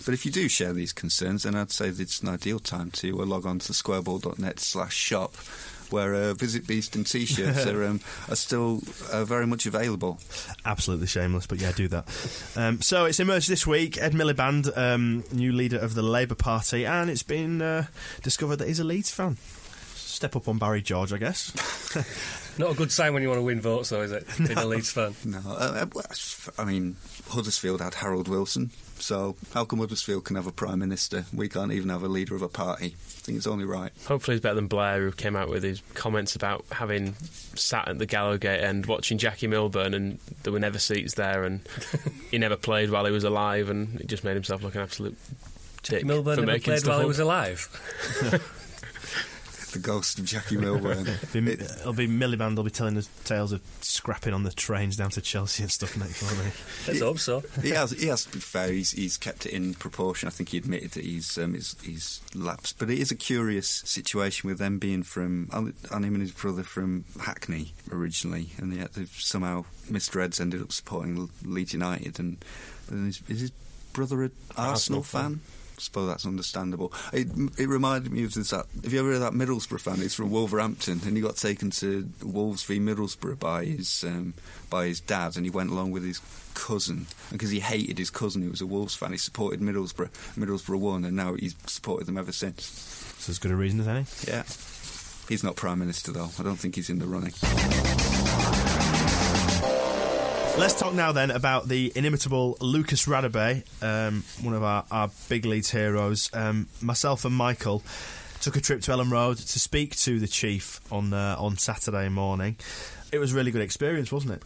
But 0.05 0.15
if 0.15 0.25
you 0.25 0.33
do 0.33 0.49
share 0.49 0.73
these 0.73 0.93
concerns, 0.93 1.43
then 1.43 1.55
I'd 1.55 1.71
say 1.71 1.89
it's 1.89 2.21
an 2.21 2.29
ideal 2.29 2.59
time 2.59 2.91
to 2.93 3.21
uh, 3.21 3.27
log 3.27 3.45
on 3.45 3.59
to 3.61 3.73
squareball.net 3.73 4.59
slash 4.59 4.95
shop, 4.95 5.37
where 5.91 6.15
uh, 6.15 6.33
Visit 6.35 6.67
Beeston 6.67 7.05
t-shirts 7.05 7.67
are, 7.67 7.85
um, 7.85 8.01
are 8.29 8.37
still 8.37 8.81
uh, 9.13 9.25
very 9.25 9.47
much 9.47 9.67
available. 9.67 10.19
absolutely 10.65 11.07
shameless, 11.07 11.47
but 11.47 11.59
yeah, 11.61 11.73
do 11.73 11.87
that. 11.89 12.07
Um, 12.57 12.81
so 12.81 13.05
it's 13.05 13.21
emerged 13.21 13.49
this 13.49 13.67
week. 13.67 14.01
Ed 14.01 14.13
Miliband, 14.13 14.75
um, 14.77 15.23
new 15.33 15.53
leader 15.53 15.79
of 15.79 15.95
the 15.95 16.03
Labour 16.03 16.35
Party, 16.35 16.87
and 16.87 17.11
it's 17.11 17.23
been 17.23 17.61
uh, 17.61 17.87
discovered 18.23 18.57
that 18.57 18.69
he's 18.69 18.81
a 18.81 18.85
Leeds 18.85 19.11
fan. 19.11 19.37
Step 19.95 20.35
up 20.35 20.49
on 20.49 20.59
Barry 20.59 20.83
George, 20.83 21.13
I 21.13 21.19
guess. 21.19 21.53
Not 22.61 22.73
a 22.73 22.75
good 22.75 22.93
sign 22.93 23.15
when 23.15 23.23
you 23.23 23.29
want 23.29 23.39
to 23.39 23.43
win 23.43 23.59
votes, 23.59 23.89
though, 23.89 24.03
is 24.03 24.13
it? 24.13 24.27
Being 24.37 24.59
a 24.59 24.67
Leeds 24.67 24.91
fan. 24.91 25.15
No, 25.25 25.39
uh, 25.47 25.87
uh, 25.97 26.03
I 26.59 26.65
mean 26.67 26.97
Huddersfield 27.31 27.81
had 27.81 27.95
Harold 27.95 28.29
Wilson, 28.29 28.71
so 28.99 29.35
how 29.55 29.65
come 29.65 29.79
Huddersfield 29.79 30.27
can 30.27 30.37
have 30.37 30.47
a 30.47 30.53
prime 30.53 30.79
minister? 30.79 31.25
We 31.33 31.49
can't 31.49 31.73
even 31.73 31.89
have 31.89 32.03
a 32.03 32.09
leader 32.09 32.35
of 32.35 32.43
a 32.43 32.49
party. 32.49 32.89
I 32.89 33.21
think 33.23 33.39
it's 33.39 33.47
only 33.47 33.65
right. 33.65 33.93
Hopefully, 34.07 34.35
he's 34.35 34.43
better 34.43 34.57
than 34.57 34.67
Blair, 34.67 35.01
who 35.01 35.13
came 35.13 35.37
out 35.37 35.49
with 35.49 35.63
his 35.63 35.83
comments 35.95 36.37
about 36.37 36.67
having 36.71 37.15
sat 37.55 37.89
at 37.89 37.99
the 37.99 38.07
Gallowgate 38.07 38.63
and 38.63 38.85
watching 38.85 39.17
Jackie 39.17 39.47
Milburn, 39.47 39.95
and 39.95 40.19
there 40.43 40.53
were 40.53 40.61
never 40.61 40.79
seats 40.79 41.15
there, 41.15 41.45
and 41.45 41.67
he 42.31 42.37
never 42.37 42.57
played 42.59 42.91
while 42.91 43.07
he 43.07 43.13
was 43.13 43.25
alive, 43.25 43.71
and 43.71 43.99
it 44.03 44.07
just 44.07 44.23
made 44.23 44.35
himself 44.35 44.63
look 44.63 44.75
an 44.75 44.83
absolute 44.83 45.17
dick 45.83 46.05
Milburn 46.05 46.35
for 46.35 46.41
never 46.43 46.53
making 46.53 46.65
played 46.65 46.81
stuff 46.81 46.91
while 46.91 47.01
he 47.01 47.07
was 47.07 47.21
alive. 47.21 48.51
The 49.73 49.79
ghost 49.79 50.19
of 50.19 50.25
Jackie 50.25 50.57
Milburn. 50.59 51.05
Be, 51.33 51.39
It- 51.53 51.61
it'll 51.63 51.93
be 51.93 52.09
Miliband. 52.09 52.57
will 52.57 52.65
be 52.65 52.71
telling 52.71 52.97
us 52.97 53.09
tales 53.25 53.53
of 53.53 53.61
scrapping 53.81 54.35
on 54.35 54.43
the 54.43 54.51
trains 54.53 54.97
down 54.97 55.11
to 55.11 55.21
Chelsea 55.21 55.63
and 55.63 55.71
stuff 55.71 55.97
next, 55.97 56.23
won't 56.23 56.35
he? 56.37 56.51
Let's 56.89 57.01
hope 57.01 57.19
so. 57.19 57.41
he 57.63 57.71
has. 57.71 57.93
He 57.93 58.09
has 58.09 58.25
to 58.25 58.33
be 58.33 58.41
fair. 58.41 58.73
He's, 58.73 58.91
he's 58.93 59.17
kept 59.17 59.47
it 59.47 59.53
in 59.53 59.75
proportion. 59.75 60.27
I 60.27 60.31
think 60.31 60.49
he 60.51 60.59
admitted 60.59 60.93
that 60.93 61.05
he's 61.05 61.39
um, 61.39 61.55
he's, 61.55 61.77
he's 61.83 62.21
lapsed. 62.35 62.79
But 62.79 62.91
it 62.91 62.99
is 62.99 63.11
a 63.11 63.17
curious 63.17 63.69
situation 63.69 64.49
with 64.49 64.59
them 64.59 64.79
being 64.79 65.03
from 65.03 65.49
on 65.53 65.75
on 65.93 66.03
him 66.05 66.15
and 66.15 66.23
his 66.23 66.33
brother 66.33 66.63
from 66.65 67.05
Hackney 67.21 67.73
originally, 67.93 68.51
and 68.59 68.73
yet 68.75 68.95
they've 68.95 69.09
somehow 69.19 69.65
Mr. 69.91 70.23
Eds 70.23 70.41
ended 70.41 70.63
up 70.63 70.73
supporting 70.73 71.31
Leeds 71.45 71.73
United, 71.73 72.19
and, 72.19 72.45
and 72.91 73.09
is, 73.09 73.23
is 73.29 73.41
his 73.41 73.51
brother 73.93 74.23
an 74.23 74.31
Arsenal, 74.57 74.71
Arsenal 74.71 75.03
fan? 75.03 75.23
fan. 75.23 75.41
I 75.81 75.83
suppose 75.83 76.09
that's 76.09 76.27
understandable. 76.27 76.93
It, 77.11 77.29
it 77.59 77.67
reminded 77.67 78.13
me 78.13 78.25
of 78.25 78.35
this, 78.35 78.51
that. 78.51 78.67
Have 78.85 78.93
you 78.93 79.01
ever 79.01 79.09
heard 79.09 79.23
of 79.23 79.23
that 79.23 79.33
Middlesbrough 79.33 79.81
fan? 79.81 79.97
He's 79.97 80.15
from 80.15 80.31
Wolverhampton, 80.31 81.01
and 81.07 81.17
he 81.17 81.23
got 81.23 81.37
taken 81.37 81.71
to 81.71 82.07
Wolves 82.23 82.63
v 82.65 82.79
Middlesbrough 82.79 83.39
by 83.39 83.65
his 83.65 84.05
um, 84.05 84.35
by 84.69 84.87
his 84.87 85.01
dad, 85.01 85.37
and 85.37 85.47
he 85.47 85.51
went 85.51 85.71
along 85.71 85.91
with 85.93 86.05
his 86.05 86.21
cousin 86.53 87.07
because 87.33 87.49
he 87.49 87.61
hated 87.61 87.97
his 87.97 88.11
cousin 88.11 88.43
who 88.43 88.51
was 88.51 88.61
a 88.61 88.67
Wolves 88.67 88.95
fan. 88.95 89.13
He 89.13 89.17
supported 89.17 89.61
Middlesbrough. 89.61 90.11
Middlesbrough 90.37 90.81
won, 90.81 91.05
and 91.07 91.17
now 91.17 91.33
he's 91.33 91.57
supported 91.67 92.07
them 92.07 92.19
ever 92.19 92.33
since. 92.33 92.65
So 93.19 93.31
as 93.31 93.39
good 93.39 93.51
a 93.51 93.57
reason 93.57 93.81
as 93.81 93.89
any. 93.89 94.05
Yeah, 94.29 94.43
he's 95.31 95.43
not 95.43 95.57
prime 95.57 95.79
minister 95.79 96.13
though. 96.13 96.29
I 96.39 96.43
don't 96.43 96.57
think 96.57 96.75
he's 96.75 96.91
in 96.91 96.99
the 96.99 97.07
running. 97.07 97.33
Let's 100.59 100.79
talk 100.79 100.93
now 100.93 101.13
then 101.13 101.31
about 101.31 101.69
the 101.69 101.91
inimitable 101.95 102.57
Lucas 102.61 103.07
Radebe, 103.07 103.65
um, 103.83 104.25
one 104.43 104.55
of 104.55 104.63
our, 104.63 104.85
our 104.91 105.11
big 105.29 105.47
Leeds 105.47 105.71
heroes. 105.71 106.29
Um, 106.35 106.69
myself 106.83 107.25
and 107.25 107.35
Michael 107.35 107.83
took 108.41 108.57
a 108.57 108.61
trip 108.61 108.83
to 108.83 108.91
Elland 108.91 109.11
Road 109.11 109.39
to 109.39 109.59
speak 109.59 109.97
to 109.97 110.19
the 110.19 110.27
chief 110.27 110.81
on 110.93 111.13
uh, 111.13 111.37
on 111.39 111.57
Saturday 111.57 112.09
morning. 112.09 112.57
It 113.11 113.19
was 113.19 113.33
a 113.33 113.37
really 113.37 113.51
good 113.51 113.63
experience, 113.63 114.13
wasn't 114.13 114.35
it? 114.35 114.43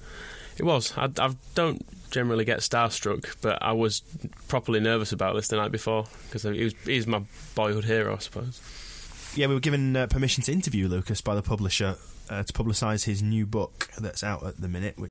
It 0.57 0.63
was. 0.63 0.93
I, 0.97 1.11
I 1.19 1.35
don't 1.55 1.85
generally 2.11 2.45
get 2.45 2.61
starstruck, 2.61 3.37
but 3.43 3.61
I 3.61 3.73
was 3.73 4.03
properly 4.47 4.79
nervous 4.79 5.11
about 5.11 5.35
this 5.35 5.49
the 5.49 5.57
night 5.57 5.73
before 5.73 6.05
because 6.27 6.45
he 6.45 6.65
was 6.65 6.75
he's 6.85 7.07
my 7.07 7.23
boyhood 7.55 7.85
hero, 7.85 8.15
I 8.15 8.19
suppose. 8.19 8.61
Yeah, 9.35 9.49
we 9.49 9.55
were 9.55 9.61
given 9.61 9.97
uh, 9.97 10.07
permission 10.07 10.45
to 10.45 10.53
interview 10.53 10.87
Lucas 10.87 11.21
by 11.21 11.35
the 11.35 11.43
publisher 11.43 11.97
uh, 12.31 12.45
to 12.45 12.53
publicise 12.53 13.05
his 13.05 13.23
new 13.23 13.47
book 13.47 13.89
that's 13.99 14.23
out 14.23 14.45
at 14.47 14.61
the 14.61 14.69
minute. 14.69 14.97
Which 14.97 15.11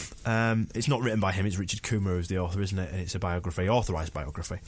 Um, 0.25 0.67
it's 0.75 0.87
not 0.87 1.01
written 1.01 1.19
by 1.19 1.31
him; 1.31 1.45
it's 1.45 1.57
Richard 1.57 1.81
Coomber 1.81 2.15
who's 2.15 2.27
the 2.27 2.39
author, 2.39 2.61
isn't 2.61 2.77
it? 2.77 2.91
And 2.91 3.01
it's 3.01 3.15
a 3.15 3.19
biography, 3.19 3.69
authorised 3.69 4.13
biography. 4.13 4.59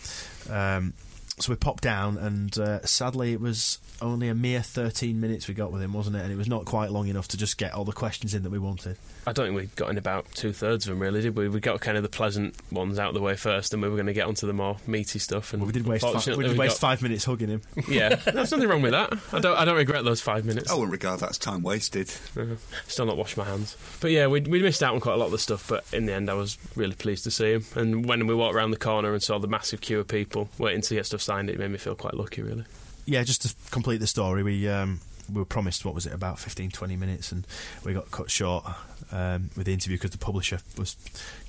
Um, 0.52 0.94
so 1.40 1.52
we 1.52 1.56
popped 1.56 1.84
down, 1.84 2.18
and 2.18 2.58
uh, 2.58 2.86
sadly, 2.86 3.34
it 3.34 3.42
was 3.42 3.80
only 4.02 4.28
a 4.28 4.36
mere 4.36 4.62
13 4.62 5.20
minutes 5.20 5.48
we 5.48 5.54
got 5.54 5.72
with 5.72 5.82
him, 5.82 5.94
wasn't 5.94 6.16
it? 6.16 6.20
And 6.24 6.32
it 6.32 6.36
was 6.36 6.48
not 6.48 6.66
quite 6.66 6.92
long 6.92 7.08
enough 7.08 7.28
to 7.30 7.38
just 7.38 7.58
get 7.58 7.74
all 7.74 7.86
the 7.86 7.92
questions 7.94 8.34
in 8.34 8.44
that 8.44 8.50
we 8.52 8.60
wanted. 8.60 8.98
I 9.26 9.32
don't 9.32 9.48
think 9.48 9.58
we 9.58 9.66
got 9.78 9.90
in 9.90 9.98
about 9.98 10.26
two 10.34 10.52
thirds 10.52 10.86
of 10.86 10.92
them, 10.92 11.00
really, 11.02 11.22
did 11.22 11.36
we? 11.38 11.48
We 11.48 11.60
got 11.62 11.80
kind 11.80 11.96
of 11.96 12.04
the 12.04 12.10
pleasant 12.10 12.56
ones 12.72 13.00
out 13.00 13.10
of 13.10 13.14
the 13.14 13.22
way 13.22 13.36
first, 13.36 13.74
and 13.74 13.82
we 13.82 13.88
were 13.90 13.96
going 13.96 14.08
to 14.08 14.14
get 14.14 14.28
onto 14.28 14.46
the 14.46 14.54
more 14.54 14.78
meaty 14.86 15.20
stuff. 15.20 15.54
And 15.54 15.62
Well, 15.62 15.68
we 15.68 15.74
did 15.74 15.88
waste, 15.88 16.04
fi- 16.06 16.36
we 16.36 16.44
did 16.44 16.54
we 16.54 16.60
waste 16.60 16.76
got- 16.82 16.88
five 16.88 17.02
minutes 17.02 17.26
hugging 17.26 17.50
him. 17.50 17.62
Yeah, 17.88 18.16
there's 18.16 18.52
nothing 18.52 18.68
wrong 18.70 18.82
with 18.82 18.92
that. 18.92 19.14
I 19.32 19.40
don't. 19.40 19.58
I 19.58 19.66
don't 19.66 19.76
regret 19.76 20.04
those 20.04 20.22
five 20.22 20.46
minutes. 20.46 20.70
I 20.72 20.74
wouldn't 20.74 20.92
regard 20.92 21.20
that 21.22 21.30
as 21.32 21.38
time 21.38 21.64
wasted. 21.64 22.14
Uh, 22.38 22.46
still 22.88 23.06
not 23.06 23.18
washed 23.18 23.38
my 23.38 23.44
hands. 23.44 23.76
But 24.02 24.12
yeah, 24.12 24.28
we 24.28 24.42
we 24.42 24.62
missed 24.62 24.82
out 24.84 24.94
on 24.94 25.00
quite 25.00 25.14
a 25.14 25.18
lot 25.18 25.26
of 25.28 25.32
the 25.32 25.38
stuff. 25.40 25.68
But 25.70 25.84
in 25.94 26.06
the 26.06 26.14
end, 26.14 26.30
I 26.30 26.34
was 26.34 26.58
really 26.76 26.96
pleased 26.96 27.24
to 27.26 27.32
see 27.32 27.54
him. 27.54 27.66
And 27.76 28.06
when 28.08 28.26
we 28.28 28.34
walked 28.36 28.56
around 28.56 28.72
the 28.72 28.78
corner 28.78 29.14
and 29.14 29.22
saw 29.24 29.38
the 29.40 29.48
massive 29.48 29.82
queue 29.82 30.00
of 30.00 30.08
people 30.08 30.50
waiting 30.58 30.82
to 30.82 30.96
get 30.96 31.06
stuff 31.06 31.22
signed, 31.24 31.50
it 31.50 31.58
made 31.60 31.72
me 31.72 31.78
feel 31.78 31.96
quite 31.96 32.14
lucky, 32.14 32.42
really. 32.42 32.66
yeah, 33.06 33.24
just 33.24 33.42
to 33.44 33.54
complete 33.72 33.98
the 34.00 34.08
story, 34.08 34.44
we 34.44 34.68
um, 34.68 35.00
we 35.32 35.40
were 35.40 35.46
promised 35.46 35.86
what 35.86 35.96
was 35.96 36.06
it 36.06 36.14
about 36.14 36.40
15, 36.40 36.72
20 36.72 36.96
minutes, 36.96 37.32
and 37.32 37.48
we 37.84 37.94
got 37.94 38.12
cut 38.12 38.30
short 38.30 38.66
um, 39.12 39.50
with 39.56 39.66
the 39.66 39.74
interview 39.74 39.98
because 39.98 40.12
the 40.12 40.18
publisher 40.18 40.60
was 40.78 40.96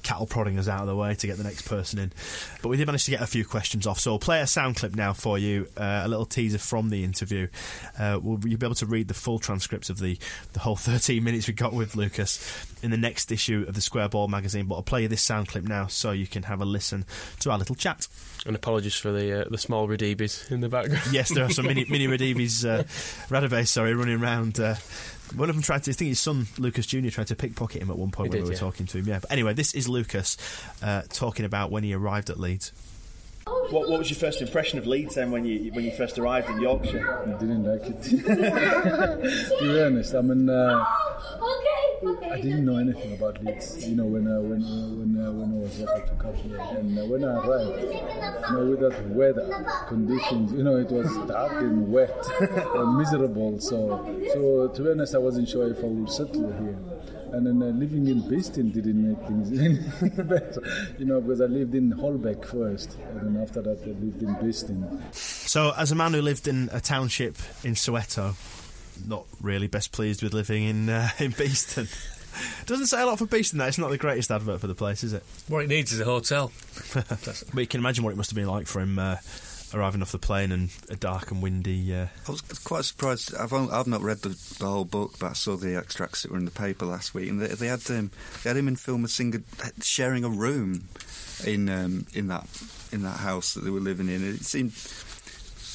cattle 0.03 0.27
prodding 0.27 0.59
us 0.59 0.69
out 0.69 0.83
of 0.83 0.87
the 0.87 0.95
way 0.95 1.15
to 1.15 1.27
get 1.27 1.37
the 1.37 1.45
next 1.45 1.63
person 1.63 1.99
in. 1.99 2.13
But 2.63 2.69
we 2.69 2.77
did 2.77 2.87
manage 2.87 3.05
to 3.07 3.11
get 3.11 3.23
a 3.23 3.27
few 3.27 3.45
questions 3.45 3.87
off, 3.87 3.99
so 3.99 4.13
I'll 4.13 4.19
play 4.19 4.41
a 4.41 4.47
sound 4.47 4.77
clip 4.77 4.95
now 4.95 5.13
for 5.13 5.39
you, 5.39 5.67
uh, 5.77 6.03
a 6.05 6.09
little 6.09 6.27
teaser 6.27 6.59
from 6.59 6.91
the 6.91 7.05
interview. 7.05 7.49
Uh, 7.99 8.21
will 8.23 8.39
you'll 8.47 8.59
be 8.59 8.67
able 8.67 8.75
to 8.77 8.87
read 8.87 9.09
the 9.09 9.15
full 9.15 9.39
transcripts 9.39 9.91
of 9.91 9.99
the 9.99 10.19
the 10.53 10.61
whole 10.61 10.77
13 10.85 11.23
minutes 11.25 11.49
we 11.49 11.55
got 11.55 11.73
with 11.73 11.97
Lucas 11.97 12.67
in 12.83 12.91
the 12.91 12.97
next 12.97 13.33
issue 13.33 13.65
of 13.67 13.75
the 13.75 13.81
Square 13.81 14.11
Ball 14.11 14.29
magazine. 14.29 14.67
But 14.67 14.77
I'll 14.77 14.83
play 14.83 15.03
you 15.03 15.09
this 15.09 15.23
sound 15.23 15.49
clip 15.49 15.65
now 15.65 15.87
so 15.87 16.13
you 16.13 16.27
can 16.27 16.45
have 16.45 16.61
a 16.61 16.65
listen 16.65 17.07
to 17.41 17.51
our 17.51 17.59
little 17.59 17.75
chat. 17.75 18.07
And 18.47 18.55
apologies 18.55 18.95
for 18.95 19.11
the 19.11 19.41
uh, 19.41 19.49
the 19.49 19.59
small 19.59 19.89
Radebes 19.89 20.51
in 20.51 20.61
the 20.61 20.69
background. 20.69 21.03
Yes, 21.11 21.31
there 21.31 21.45
are 21.45 21.51
some 21.51 21.67
mini 21.67 21.87
mini 21.89 22.07
Radebes, 22.09 22.65
uh, 22.65 22.83
Radave, 23.29 23.67
sorry, 23.67 23.95
running 23.95 24.21
around. 24.21 24.61
Uh, 24.61 24.75
one 25.35 25.49
of 25.49 25.57
them 25.57 25.63
tried 25.63 25.83
to. 25.85 25.91
I 25.91 25.95
think 25.95 26.09
his 26.09 26.21
son 26.21 26.47
Lucas 26.59 26.87
Junior 26.87 27.11
tried 27.11 27.29
to 27.29 27.37
pickpocket 27.37 27.83
him 27.83 27.91
at 27.91 27.99
one 27.99 28.11
point 28.11 28.33
He 28.33 28.39
when 28.39 28.39
did, 28.39 28.45
we 28.45 28.49
were 28.51 28.55
yeah. 28.55 28.61
talking 28.61 28.87
to 28.87 28.99
him. 28.99 29.07
Yeah, 29.07 29.19
but 29.21 29.33
anyway, 29.33 29.55
this 29.55 29.75
is 29.75 29.89
Lucas 29.89 30.37
uh, 30.83 31.03
talking 31.09 31.45
about 31.45 31.71
when 31.71 31.83
he 31.83 31.95
arrived 31.95 32.31
at 32.31 32.39
Leeds. 32.39 32.73
What, 33.47 33.89
what 33.91 33.99
was 33.99 34.09
your 34.11 34.19
first 34.19 34.41
impression 34.41 34.79
of 34.79 34.87
Leeds 34.87 35.17
then 35.17 35.31
when 35.31 35.45
you 35.45 35.71
when 35.73 35.85
you 35.85 35.91
first 35.93 36.19
arrived 36.19 36.49
in 36.49 36.61
Yorkshire? 36.61 37.23
I 37.27 37.39
didn't 37.39 37.65
like 37.65 37.83
it. 37.83 38.03
to 39.59 39.59
be 39.61 39.83
honest, 39.83 40.15
I 40.15 40.21
mean, 40.23 40.49
uh, 40.49 40.85
I 42.31 42.41
didn't 42.41 42.65
know 42.65 42.77
anything 42.77 43.15
about 43.15 43.43
Leeds. 43.45 43.89
You 43.89 43.97
know, 43.97 44.05
when 44.05 44.27
uh, 44.27 44.41
when 44.41 44.63
uh, 44.63 44.89
when 44.99 45.27
uh, 45.27 45.33
when 45.33 45.53
I 45.53 45.59
was 45.59 45.81
about 45.81 46.07
to 46.07 46.15
come 46.15 46.35
here, 46.35 46.61
and 46.61 46.99
uh, 46.99 47.07
when 47.07 47.25
I 47.25 47.35
arrived, 47.35 47.83
you 47.83 48.57
know, 48.57 48.67
with 48.67 48.81
that 48.81 49.09
weather 49.11 49.47
conditions, 49.89 50.53
you 50.53 50.63
know, 50.63 50.77
it 50.77 50.91
was 50.91 51.07
dark 51.29 51.53
and 51.63 51.91
wet 51.91 52.15
and 52.41 52.99
miserable. 52.99 53.61
So, 53.61 54.05
so 54.33 54.69
to 54.69 54.83
be 54.83 54.91
honest, 54.91 55.15
I 55.15 55.19
wasn't 55.19 55.49
sure 55.49 55.71
if 55.71 55.79
I 55.79 55.87
would 55.87 56.11
settle 56.11 56.53
here. 56.53 56.79
And 57.33 57.47
then 57.47 57.63
uh, 57.63 57.73
living 57.77 58.07
in 58.07 58.29
Beeston 58.29 58.71
didn't 58.71 59.09
make 59.09 59.19
things 59.27 59.59
any 60.07 60.23
better, 60.23 60.63
you 60.99 61.05
know, 61.05 61.21
because 61.21 61.41
I 61.41 61.47
lived 61.47 61.75
in 61.75 61.91
Holbeck 61.91 62.45
first, 62.45 62.97
and 63.11 63.35
then 63.35 63.43
after 63.43 63.61
that 63.63 63.83
I 63.83 63.87
lived 63.87 64.23
in 64.23 64.35
Beeston. 64.41 65.03
So, 65.13 65.73
as 65.77 65.91
a 65.91 65.97
man 65.97 66.13
who 66.13 66.23
lived 66.23 66.47
in 66.47 66.69
a 66.73 66.81
township 66.81 67.37
in 67.65 67.75
Soweto, 67.75 68.37
not 69.07 69.25
really 69.41 69.67
best 69.67 69.93
pleased 69.93 70.23
with 70.23 70.35
living 70.35 70.65
in 70.65 70.89
uh, 70.89 71.09
in 71.19 71.33
Beeston. 71.33 71.89
Doesn't 72.67 72.87
say 72.87 73.01
a 73.01 73.07
lot 73.07 73.19
for 73.19 73.27
Beeston. 73.27 73.59
That 73.59 73.69
it's 73.69 73.79
not 73.79 73.91
the 73.91 73.99
greatest 73.99 74.31
advert 74.31 74.61
for 74.61 74.67
the 74.67 74.75
place, 74.75 75.05
is 75.05 75.13
it? 75.13 75.23
What 75.49 75.65
it 75.65 75.69
needs 75.69 75.93
is 75.93 76.01
a 76.01 76.05
hotel. 76.05 76.51
but 76.95 77.55
you 77.55 77.67
can 77.67 77.81
imagine 77.81 78.05
what 78.05 78.13
it 78.13 78.17
must 78.17 78.31
have 78.31 78.37
been 78.37 78.49
like 78.49 78.67
for 78.67 78.81
him 78.81 78.99
uh, 78.99 79.17
arriving 79.75 80.03
off 80.03 80.13
the 80.13 80.19
plane 80.19 80.53
and 80.53 80.71
a 80.89 80.97
dark 80.97 81.31
and 81.31 81.43
windy. 81.43 81.95
Uh, 81.95 82.07
I 82.27 82.31
was 82.31 82.41
quite 82.41 82.85
surprised. 82.85 83.35
I've 83.35 83.53
only, 83.53 83.73
I've 83.73 83.87
not 83.87 84.01
read 84.01 84.19
the, 84.19 84.31
the 84.59 84.67
whole 84.67 84.85
book, 84.85 85.15
but 85.19 85.31
I 85.31 85.33
saw 85.33 85.57
the 85.57 85.77
extracts 85.77 86.23
that 86.23 86.31
were 86.31 86.39
in 86.39 86.45
the 86.45 86.51
paper 86.51 86.87
last 86.87 87.15
week, 87.15 87.29
and 87.29 87.41
they, 87.41 87.49
they 87.49 87.67
had 87.67 87.89
um, 87.91 88.11
they 88.43 88.51
had 88.51 88.57
him 88.57 88.69
and 88.69 88.79
Phil 88.79 88.99
Masinga 88.99 89.43
sharing 89.83 90.25
a 90.25 90.29
room 90.29 90.89
in 91.47 91.69
um, 91.69 92.07
in 92.15 92.29
that 92.29 92.47
in 92.93 93.03
that 93.03 93.19
house 93.19 93.55
that 93.55 93.61
they 93.65 93.71
were 93.71 93.81
living 93.81 94.09
in. 94.09 94.27
It 94.27 94.45
seemed. 94.45 94.73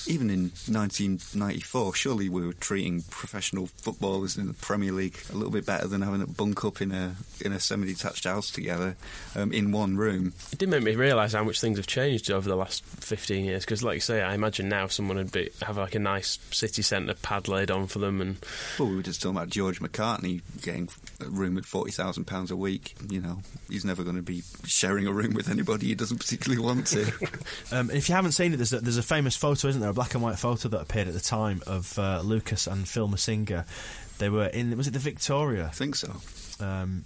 Even 0.10 0.32
in 0.32 0.42
1994, 0.68 1.94
surely 1.94 2.30
we 2.30 2.44
were 2.46 2.54
treating 2.54 3.04
professional 3.12 3.68
footballers 3.68 4.38
in 4.38 4.48
the 4.48 4.56
Premier 4.56 4.92
League 4.92 5.20
a 5.32 5.36
little 5.36 5.52
bit 5.52 5.68
better 5.68 5.88
than 5.88 6.02
having 6.02 6.24
a 6.24 6.26
bunk 6.26 6.66
up 6.66 6.82
in 6.82 6.92
a 6.92 7.16
in 7.46 7.54
a 7.54 7.60
semi-detached 7.60 8.24
house 8.24 8.50
together 8.50 8.96
um, 9.36 9.54
in 9.54 9.72
one 9.72 9.98
room. 9.98 10.34
It 10.52 10.58
did 10.58 10.70
make 10.70 10.82
me 10.82 10.96
realise 10.96 11.34
how 11.34 11.44
much 11.44 11.62
things 11.62 11.78
have 11.78 11.86
changed 11.86 12.32
over 12.32 12.50
the 12.50 12.56
last 12.56 12.84
15 12.84 13.46
years. 13.46 13.64
Because, 13.64 13.84
like 13.84 13.96
you 13.96 14.02
say, 14.02 14.24
I 14.24 14.34
imagine 14.34 14.68
now 14.68 14.88
someone 14.88 15.18
would 15.18 15.32
be 15.32 15.52
have 15.62 15.78
like 15.78 15.94
a 15.94 16.00
nice 16.00 16.40
city 16.52 16.82
centre 16.82 17.14
pad 17.14 17.48
laid 17.48 17.70
on 17.70 17.86
for 17.86 18.00
them, 18.00 18.20
and 18.20 18.38
Well, 18.80 18.90
we 18.90 18.96
were 18.96 19.04
just 19.04 19.22
talking 19.22 19.38
about 19.38 19.50
George 19.50 19.80
McCartney 19.80 20.42
getting 20.64 20.90
a 21.22 21.26
room 21.26 21.58
at 21.58 21.66
forty 21.66 21.92
thousand 21.92 22.26
pounds 22.26 22.50
a 22.50 22.56
week. 22.56 22.96
You 23.10 23.22
know, 23.22 23.42
he's 23.70 23.86
never 23.86 24.04
going 24.04 24.16
to 24.16 24.24
be 24.24 24.42
sharing 24.66 25.06
a 25.06 25.14
room 25.14 25.36
with 25.36 25.50
anybody 25.50 25.88
he 25.88 25.96
doesn't 25.96 26.18
particularly 26.18 26.64
want 26.64 26.88
to. 26.88 27.12
Um, 27.72 27.92
if 27.92 28.10
you 28.10 28.16
haven't 28.16 28.32
seen 28.32 28.54
it, 28.54 28.58
there's 28.58 28.74
a, 28.74 28.80
there's 28.80 28.98
a 28.98 29.04
famous 29.04 29.36
photo, 29.36 29.68
isn't 29.68 29.80
there? 29.80 29.94
A 30.00 30.02
black 30.02 30.14
and 30.14 30.24
white 30.24 30.40
photo 30.40 30.70
that 30.70 30.80
appeared 30.80 31.10
at 31.10 31.14
the 31.14 31.20
time 31.20 31.62
of 31.68 32.00
uh, 32.00 32.22
Lucas 32.24 32.68
and 32.68 32.88
Phil 32.88 33.10
Masinga. 33.10 33.66
They 34.18 34.30
were 34.30 34.46
in, 34.46 34.78
was 34.78 34.88
it 34.88 34.92
the 34.92 35.00
Victoria? 35.00 35.66
I 35.66 35.72
think 35.72 35.98
so. 35.98 36.16
Um, 36.62 37.04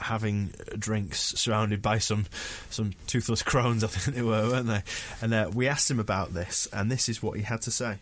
having 0.00 0.52
drinks 0.76 1.20
surrounded 1.20 1.82
by 1.82 1.98
some 1.98 2.26
some 2.68 2.94
toothless 3.06 3.42
crones, 3.44 3.84
I 3.84 3.86
think 3.86 4.16
they 4.16 4.22
were, 4.22 4.42
weren't 4.48 4.66
they? 4.66 4.82
And 5.22 5.32
uh, 5.32 5.52
we 5.54 5.68
asked 5.68 5.88
him 5.88 6.00
about 6.00 6.34
this, 6.34 6.66
and 6.72 6.90
this 6.90 7.08
is 7.08 7.22
what 7.22 7.36
he 7.36 7.44
had 7.44 7.62
to 7.62 7.70
say. 7.70 7.98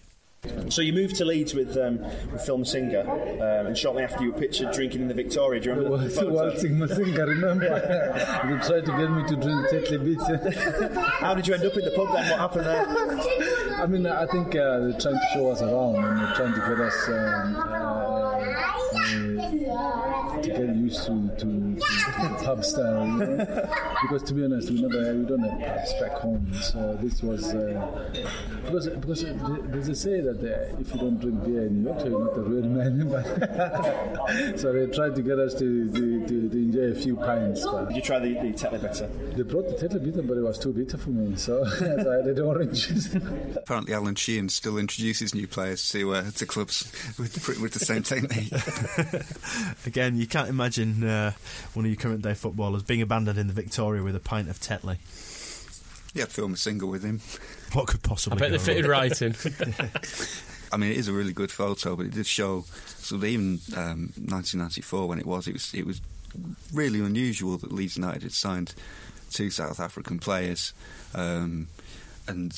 So 0.71 0.81
you 0.83 0.95
moved 0.95 1.17
to 1.17 1.27
Leeds 1.27 1.53
with 1.53 1.77
um, 1.77 1.99
with 2.33 2.41
Phil 2.47 2.59
Masinga, 2.59 3.07
um, 3.07 3.67
and 3.67 3.77
shortly 3.77 4.05
after 4.05 4.25
you 4.25 4.33
were 4.33 4.39
pictured 4.39 4.73
drinking 4.73 5.03
in 5.03 5.09
the 5.09 5.15
Victoria. 5.15 5.61
Do 5.61 5.69
you 5.69 5.75
remember 5.75 5.99
the 5.99 6.05
was 6.05 6.15
photo? 6.19 6.33
waltzing 6.33 6.73
Masinga, 6.73 7.27
remember? 7.27 7.69
they 7.69 8.67
tried 8.67 8.87
to 8.87 8.93
get 8.97 9.11
me 9.11 9.23
to 9.29 9.37
drink 9.37 9.69
Tetley 9.69 10.03
Beach. 10.03 10.97
How 11.21 11.35
did 11.35 11.47
you 11.47 11.55
end 11.55 11.65
up 11.65 11.75
in 11.75 11.85
the 11.85 11.91
pub 11.91 12.09
then? 12.15 12.31
What 12.31 12.39
happened 12.39 12.67
there? 12.67 13.61
I 13.77 13.87
mean, 13.87 14.07
I 14.07 14.27
think 14.27 14.49
uh, 14.57 14.79
they're 14.81 14.99
trying 15.01 15.15
to 15.15 15.29
show 15.33 15.51
us 15.51 15.61
around 15.63 15.97
and 15.97 16.21
they're 16.21 16.35
trying 16.35 16.55
to 16.55 16.61
get 16.61 16.81
us 16.81 17.09
um, 17.09 17.57
uh, 17.57 18.35
to 20.43 20.49
get 20.49 20.77
used 20.77 21.07
to, 21.07 21.31
to, 21.39 21.77
to, 21.77 22.45
pub 22.45 22.65
style. 22.65 23.07
You 23.07 23.13
know? 23.19 23.69
because 24.03 24.23
to 24.25 24.35
be 24.35 24.45
honest, 24.45 24.71
we 24.71 24.81
never 24.81 25.15
we 25.15 25.25
don't 25.27 25.41
have 25.41 25.77
pubs 25.77 25.93
back 26.01 26.13
home. 26.13 26.53
So 26.63 26.99
this 27.01 27.23
was 27.23 27.55
uh, 27.55 28.13
because 28.65 28.89
because 28.89 29.25
there's 29.25 29.89
a 29.89 29.95
say 29.95 30.21
that 30.21 30.39
uh, 30.39 30.77
if 30.81 30.95
you 30.95 31.01
don't 31.01 31.19
drink 31.21 31.45
beer 31.45 31.67
in 31.67 31.85
Yorkshire, 31.85 32.09
you're 32.11 32.25
not 32.25 32.37
a 32.37 32.41
real 32.43 32.65
man. 32.65 33.11
So 34.59 34.73
they 34.73 34.87
tried 34.95 35.15
to 35.17 35.23
get 35.23 35.39
us 35.39 35.55
to, 35.55 35.91
to, 35.93 36.27
to 36.27 36.49
enjoy 36.75 36.99
a 36.99 37.03
few 37.03 37.17
pints. 37.17 37.65
But 37.65 37.87
Did 37.87 37.97
you 37.97 38.03
try 38.03 38.19
the, 38.19 38.35
the 38.35 38.53
Tetley 38.53 38.81
bitter? 38.81 39.07
they 39.07 39.43
brought 39.43 39.69
the 39.69 39.89
Tetley 39.89 40.05
bitter, 40.05 40.23
but 40.23 40.37
it 40.37 40.43
was 40.43 40.59
too 40.59 40.73
bitter 40.73 40.99
for 40.99 41.11
me. 41.11 41.37
So, 41.37 41.65
so 41.65 42.23
I 42.25 42.27
had 42.27 42.39
orange 42.39 42.89
juice. 42.89 43.15
Apparently, 43.57 43.95
Alan 43.95 44.15
Sheehan 44.15 44.49
still 44.49 44.79
introduces 44.79 45.35
new 45.35 45.47
players 45.47 45.89
to 45.91 46.15
uh, 46.15 46.31
to 46.33 46.47
clubs 46.47 46.91
with 47.19 47.61
with 47.61 47.73
the 47.73 47.85
same 47.85 48.03
technique. 48.03 48.53
Again, 49.87 50.17
you 50.17 50.27
can't 50.27 50.49
imagine 50.49 51.05
uh, 51.05 51.33
one 51.75 51.85
of 51.85 51.91
your 51.91 52.01
current 52.01 52.23
day 52.23 52.35
footballers 52.35 52.83
being 52.83 53.03
abandoned 53.03 53.39
in 53.39 53.47
the 53.47 53.53
Victoria 53.53 54.03
with 54.03 54.17
a 54.17 54.21
pint 54.21 54.49
of 54.49 54.61
Tetley. 54.61 54.99
He 56.15 56.21
film 56.21 56.55
a 56.55 56.57
single 56.57 56.89
with 56.91 57.03
him. 57.03 57.21
What 57.73 57.89
could 57.89 58.03
possibly? 58.03 58.39
I 58.39 58.51
possibly 58.51 58.51
bet 58.51 58.51
they 58.53 58.59
go 58.59 58.65
fitted 58.65 58.87
wrong? 58.87 59.01
right 59.01 59.23
in. 59.23 59.35
I 60.73 60.77
mean, 60.77 60.91
it 60.91 60.97
is 60.97 61.09
a 61.09 61.13
really 61.13 61.33
good 61.33 61.51
photo, 61.51 61.97
but 61.97 62.07
it 62.07 62.13
did 62.13 62.27
show. 62.27 62.65
So 62.99 63.17
even 63.25 63.61
um, 63.77 64.13
1994, 64.17 65.09
when 65.09 65.19
it 65.19 65.27
was, 65.27 65.49
it 65.49 65.53
was 65.53 65.75
it 65.75 65.85
was 65.87 66.01
really 66.73 67.01
unusual 67.01 67.57
that 67.59 67.73
Leeds 67.73 67.97
United 67.97 68.23
had 68.23 68.33
signed 68.33 68.75
two 69.31 69.51
South 69.51 69.81
African 69.81 70.19
players, 70.19 70.73
um, 71.15 71.69
and 72.27 72.53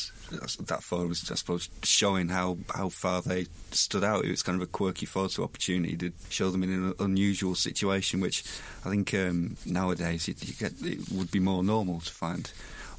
that 0.61 0.83
photo 0.83 1.07
was, 1.09 1.29
I 1.31 1.35
suppose, 1.35 1.69
showing 1.83 2.29
how 2.29 2.59
how 2.75 2.89
far 2.89 3.23
they 3.23 3.47
stood 3.73 4.05
out. 4.05 4.25
It 4.25 4.31
was 4.31 4.43
kind 4.43 4.61
of 4.61 4.69
a 4.69 4.71
quirky 4.71 5.07
photo 5.07 5.43
opportunity 5.43 5.97
to 5.97 6.13
show 6.29 6.51
them 6.51 6.63
in 6.63 6.71
an 6.71 6.95
unusual 7.01 7.55
situation, 7.55 8.21
which 8.21 8.45
I 8.85 8.91
think 8.91 9.13
um, 9.15 9.57
nowadays 9.65 10.29
you, 10.29 10.35
you 10.41 10.55
get 10.55 10.73
it 10.83 11.11
would 11.11 11.31
be 11.31 11.41
more 11.41 11.65
normal 11.65 12.01
to 12.01 12.13
find 12.13 12.51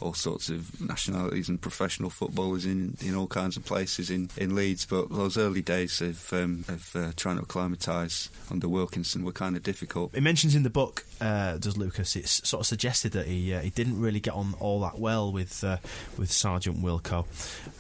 all 0.02 0.14
sorts 0.14 0.50
of 0.50 0.80
nationalities 0.82 1.50
and 1.50 1.62
professional 1.62 2.10
footballers 2.10 2.66
in, 2.66 2.98
in 3.02 3.16
all 3.16 3.28
kinds 3.28 3.58
of 3.58 3.66
places 3.66 4.10
in, 4.10 4.30
in 4.38 4.56
Leeds. 4.56 4.86
But 4.86 5.10
those 5.10 5.38
early 5.38 5.62
days 5.62 6.02
of, 6.02 6.32
um, 6.34 6.66
of 6.68 6.96
uh, 6.96 7.12
trying 7.16 7.38
to 7.38 7.44
acclimatise 7.44 8.30
under 8.52 8.68
Wilkinson 8.68 9.24
were 9.24 9.32
kind 9.32 9.56
of 9.56 9.64
difficult. 9.64 10.16
It 10.16 10.22
mentions 10.22 10.56
in 10.56 10.64
the 10.64 10.70
book, 10.70 11.06
uh, 11.22 11.58
does 11.58 11.78
Lucas? 11.78 12.16
It's 12.16 12.48
sort 12.48 12.62
of 12.62 12.68
suggested 12.68 13.14
that 13.14 13.28
he 13.28 13.54
uh, 13.54 13.62
he 13.62 13.70
didn't 13.70 14.00
really 14.00 14.20
get 14.20 14.34
on 14.34 14.54
all 14.60 14.82
that 14.82 15.00
well 15.00 15.32
with 15.32 15.64
uh, 15.64 15.78
with 16.18 16.32
Sergeant 16.32 16.82
Wilko, 16.82 17.26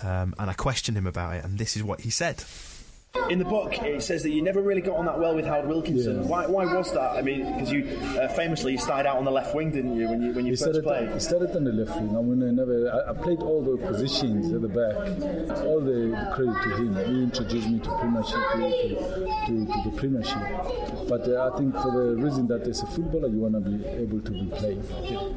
um, 0.03 0.34
and 0.39 0.49
I 0.49 0.53
questioned 0.53 0.97
him 0.97 1.07
about 1.07 1.36
it, 1.36 1.43
and 1.43 1.57
this 1.57 1.76
is 1.76 1.84
what 1.84 2.01
he 2.01 2.09
said. 2.09 2.43
In 3.30 3.39
the 3.39 3.45
book, 3.45 3.74
it 3.82 4.01
says 4.03 4.24
that 4.24 4.32
you 4.32 4.41
never 4.41 4.61
really 4.61 4.82
got 4.82 4.97
on 4.97 5.05
that 5.05 5.20
well 5.20 5.36
with 5.36 5.45
Howard 5.45 5.68
Wilkinson. 5.68 6.22
Yeah. 6.22 6.28
Why, 6.28 6.47
why 6.47 6.65
was 6.65 6.93
that? 6.93 7.11
I 7.11 7.22
mean, 7.22 7.51
because 7.53 7.72
you 7.72 7.86
uh, 8.20 8.28
famously 8.30 8.74
you 8.74 8.78
started 8.78 9.09
out 9.09 9.18
on 9.18 9.26
the 9.26 9.32
left 9.32 9.53
wing, 9.53 9.72
didn't 9.72 9.95
you, 9.97 10.07
when 10.07 10.22
you 10.22 10.32
when 10.34 10.45
you 10.45 10.55
first 10.55 10.82
played? 10.84 11.09
I 11.09 11.18
started 11.18 11.55
on 11.55 11.63
the 11.63 11.72
left 11.72 11.99
wing. 11.99 12.15
I 12.15 12.22
mean, 12.22 12.47
I 12.47 12.51
never. 12.51 12.89
I, 12.89 13.11
I 13.11 13.13
played 13.13 13.39
all 13.39 13.61
the 13.61 13.78
positions 13.86 14.53
at 14.53 14.61
the 14.61 14.70
back. 14.70 14.95
All 15.65 15.82
the 15.82 16.30
credit 16.34 16.55
to 16.63 16.70
him. 16.78 16.95
He 16.95 17.24
introduced 17.24 17.70
me 17.70 17.80
to 17.80 17.89
Premiership, 17.99 18.39
to, 18.53 18.70
to, 19.47 19.65
to, 19.65 19.89
the 19.89 19.93
Premiership. 19.95 20.41
But 21.07 21.28
uh, 21.28 21.51
I 21.51 21.57
think 21.57 21.74
for 21.76 21.91
the 21.91 22.15
reason 22.22 22.47
that 22.47 22.68
as 22.68 22.82
a 22.82 22.88
footballer, 22.88 23.28
you 23.28 23.39
want 23.39 23.53
to 23.55 23.61
be 23.61 23.86
able 23.88 24.22
to 24.22 24.32
be 24.32 24.45
playing. 24.55 24.84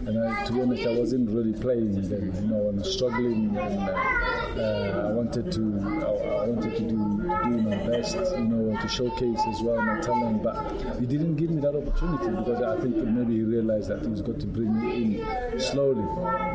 And 0.06 0.18
I, 0.18 0.44
to 0.44 0.52
be 0.52 0.60
honest, 0.60 0.86
I 0.86 0.94
wasn't 0.94 1.30
really 1.30 1.52
playing 1.52 2.00
then. 2.08 2.32
You 2.42 2.48
know, 2.48 2.68
I 2.68 2.70
was 2.70 2.92
struggling, 2.92 3.56
and 3.56 3.78
uh, 3.78 4.60
uh, 4.60 5.08
I 5.08 5.12
wanted 5.12 5.50
to. 5.52 5.62
I, 5.80 6.44
I 6.44 6.46
wanted 6.46 6.76
to 6.76 6.82
do, 6.82 6.96
do 7.44 7.69
my 7.70 7.76
best. 7.86 8.16
You 8.16 8.44
know, 8.44 8.80
to 8.80 8.88
showcase 8.88 9.40
as 9.48 9.60
well 9.62 9.80
my 9.80 10.00
talent. 10.00 10.42
But 10.42 10.56
he 11.00 11.06
didn't 11.06 11.36
give 11.36 11.50
me 11.50 11.60
that 11.62 11.74
opportunity 11.74 12.28
because 12.28 12.62
I 12.62 12.80
think 12.80 12.96
maybe 12.96 13.34
he 13.34 13.42
realized 13.42 13.88
that 13.88 14.04
he's 14.04 14.22
got 14.22 14.38
to 14.40 14.46
bring 14.46 14.80
me 14.80 15.20
in 15.20 15.60
slowly. 15.60 16.04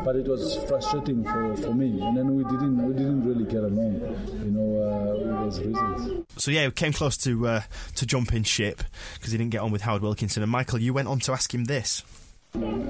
But 0.04 0.16
it 0.16 0.26
was 0.26 0.56
frustrating 0.68 1.24
for, 1.24 1.56
for 1.56 1.74
me, 1.74 2.00
and 2.00 2.16
then 2.16 2.34
we 2.34 2.44
didn't 2.44 2.86
we 2.86 2.94
didn't 2.94 3.24
really 3.26 3.44
get 3.44 3.62
along. 3.64 4.00
You 4.44 4.50
know, 4.50 4.68
uh, 4.82 5.44
those 5.44 5.60
reasons. 5.60 6.26
So 6.36 6.50
yeah, 6.50 6.64
he 6.66 6.70
came 6.70 6.92
close 6.92 7.16
to 7.18 7.46
uh, 7.46 7.60
to 7.96 8.06
jumping 8.06 8.42
ship 8.44 8.82
because 9.14 9.32
he 9.32 9.38
didn't 9.38 9.52
get 9.52 9.60
on 9.60 9.70
with 9.70 9.82
Howard 9.82 10.02
Wilkinson. 10.02 10.42
And 10.42 10.52
Michael, 10.52 10.80
you 10.80 10.92
went 10.92 11.08
on 11.08 11.20
to 11.20 11.32
ask 11.32 11.52
him 11.52 11.64
this. 11.64 12.02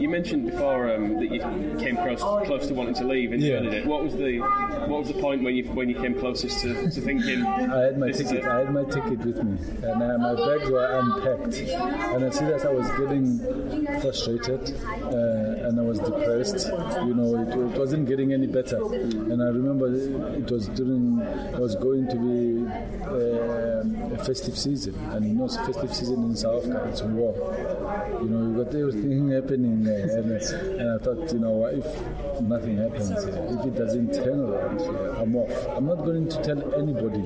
You 0.00 0.08
mentioned 0.08 0.46
before 0.50 0.94
um, 0.94 1.14
that 1.20 1.30
you 1.30 1.40
came 1.78 1.96
close, 1.96 2.20
close 2.46 2.66
to 2.68 2.74
wanting 2.74 2.94
to 2.94 3.04
leave 3.04 3.32
in 3.32 3.40
Yeah. 3.40 3.56
end. 3.56 3.86
What 3.88 4.04
was 4.04 4.14
the 4.14 4.38
what 4.90 5.00
was 5.02 5.08
the 5.08 5.20
point 5.20 5.42
when 5.42 5.54
you 5.56 5.64
when 5.78 5.88
you 5.88 5.96
came 5.96 6.14
closest 6.14 6.60
to, 6.62 6.90
to 6.90 7.00
thinking? 7.00 7.42
I 7.44 7.78
had 7.86 7.98
my 7.98 8.10
ticket. 8.12 8.44
I 8.44 8.60
had 8.60 8.72
my 8.72 8.84
ticket 8.84 9.18
with 9.28 9.42
me, 9.42 9.56
and 9.88 10.02
uh, 10.02 10.18
my 10.18 10.34
bags 10.34 10.70
were 10.70 10.86
unpacked. 11.00 11.56
And 12.14 12.24
I 12.24 12.30
see 12.30 12.44
that 12.46 12.64
I 12.64 12.72
was 12.72 12.88
getting 13.00 13.26
frustrated, 14.00 14.62
uh, 15.02 15.66
and 15.66 15.80
I 15.80 15.82
was 15.82 15.98
depressed. 15.98 16.68
You 17.08 17.14
know, 17.14 17.30
it, 17.42 17.48
it 17.74 17.78
wasn't 17.78 18.06
getting 18.08 18.32
any 18.32 18.46
better. 18.46 18.78
And 19.32 19.42
I 19.42 19.46
remember 19.48 19.86
it 20.36 20.50
was 20.50 20.68
during 20.68 21.18
it 21.20 21.58
was 21.58 21.74
going 21.76 22.06
to 22.08 22.16
be 22.16 22.40
uh, 23.04 24.14
a 24.14 24.18
festive 24.24 24.56
season, 24.56 24.94
and 25.12 25.24
you 25.26 25.34
know, 25.34 25.46
it's 25.46 25.56
festive 25.56 25.92
season 25.94 26.22
in 26.24 26.36
South 26.36 26.64
Africa. 26.64 26.88
It's 26.90 27.02
war. 27.02 27.34
You 28.22 28.28
know, 28.28 28.40
you 28.58 28.64
got 28.64 28.74
everything 28.74 29.30
happening 29.36 29.55
and, 29.64 29.86
and 29.88 30.90
I 30.92 31.04
thought, 31.04 31.32
you 31.32 31.38
know, 31.38 31.50
what 31.50 31.74
if 31.74 31.86
nothing 32.42 32.78
happens? 32.78 33.10
If 33.10 33.66
it 33.66 33.74
doesn't 33.74 34.12
turn 34.14 34.40
around 34.40 34.80
I'm 35.18 35.36
off. 35.36 35.76
I'm 35.76 35.86
not 35.86 36.04
going 36.04 36.28
to 36.28 36.42
tell 36.42 36.74
anybody. 36.74 37.22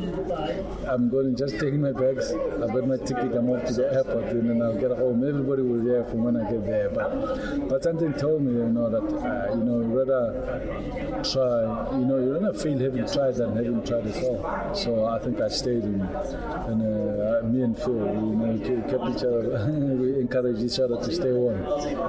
I'm 0.86 1.08
going 1.10 1.34
to 1.34 1.36
just 1.36 1.58
take 1.60 1.74
my 1.74 1.92
bags. 1.92 2.32
I've 2.32 2.72
got 2.72 2.86
my 2.86 2.96
ticket. 2.96 3.34
I'm 3.34 3.50
off 3.50 3.66
to 3.66 3.72
the 3.72 3.92
airport, 3.92 4.24
and 4.24 4.48
then 4.48 4.62
I'll 4.62 4.78
get 4.78 4.90
home. 4.90 5.26
Everybody 5.26 5.62
will 5.62 5.82
hear 5.82 6.04
from 6.04 6.24
when 6.24 6.36
I 6.36 6.50
get 6.50 6.64
there. 6.66 6.88
But 6.90 7.68
but 7.68 7.82
something 7.82 8.12
told 8.14 8.42
me, 8.42 8.52
you 8.52 8.68
know, 8.68 8.90
that 8.90 9.02
uh, 9.02 9.54
you 9.54 9.64
know, 9.64 9.78
rather 9.82 11.22
try. 11.24 11.98
You 11.98 12.04
know, 12.06 12.18
you 12.18 12.32
rather 12.38 12.56
fail 12.58 12.78
having 12.78 13.06
tried 13.06 13.34
than 13.34 13.56
having 13.56 13.84
tried 13.84 14.06
at 14.06 14.22
all. 14.24 14.74
So 14.74 15.06
I 15.06 15.18
think 15.18 15.40
I 15.40 15.48
stayed 15.48 15.84
in, 15.84 16.00
and 16.00 16.82
uh, 16.82 17.46
me 17.46 17.62
and 17.62 17.76
Phil, 17.76 17.94
you 17.94 18.36
know, 18.38 18.52
we 18.52 18.60
kept 18.60 19.16
each 19.16 19.24
other. 19.24 19.66
we 20.00 20.20
encouraged 20.20 20.62
each 20.62 20.78
other 20.78 20.96
to 20.96 21.12
stay 21.12 21.32
on, 21.32 21.56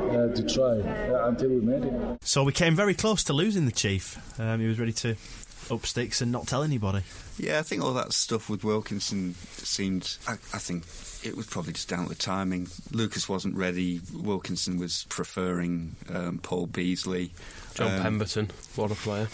uh, 0.10 0.34
to 0.36 0.44
try 0.54 0.80
uh, 0.90 1.28
until 1.28 1.50
we 1.50 1.62
made 1.62 1.84
it. 1.84 2.18
So 2.24 2.44
we 2.44 2.52
came 2.52 2.76
very 2.76 2.94
close 2.94 3.24
to 3.26 3.34
losing 3.34 3.66
the 3.66 3.72
chief. 3.72 4.18
Um, 4.40 4.60
he 4.60 4.68
was 4.68 4.80
ready 4.80 4.94
to 4.94 5.16
up 5.70 5.86
sticks 5.86 6.22
and 6.22 6.32
not 6.32 6.48
tell 6.48 6.64
anybody. 6.64 7.02
Yeah, 7.38 7.60
I 7.60 7.62
think 7.64 7.82
all 7.84 7.94
that 7.94 8.12
stuff 8.14 8.50
with 8.50 8.64
Wilkinson 8.64 9.36
seemed. 9.58 10.18
I, 10.28 10.34
I 10.34 10.58
think 10.60 10.84
it 11.24 11.38
was 11.38 11.46
probably 11.48 11.74
just 11.74 11.88
down 11.90 12.04
to 12.04 12.10
the 12.10 12.16
timing. 12.16 12.68
Lucas 12.92 13.30
wasn't 13.30 13.56
ready. 13.56 14.02
Wilkinson 14.14 14.78
was 14.78 15.06
preferring 15.10 15.96
um, 16.14 16.40
Paul 16.40 16.68
Beesley. 16.68 17.32
John 17.74 17.94
Um, 17.96 18.02
Pemberton, 18.02 18.50
what 18.76 18.92
a 18.92 18.96
player! 18.96 19.28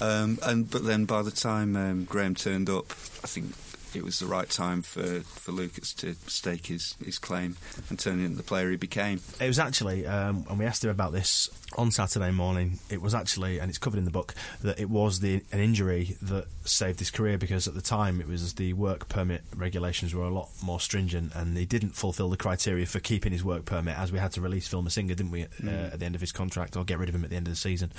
Um, 0.00 0.38
and 0.42 0.70
but 0.70 0.84
then 0.84 1.04
by 1.04 1.22
the 1.22 1.30
time 1.30 1.76
um, 1.76 2.04
Graham 2.04 2.34
turned 2.34 2.70
up, 2.70 2.90
I 3.22 3.26
think 3.26 3.52
it 3.96 4.04
was 4.04 4.18
the 4.18 4.26
right 4.26 4.48
time 4.48 4.82
for, 4.82 5.20
for 5.20 5.52
Lucas 5.52 5.92
to 5.94 6.14
stake 6.26 6.66
his, 6.66 6.94
his 7.04 7.18
claim 7.18 7.56
and 7.88 7.98
turn 7.98 8.20
into 8.20 8.36
the 8.36 8.42
player 8.42 8.70
he 8.70 8.76
became. 8.76 9.20
It 9.40 9.46
was 9.46 9.58
actually, 9.58 10.06
um, 10.06 10.44
and 10.48 10.58
we 10.58 10.64
asked 10.64 10.84
him 10.84 10.90
about 10.90 11.12
this 11.12 11.48
on 11.76 11.90
Saturday 11.90 12.30
morning. 12.30 12.78
It 12.90 13.00
was 13.02 13.14
actually, 13.14 13.58
and 13.58 13.68
it's 13.68 13.78
covered 13.78 13.98
in 13.98 14.04
the 14.04 14.10
book, 14.10 14.34
that 14.62 14.78
it 14.78 14.88
was 14.90 15.20
the 15.20 15.42
an 15.52 15.60
injury 15.60 16.16
that 16.22 16.46
saved 16.64 16.98
his 16.98 17.10
career 17.10 17.38
because 17.38 17.66
at 17.68 17.74
the 17.74 17.80
time 17.82 18.20
it 18.20 18.26
was 18.28 18.54
the 18.54 18.72
work 18.72 19.08
permit 19.08 19.42
regulations 19.54 20.14
were 20.14 20.24
a 20.24 20.30
lot 20.30 20.48
more 20.62 20.80
stringent, 20.80 21.32
and 21.34 21.56
he 21.56 21.64
didn't 21.64 21.90
fulfil 21.90 22.28
the 22.28 22.36
criteria 22.36 22.86
for 22.86 23.00
keeping 23.00 23.32
his 23.32 23.44
work 23.44 23.64
permit, 23.64 23.98
as 23.98 24.12
we 24.12 24.18
had 24.18 24.32
to 24.32 24.40
release 24.40 24.68
Phil 24.68 24.82
Masinga, 24.82 25.08
didn't 25.08 25.30
we, 25.30 25.42
uh, 25.44 25.46
Mm. 25.62 25.92
at 25.94 25.98
the 26.00 26.06
end 26.06 26.14
of 26.14 26.20
his 26.20 26.32
contract, 26.32 26.76
or 26.76 26.84
get 26.84 26.98
rid 26.98 27.08
of 27.08 27.14
him 27.14 27.24
at 27.24 27.30
the 27.30 27.36
end 27.36 27.46
of 27.46 27.52
the 27.52 27.56
season. 27.58 27.90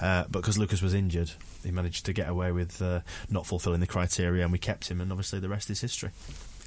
Uh, 0.00 0.24
but 0.30 0.40
because 0.40 0.58
Lucas 0.58 0.82
was 0.82 0.92
injured, 0.94 1.30
he 1.64 1.70
managed 1.70 2.04
to 2.06 2.12
get 2.12 2.28
away 2.28 2.52
with 2.52 2.80
uh, 2.82 3.00
not 3.30 3.46
fulfilling 3.46 3.80
the 3.80 3.86
criteria, 3.86 4.42
and 4.42 4.52
we 4.52 4.58
kept 4.58 4.88
him, 4.90 5.00
and 5.00 5.10
obviously 5.10 5.38
the 5.46 5.52
rest 5.52 5.70
is 5.70 5.80
history. 5.80 6.10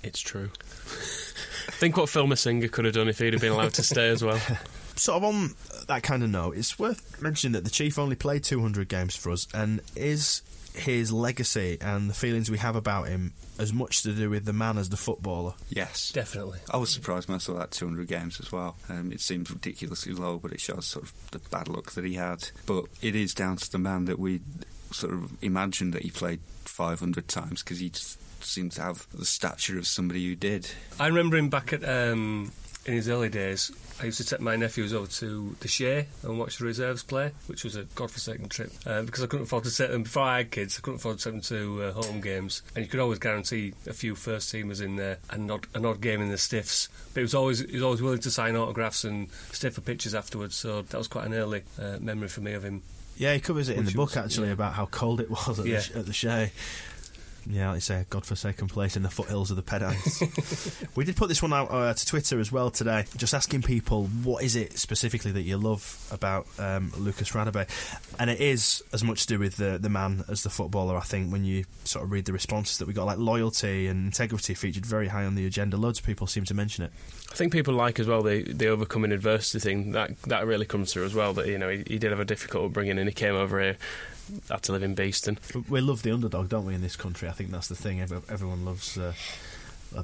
It's 0.04 0.22
true. 0.22 0.50
Think 1.72 1.98
what 1.98 2.08
Phil 2.08 2.28
Masinga 2.28 2.72
could 2.72 2.86
have 2.86 2.94
done 2.94 3.10
if 3.10 3.20
he'd 3.20 3.34
have 3.34 3.42
been 3.42 3.52
allowed 3.52 3.74
to 3.74 3.84
stay 3.84 4.08
as 4.08 4.24
well. 4.24 4.40
sort 4.96 5.18
of 5.18 5.24
on 5.26 5.56
that 5.88 6.02
kind 6.04 6.24
of 6.24 6.30
note, 6.30 6.56
it's 6.56 6.80
worth 6.80 7.22
mentioning 7.22 7.52
that 7.54 7.66
the 7.66 7.70
Chief 7.70 8.00
only 8.00 8.16
played 8.16 8.46
200 8.46 8.88
games 8.88 9.18
for 9.18 9.32
us, 9.32 9.48
and 9.54 9.82
is 9.98 10.44
his 10.74 11.12
legacy 11.12 11.78
and 11.82 12.10
the 12.10 12.14
feelings 12.14 12.50
we 12.50 12.58
have 12.58 12.78
about 12.78 13.10
him 13.10 13.34
as 13.58 13.74
much 13.74 14.02
to 14.04 14.14
do 14.14 14.30
with 14.30 14.46
the 14.46 14.54
man 14.54 14.78
as 14.78 14.88
the 14.88 14.98
footballer? 14.98 15.56
Yes, 15.70 16.12
definitely. 16.12 16.60
I 16.72 16.78
was 16.78 16.90
surprised 16.90 17.28
when 17.28 17.36
I 17.36 17.40
saw 17.40 17.56
that 17.56 17.72
200 17.72 18.08
games 18.08 18.40
as 18.40 18.50
well. 18.50 18.78
Um, 18.88 19.12
it 19.12 19.20
seems 19.20 19.52
ridiculously 19.52 20.14
low, 20.14 20.38
but 20.38 20.54
it 20.54 20.62
shows 20.62 20.86
sort 20.86 21.04
of 21.04 21.32
the 21.32 21.40
bad 21.50 21.68
luck 21.68 21.92
that 21.92 22.06
he 22.06 22.14
had. 22.14 22.50
But 22.66 22.86
it 23.02 23.16
is 23.16 23.34
down 23.34 23.58
to 23.58 23.70
the 23.70 23.78
man 23.78 24.06
that 24.06 24.20
we 24.20 24.40
sort 24.92 25.14
of 25.14 25.38
imagined 25.44 25.94
that 25.94 26.04
he 26.04 26.12
played 26.12 26.40
500 26.66 27.28
times 27.28 27.62
because 27.62 27.80
he 27.80 27.90
just 27.90 28.18
seemed 28.44 28.72
to 28.74 28.82
have 28.82 29.08
the 29.14 29.26
stature 29.26 29.78
of 29.78 29.88
somebody 29.88 30.26
who 30.28 30.36
did. 30.36 30.70
I 31.00 31.08
remember 31.08 31.38
him 31.38 31.50
back 31.50 31.74
at 31.74 31.88
um, 31.88 32.52
in 32.86 32.94
his 32.94 33.08
early 33.10 33.30
days, 33.30 33.72
I 34.02 34.06
used 34.06 34.18
to 34.20 34.24
take 34.26 34.40
my 34.40 34.56
nephews 34.56 34.94
over 34.94 35.08
to 35.08 35.56
the 35.60 35.68
Shay 35.68 36.08
and 36.24 36.40
watch 36.40 36.58
the 36.58 36.66
reserves 36.66 37.04
play, 37.04 37.32
which 37.48 37.66
was 37.66 37.76
a 37.76 37.84
godforsaken 37.96 38.48
trip 38.48 38.72
uh, 38.86 39.02
because 39.02 39.22
I 39.22 39.28
couldn't 39.28 39.48
afford 39.48 39.66
to 39.66 39.76
take 39.76 39.92
them 39.92 40.04
before 40.04 40.24
I 40.24 40.38
had 40.38 40.52
kids. 40.52 40.78
I 40.78 40.82
couldn't 40.82 41.00
afford 41.02 41.18
to 41.20 41.24
take 41.26 41.34
them 41.34 41.42
to 41.42 41.84
uh, 41.84 41.92
home 41.92 42.22
games, 42.22 42.62
and 42.76 42.86
you 42.86 42.90
could 42.90 43.02
always 43.02 43.20
guarantee 43.20 43.74
a 43.88 43.94
few 43.94 44.16
first 44.16 44.54
teamers 44.54 44.82
in 44.82 44.96
there 44.96 45.18
and 45.30 45.44
an 45.44 45.52
odd, 45.52 45.68
an 45.74 45.86
odd 45.86 46.00
game 46.00 46.22
in 46.22 46.30
the 46.30 46.38
stiffs. 46.38 46.88
But 47.14 47.20
he 47.20 47.24
was 47.24 47.36
always 47.36 47.60
he 47.60 47.74
was 47.74 47.84
always 47.84 48.02
willing 48.02 48.20
to 48.20 48.32
sign 48.32 48.56
autographs 48.56 49.04
and 49.04 49.30
stay 49.52 49.70
for 49.70 49.82
pictures 49.82 50.16
afterwards. 50.16 50.56
So 50.56 50.82
that 50.82 50.98
was 50.98 51.10
quite 51.10 51.26
an 51.26 51.34
early 51.34 51.64
uh, 51.78 51.98
memory 52.00 52.30
for 52.30 52.40
me 52.40 52.54
of 52.54 52.64
him. 52.64 52.84
Yeah, 53.18 53.34
he 53.34 53.42
covers 53.42 53.68
it 53.68 53.78
in 53.78 53.84
the 53.84 53.92
book 53.92 54.12
was- 54.12 54.18
actually 54.18 54.48
yeah. 54.48 54.54
about 54.54 54.74
how 54.76 54.86
cold 54.86 55.20
it 55.20 55.30
was 55.30 55.60
at, 55.60 55.66
Yeah. 55.66 55.76
the, 55.76 55.82
sh- 55.84 55.92
at 55.96 56.06
the 56.06 56.14
Shay. 56.14 56.52
Yeah, 57.48 57.70
like 57.70 57.78
you 57.78 57.82
say, 57.82 58.02
a 58.02 58.04
godforsaken 58.06 58.68
place 58.68 58.96
in 58.96 59.04
the 59.04 59.10
foothills 59.10 59.50
of 59.50 59.58
the 59.58 59.64
Pennines. 59.64 60.24
we 60.96 61.04
did 61.04 61.16
put 61.16 61.30
this 61.30 61.42
one 61.42 61.54
out 61.54 61.72
uh, 61.72 61.94
to 61.94 62.06
Twitter 62.06 62.40
as 62.40 62.52
well 62.52 62.70
today, 62.70 63.06
just 63.18 63.34
asking 63.34 63.64
people 63.64 64.06
what 64.24 64.44
is 64.44 64.56
it 64.56 64.78
specifically 64.78 65.32
that 65.32 65.42
you 65.42 65.58
love 65.58 66.08
about 66.12 66.48
um, 66.60 66.92
Lucas 66.98 67.32
Radebe, 67.32 67.68
and 68.20 68.30
it 68.30 68.40
is 68.40 68.84
as 68.94 69.04
much 69.04 69.22
to 69.22 69.28
do 69.28 69.40
with 69.40 69.58
the 69.58 69.78
the 69.78 69.90
man 69.90 70.24
as 70.30 70.44
the 70.44 70.50
footballer. 70.50 70.98
I 70.98 71.02
think 71.02 71.32
when 71.32 71.44
you 71.44 71.66
sort 71.84 72.06
of 72.06 72.12
read 72.12 72.26
the 72.26 72.34
responses 72.34 72.78
that 72.78 72.88
we 72.88 72.94
got, 72.94 73.06
like 73.06 73.18
loyalty 73.18 73.88
and 73.88 74.06
integrity 74.06 74.54
featured 74.54 74.86
very 74.86 75.08
high 75.08 75.26
on 75.26 75.36
the 75.36 75.46
agenda. 75.46 75.78
Loads 75.78 76.00
of 76.00 76.06
people 76.06 76.28
seem 76.28 76.46
to 76.46 76.54
mention 76.54 76.84
it. 76.84 76.92
I 77.32 77.36
think 77.36 77.54
people 77.54 77.74
like 77.74 78.00
as 78.00 78.08
well 78.08 78.22
the 78.22 78.44
the 78.44 78.68
overcoming 78.68 79.12
adversity 79.12 79.60
thing 79.60 79.92
that 79.94 80.22
that 80.24 80.46
really 80.46 80.66
comes 80.66 80.94
through 80.94 81.06
as 81.06 81.16
well. 81.16 81.34
That 81.34 81.48
you 81.48 81.58
know 81.58 81.70
he, 81.70 81.84
he 81.88 81.98
did 81.98 82.12
have 82.12 82.20
a 82.20 82.26
difficult 82.26 82.66
upbringing 82.66 83.00
and 83.00 83.08
he 83.08 83.14
came 83.14 83.36
over 83.36 83.60
here 83.60 83.78
had 84.50 84.64
to 84.64 84.72
live 84.72 84.84
in 84.84 84.96
Beeston. 84.96 85.40
We 85.70 85.82
love 85.82 86.04
the 86.04 86.12
underdog, 86.12 86.50
don't 86.50 86.66
we, 86.66 86.76
in 86.76 86.82
this 86.82 86.96
country? 86.96 87.28
I 87.28 87.32
think 87.32 87.52
that's 87.52 87.68
the 87.68 87.76
thing. 87.76 88.02
Everyone 88.02 88.66
loves 88.66 88.98
uh, 88.98 89.14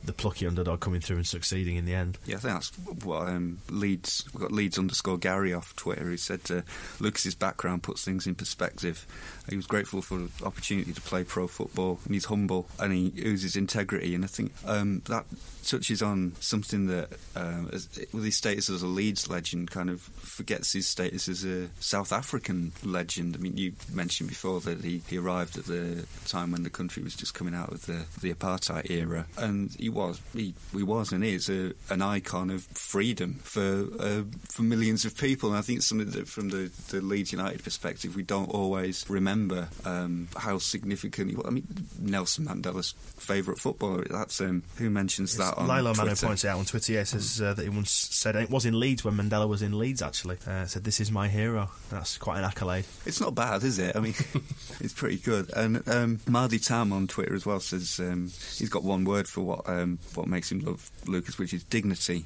the 0.04 0.14
plucky 0.14 0.48
underdog 0.48 0.80
coming 0.80 1.02
through 1.02 1.18
and 1.18 1.28
succeeding 1.28 1.76
in 1.76 1.86
the 1.86 1.94
end. 1.94 2.18
Yeah, 2.26 2.36
I 2.36 2.40
think 2.40 2.54
that's 2.54 2.70
what 3.04 3.28
um, 3.28 3.60
Leeds. 3.70 4.26
We've 4.34 4.42
got 4.42 4.52
Leeds 4.52 4.78
underscore 4.78 5.18
Gary 5.18 5.54
off 5.54 5.76
Twitter. 5.76 6.10
He 6.10 6.18
said 6.18 6.42
uh, 6.50 6.62
Lucas's 7.00 7.36
background 7.36 7.84
puts 7.84 8.04
things 8.04 8.28
in 8.28 8.36
perspective. 8.36 9.06
He 9.50 9.56
was 9.56 9.68
grateful 9.68 10.02
for 10.02 10.18
the 10.18 10.30
opportunity 10.46 10.94
to 10.94 11.02
play 11.02 11.24
pro 11.24 11.48
football, 11.48 12.00
and 12.06 12.14
he's 12.14 12.26
humble 12.26 12.68
and 12.80 12.92
he 12.92 13.14
oozes 13.26 13.56
integrity. 13.56 14.16
And 14.16 14.24
I 14.24 14.28
think 14.28 14.54
um, 14.66 15.02
that 15.08 15.26
touches 15.66 16.02
on 16.02 16.34
something 16.40 16.88
that, 16.88 17.10
um, 17.36 17.70
as, 17.74 17.90
with 18.14 18.24
his 18.24 18.38
status 18.38 18.70
as 18.70 18.82
a 18.82 18.88
Leeds 18.88 19.30
legend, 19.30 19.72
kind 19.72 19.90
of 19.90 20.02
forgets 20.02 20.74
his 20.74 20.88
status 20.88 21.28
as 21.28 21.44
a 21.44 21.68
South 21.80 22.12
African 22.12 22.72
legend. 22.84 23.36
I 23.36 23.40
mean, 23.40 23.58
you 23.58 23.74
mentioned 23.92 24.30
before 24.30 24.62
that 24.62 24.84
he, 24.84 25.02
he 25.08 25.18
arrived 25.18 25.58
at 25.58 25.66
the 25.66 26.06
time 26.26 26.52
when 26.52 26.64
the 26.64 26.70
country 26.70 27.04
was 27.04 27.16
just 27.16 27.34
coming 27.34 27.56
out 27.56 27.72
of 27.72 27.86
the, 27.86 28.06
the 28.22 28.34
apartheid 28.34 28.90
era, 28.90 29.26
and 29.38 29.75
he 29.80 29.90
was 29.90 30.22
he, 30.34 30.54
he 30.76 30.84
was 30.84 31.12
and 31.12 31.24
is 31.24 31.50
a, 31.50 31.74
an 31.90 32.02
icon 32.02 32.50
of 32.50 32.64
freedom 32.64 33.36
for 33.44 33.88
uh, 34.00 34.24
for 34.52 34.64
millions 34.64 35.06
of 35.06 35.18
people. 35.18 35.50
And 35.50 35.58
I 35.58 35.62
think 35.62 35.82
something 35.82 36.10
that 36.12 36.28
from 36.28 36.50
the, 36.50 36.72
the 36.90 37.02
Leeds 37.02 37.32
United 37.32 37.64
perspective, 37.64 38.16
we 38.16 38.24
don't 38.24 38.50
always 38.50 39.06
remember 39.10 39.70
um, 39.86 40.28
how 40.38 40.58
significant. 40.58 41.30
He 41.32 41.36
was. 41.36 41.46
I 41.48 41.52
mean, 41.52 41.68
Nelson 42.00 42.46
Mandela's 42.46 42.94
favourite 43.18 43.60
footballer. 43.60 44.06
That's 44.10 44.40
um, 44.42 44.64
who 44.78 44.90
mentions 44.90 45.38
that 45.38 45.58
on 45.58 45.68
Lilo 45.68 45.94
Mano 45.94 46.10
Twitter. 46.10 46.28
points 46.28 46.44
it 46.44 46.48
out 46.48 46.60
on 46.60 46.66
Twitter. 46.66 46.94
Yeah, 46.94 47.04
says 47.04 47.42
uh, 47.42 47.54
that 47.54 47.64
he 47.64 47.70
once 47.70 47.92
said 47.92 48.36
it 48.36 48.50
was 48.50 48.66
in 48.66 48.80
Leeds 48.80 49.04
when 49.04 49.16
Mandela 49.16 49.48
was 49.48 49.62
in 49.62 49.78
Leeds. 49.78 50.02
Actually, 50.02 50.38
uh, 50.48 50.66
said 50.66 50.84
this 50.84 51.00
is 51.00 51.12
my 51.12 51.28
hero. 51.28 51.70
That's 51.90 52.18
quite 52.18 52.40
an 52.40 52.46
accolade. 52.46 52.86
It's 53.06 53.22
not 53.22 53.36
bad, 53.36 53.64
is 53.64 53.80
it? 53.80 53.96
I 53.96 54.00
mean, 54.00 54.14
it's 54.80 54.94
pretty 54.94 55.18
good. 55.18 55.52
And 55.54 55.88
um, 55.88 56.20
Mardi 56.28 56.60
Tam 56.60 56.92
on 56.94 57.08
Twitter 57.08 57.34
as 57.34 57.46
well 57.46 57.60
says 57.60 58.00
um, 58.00 58.32
he's 58.58 58.70
got 58.70 58.84
one 58.84 59.04
word 59.06 59.28
for 59.28 59.42
what 59.42 59.65
um, 59.68 60.00
what 60.14 60.28
makes 60.28 60.52
him 60.52 60.60
love 60.60 60.90
Lucas, 61.06 61.38
which 61.38 61.54
is 61.54 61.64
dignity. 61.64 62.26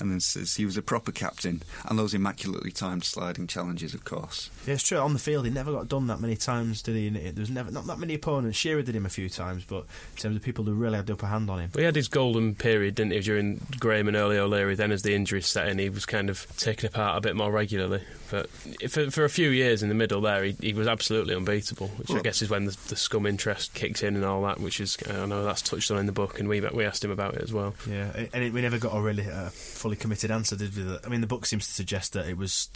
And 0.00 0.10
then 0.10 0.20
says 0.20 0.56
he 0.56 0.64
was 0.64 0.76
a 0.76 0.82
proper 0.82 1.10
captain, 1.12 1.62
and 1.84 1.98
those 1.98 2.14
immaculately 2.14 2.70
timed 2.70 3.04
sliding 3.04 3.46
challenges, 3.46 3.94
of 3.94 4.04
course. 4.04 4.50
Yeah, 4.66 4.74
it's 4.74 4.82
true. 4.82 4.98
On 4.98 5.12
the 5.12 5.18
field, 5.18 5.44
he 5.44 5.50
never 5.50 5.72
got 5.72 5.88
done 5.88 6.06
that 6.06 6.20
many 6.20 6.36
times, 6.36 6.82
did 6.82 6.94
he? 6.96 7.08
There 7.08 7.40
was 7.40 7.50
never 7.50 7.70
not 7.70 7.86
that 7.86 7.98
many 7.98 8.14
opponents. 8.14 8.58
Shearer 8.58 8.82
did 8.82 8.94
him 8.94 9.06
a 9.06 9.10
few 9.10 9.28
times, 9.28 9.64
but 9.64 9.86
in 10.14 10.16
terms 10.18 10.36
of 10.36 10.42
people 10.42 10.64
who 10.64 10.74
really 10.74 10.96
had 10.96 11.06
the 11.06 11.14
upper 11.14 11.26
hand 11.26 11.50
on 11.50 11.60
him, 11.60 11.70
But 11.72 11.80
he 11.80 11.84
had 11.84 11.96
his 11.96 12.08
golden 12.08 12.54
period, 12.54 12.94
didn't 12.94 13.12
he, 13.12 13.20
during 13.20 13.60
Graham 13.78 14.08
and 14.08 14.16
early 14.16 14.38
O'Leary. 14.38 14.74
Then, 14.74 14.92
as 14.92 15.02
the 15.02 15.14
injuries 15.14 15.46
set 15.46 15.68
in, 15.68 15.78
he 15.78 15.88
was 15.88 16.06
kind 16.06 16.30
of 16.30 16.46
taken 16.56 16.86
apart 16.86 17.18
a 17.18 17.20
bit 17.20 17.36
more 17.36 17.50
regularly. 17.50 18.02
But 18.30 18.50
for, 18.90 19.10
for 19.10 19.24
a 19.24 19.30
few 19.30 19.48
years 19.48 19.82
in 19.82 19.88
the 19.88 19.94
middle 19.94 20.20
there, 20.20 20.44
he, 20.44 20.54
he 20.60 20.74
was 20.74 20.86
absolutely 20.86 21.34
unbeatable, 21.34 21.88
which 21.88 22.10
I 22.10 22.20
guess 22.20 22.42
is 22.42 22.50
when 22.50 22.66
the, 22.66 22.76
the 22.88 22.96
scum 22.96 23.26
interest 23.26 23.72
kicks 23.74 24.02
in 24.02 24.16
and 24.16 24.24
all 24.24 24.42
that, 24.42 24.60
which 24.60 24.80
is, 24.80 24.98
I 25.08 25.24
know 25.26 25.44
that's 25.44 25.62
touched 25.62 25.90
on 25.90 25.98
in 25.98 26.06
the 26.06 26.12
book, 26.12 26.38
and 26.38 26.48
we, 26.48 26.60
we 26.60 26.84
asked 26.84 27.02
him 27.02 27.10
about 27.10 27.34
it 27.34 27.42
as 27.42 27.52
well. 27.52 27.74
Yeah, 27.88 28.26
and 28.34 28.44
it, 28.44 28.52
we 28.52 28.60
never 28.60 28.78
got 28.78 28.94
a 28.94 29.00
really 29.00 29.26
uh, 29.26 29.48
fully 29.88 29.96
committed 29.96 30.30
answer, 30.30 30.54
did 30.54 30.76
we? 30.76 30.98
I 31.02 31.08
mean, 31.08 31.22
the 31.22 31.26
book 31.26 31.46
seems 31.46 31.66
to 31.66 31.72
suggest 31.72 32.12
that 32.12 32.26
it 32.26 32.36
was 32.36 32.68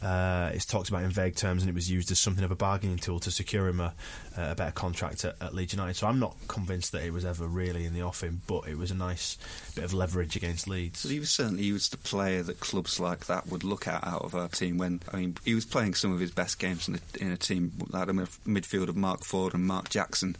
uh, 0.00 0.50
it's 0.54 0.64
talked 0.64 0.88
about 0.88 1.02
in 1.02 1.10
vague 1.10 1.36
terms, 1.36 1.62
and 1.62 1.68
it 1.68 1.74
was 1.74 1.90
used 1.90 2.10
as 2.10 2.18
something 2.18 2.42
of 2.42 2.50
a 2.50 2.56
bargaining 2.56 2.96
tool 2.96 3.20
to 3.20 3.30
secure 3.30 3.68
him 3.68 3.80
a, 3.80 3.92
a 4.34 4.54
better 4.54 4.70
contract 4.70 5.26
at, 5.26 5.36
at 5.42 5.54
Leeds 5.54 5.74
United. 5.74 5.94
So 5.94 6.06
I'm 6.06 6.18
not 6.18 6.36
convinced 6.48 6.92
that 6.92 7.02
it 7.02 7.12
was 7.12 7.26
ever 7.26 7.46
really 7.46 7.84
in 7.84 7.92
the 7.92 8.02
offing, 8.02 8.40
but 8.46 8.66
it 8.66 8.78
was 8.78 8.90
a 8.90 8.94
nice 8.94 9.36
bit 9.74 9.84
of 9.84 9.92
leverage 9.92 10.36
against 10.36 10.66
Leeds. 10.66 11.02
But 11.02 11.12
he 11.12 11.20
was 11.20 11.30
certainly 11.30 11.64
he 11.64 11.72
was 11.72 11.90
the 11.90 11.98
player 11.98 12.42
that 12.42 12.60
clubs 12.60 12.98
like 12.98 13.26
that 13.26 13.48
would 13.48 13.62
look 13.62 13.86
at 13.86 14.02
out 14.02 14.22
of 14.22 14.34
our 14.34 14.48
team. 14.48 14.78
When 14.78 15.02
I 15.12 15.18
mean, 15.18 15.36
he 15.44 15.54
was 15.54 15.66
playing 15.66 15.92
some 15.94 16.14
of 16.14 16.20
his 16.20 16.30
best 16.30 16.58
games 16.58 16.88
in 16.88 16.94
a, 16.94 17.22
in 17.22 17.30
a 17.30 17.36
team 17.36 17.72
that 17.90 17.98
had 17.98 18.08
a 18.08 18.12
midfield 18.14 18.88
of 18.88 18.96
Mark 18.96 19.22
Ford 19.22 19.52
and 19.52 19.66
Mark 19.66 19.90
Jackson, 19.90 20.36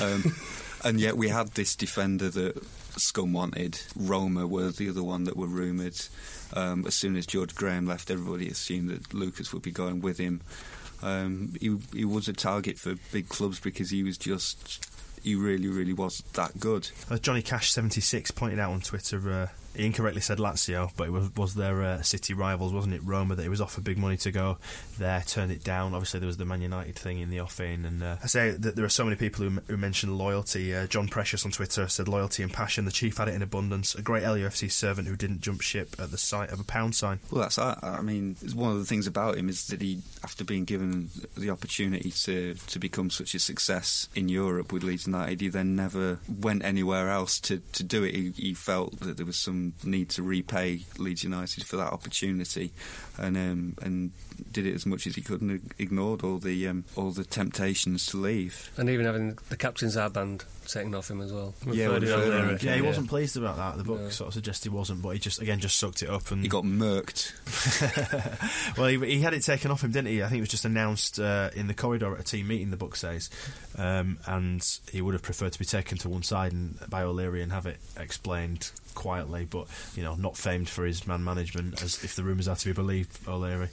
um, 0.00 0.36
and 0.84 1.00
yet 1.00 1.16
we 1.16 1.28
had 1.28 1.48
this 1.48 1.74
defender 1.76 2.28
that 2.30 2.62
Scum 2.96 3.32
wanted. 3.32 3.80
Roma 3.96 4.46
were 4.46 4.70
the 4.70 4.88
other 4.88 5.02
one 5.02 5.24
that 5.24 5.36
were 5.36 5.46
rumoured. 5.46 5.98
Um, 6.52 6.86
as 6.86 6.94
soon 6.94 7.16
as 7.16 7.26
George 7.26 7.54
Graham 7.54 7.86
left, 7.86 8.10
everybody 8.10 8.48
assumed 8.48 8.90
that 8.90 9.12
Lucas 9.12 9.52
would 9.52 9.62
be 9.62 9.72
going 9.72 10.00
with 10.00 10.18
him. 10.18 10.40
Um, 11.02 11.54
he 11.60 11.76
he 11.92 12.04
was 12.04 12.28
a 12.28 12.32
target 12.32 12.78
for 12.78 12.94
big 13.12 13.28
clubs 13.28 13.60
because 13.60 13.90
he 13.90 14.02
was 14.02 14.16
just 14.16 14.86
he 15.22 15.34
really 15.34 15.68
really 15.68 15.92
was 15.92 16.22
that 16.34 16.58
good. 16.58 16.88
As 17.10 17.20
Johnny 17.20 17.42
Cash 17.42 17.70
seventy 17.70 18.00
six 18.00 18.30
pointed 18.30 18.58
out 18.58 18.72
on 18.72 18.80
Twitter, 18.80 19.30
uh, 19.30 19.48
he 19.76 19.86
incorrectly 19.86 20.20
said 20.20 20.38
Lazio, 20.38 20.90
but 20.96 21.08
it 21.08 21.10
was, 21.10 21.34
was 21.36 21.54
their 21.54 21.82
uh, 21.82 22.02
city 22.02 22.34
rivals, 22.34 22.72
wasn't 22.72 22.94
it? 22.94 23.02
Roma 23.04 23.34
that 23.34 23.42
he 23.42 23.48
was 23.48 23.60
offered 23.60 23.84
big 23.84 23.98
money 23.98 24.16
to 24.18 24.30
go 24.30 24.58
there, 24.98 25.22
turned 25.26 25.52
it 25.52 25.62
down. 25.62 25.94
Obviously, 25.94 26.20
there 26.20 26.26
was 26.26 26.36
the 26.36 26.44
Man 26.44 26.62
United 26.62 26.96
thing 26.96 27.18
in 27.18 27.30
the 27.30 27.40
offing, 27.40 27.84
and 27.84 28.02
uh, 28.02 28.16
I 28.22 28.26
say 28.26 28.50
that 28.50 28.76
there 28.76 28.84
are 28.84 28.90
so 28.90 29.04
many 29.04 29.16
people 29.16 29.48
who, 29.48 29.60
who 29.66 29.76
mention 29.76 30.16
loyalty. 30.18 30.74
Uh, 30.74 30.86
John 30.86 31.08
Precious 31.08 31.44
on 31.44 31.52
Twitter 31.52 31.88
said 31.88 32.08
loyalty 32.08 32.42
and 32.42 32.52
passion. 32.52 32.84
The 32.84 32.90
chief 32.90 33.18
had 33.18 33.28
it 33.28 33.34
in 33.34 33.42
abundance. 33.42 33.94
A 33.94 34.02
great 34.02 34.22
LUFC 34.22 34.70
servant 34.70 35.08
who 35.08 35.16
didn't 35.16 35.40
jump 35.40 35.60
ship 35.60 35.96
at 35.98 36.10
the 36.10 36.18
sight 36.18 36.50
of 36.50 36.60
a 36.60 36.64
pound 36.64 36.94
sign. 36.94 37.20
Well, 37.30 37.42
that's 37.42 37.58
I, 37.58 37.78
I 37.82 38.02
mean, 38.02 38.36
it's 38.42 38.54
one 38.54 38.72
of 38.72 38.78
the 38.78 38.86
things 38.86 39.06
about 39.06 39.36
him 39.36 39.48
is 39.48 39.66
that 39.68 39.80
he, 39.80 40.00
after 40.24 40.44
being 40.44 40.64
given 40.64 41.10
the 41.36 41.50
opportunity 41.50 42.10
to 42.10 42.54
to 42.54 42.78
become 42.78 43.10
such 43.10 43.34
a 43.34 43.38
success 43.38 44.08
in 44.14 44.28
Europe 44.28 44.72
with 44.72 44.82
Leeds 44.82 45.06
United, 45.06 45.40
he 45.40 45.48
then 45.48 45.76
never 45.76 46.18
went 46.28 46.64
anywhere 46.64 47.10
else 47.10 47.40
to, 47.40 47.58
to 47.72 47.82
do 47.82 48.04
it. 48.04 48.14
He, 48.14 48.30
he 48.30 48.54
felt 48.54 49.00
that 49.00 49.16
there 49.16 49.26
was 49.26 49.36
some 49.36 49.65
need 49.84 50.10
to 50.10 50.22
repay 50.22 50.84
Leeds 50.98 51.24
United 51.24 51.64
for 51.64 51.76
that 51.76 51.92
opportunity, 51.92 52.72
and 53.18 53.36
um, 53.36 53.74
and 53.82 54.10
did 54.52 54.66
it 54.66 54.74
as 54.74 54.84
much 54.86 55.06
as 55.06 55.14
he 55.14 55.20
could 55.22 55.40
and 55.40 55.72
ignored 55.78 56.22
all 56.22 56.38
the 56.38 56.66
um, 56.68 56.84
all 56.96 57.10
the 57.10 57.24
temptations 57.24 58.06
to 58.06 58.16
leave. 58.16 58.70
And 58.76 58.88
even 58.90 59.06
having 59.06 59.38
the 59.48 59.56
captain's 59.56 59.96
armband 59.96 60.44
taken 60.66 60.94
off 60.94 61.10
him 61.10 61.20
as 61.20 61.32
well. 61.32 61.54
Yeah, 61.70 61.88
well, 61.88 62.00
to 62.00 62.06
Yeah, 62.60 62.74
he 62.74 62.80
Yeah. 62.80 62.86
wasn't 62.86 63.08
pleased 63.08 63.36
about 63.36 63.56
that. 63.56 63.76
The 63.78 63.84
book 63.84 64.00
No. 64.00 64.08
sort 64.10 64.28
of 64.28 64.34
suggests 64.34 64.64
he 64.64 64.68
wasn't, 64.68 65.00
but 65.02 65.10
he 65.10 65.18
just 65.18 65.40
again 65.40 65.60
just 65.60 65.78
sucked 65.78 66.02
it 66.02 66.10
up 66.10 66.30
and 66.30 66.42
He 66.42 66.48
got 66.48 66.64
murked. 66.64 67.32
well, 68.78 68.88
he, 68.88 68.98
he 69.14 69.20
had 69.20 69.34
it 69.34 69.42
taken 69.42 69.70
off 69.70 69.82
him, 69.84 69.92
didn't 69.92 70.08
he? 70.08 70.22
I 70.22 70.28
think 70.28 70.38
it 70.38 70.42
was 70.42 70.48
just 70.50 70.64
announced 70.64 71.18
uh, 71.20 71.50
in 71.54 71.66
the 71.66 71.74
corridor 71.74 72.14
at 72.14 72.20
a 72.20 72.24
team 72.24 72.48
meeting. 72.48 72.70
The 72.70 72.76
book 72.76 72.96
says, 72.96 73.30
um, 73.76 74.18
and 74.26 74.62
he 74.90 75.00
would 75.02 75.14
have 75.14 75.22
preferred 75.22 75.52
to 75.52 75.58
be 75.58 75.64
taken 75.64 75.98
to 75.98 76.08
one 76.08 76.22
side 76.22 76.52
and 76.52 76.78
by 76.90 77.02
O'Leary 77.02 77.42
and 77.42 77.52
have 77.52 77.66
it 77.66 77.78
explained 77.96 78.70
quietly, 78.94 79.46
but 79.48 79.66
you 79.94 80.02
know, 80.02 80.14
not 80.14 80.36
famed 80.36 80.68
for 80.68 80.84
his 80.84 81.06
man 81.06 81.22
management, 81.22 81.82
as 81.82 82.02
if 82.02 82.16
the 82.16 82.22
rumours 82.22 82.48
are 82.48 82.56
to 82.56 82.66
be 82.66 82.72
believed, 82.72 83.05
O'Leary. 83.26 83.68